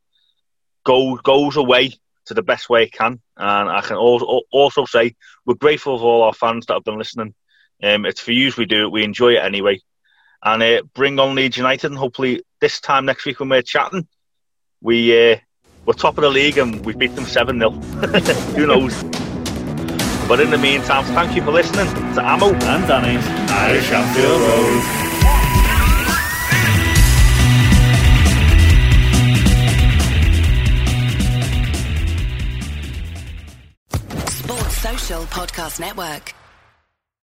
goes 0.86 1.20
goes 1.20 1.56
away 1.56 1.92
to 2.26 2.34
the 2.34 2.42
best 2.42 2.70
way 2.70 2.84
it 2.84 2.92
can. 2.92 3.20
And 3.36 3.68
I 3.68 3.82
can 3.82 3.96
also 3.96 4.42
also 4.50 4.86
say 4.86 5.14
we're 5.44 5.54
grateful 5.54 5.98
for 5.98 6.04
all 6.04 6.22
our 6.22 6.32
fans 6.32 6.66
that 6.66 6.74
have 6.74 6.84
been 6.84 6.98
listening. 6.98 7.34
Um, 7.82 8.06
it's 8.06 8.20
for 8.20 8.32
you 8.32 8.50
we 8.56 8.64
do 8.64 8.84
it. 8.84 8.92
We 8.92 9.04
enjoy 9.04 9.34
it 9.34 9.44
anyway. 9.44 9.80
And 10.42 10.62
uh, 10.62 10.82
bring 10.94 11.18
on 11.18 11.34
Leeds 11.34 11.56
United, 11.56 11.90
and 11.90 11.98
hopefully 11.98 12.42
this 12.60 12.80
time 12.80 13.04
next 13.04 13.26
week 13.26 13.40
when 13.40 13.48
we're 13.48 13.62
chatting, 13.62 14.06
we 14.80 15.32
uh, 15.32 15.36
we're 15.84 15.94
top 15.94 16.16
of 16.16 16.22
the 16.22 16.30
league 16.30 16.58
and 16.58 16.84
we 16.84 16.94
beat 16.94 17.14
them 17.14 17.26
seven 17.26 17.58
0 17.58 17.70
Who 17.70 18.66
knows? 18.66 19.02
But 20.28 20.40
in 20.40 20.50
the 20.50 20.58
meantime, 20.58 21.04
thank 21.04 21.36
you 21.36 21.42
for 21.42 21.52
listening 21.52 21.86
to 22.14 22.22
Amo 22.24 22.52
and 22.52 22.88
Danny's 22.88 23.26
Irish 23.50 23.90
Anfield 23.90 24.40
Road. 24.40 25.05
Podcast 35.26 35.78
Network. 35.78 36.45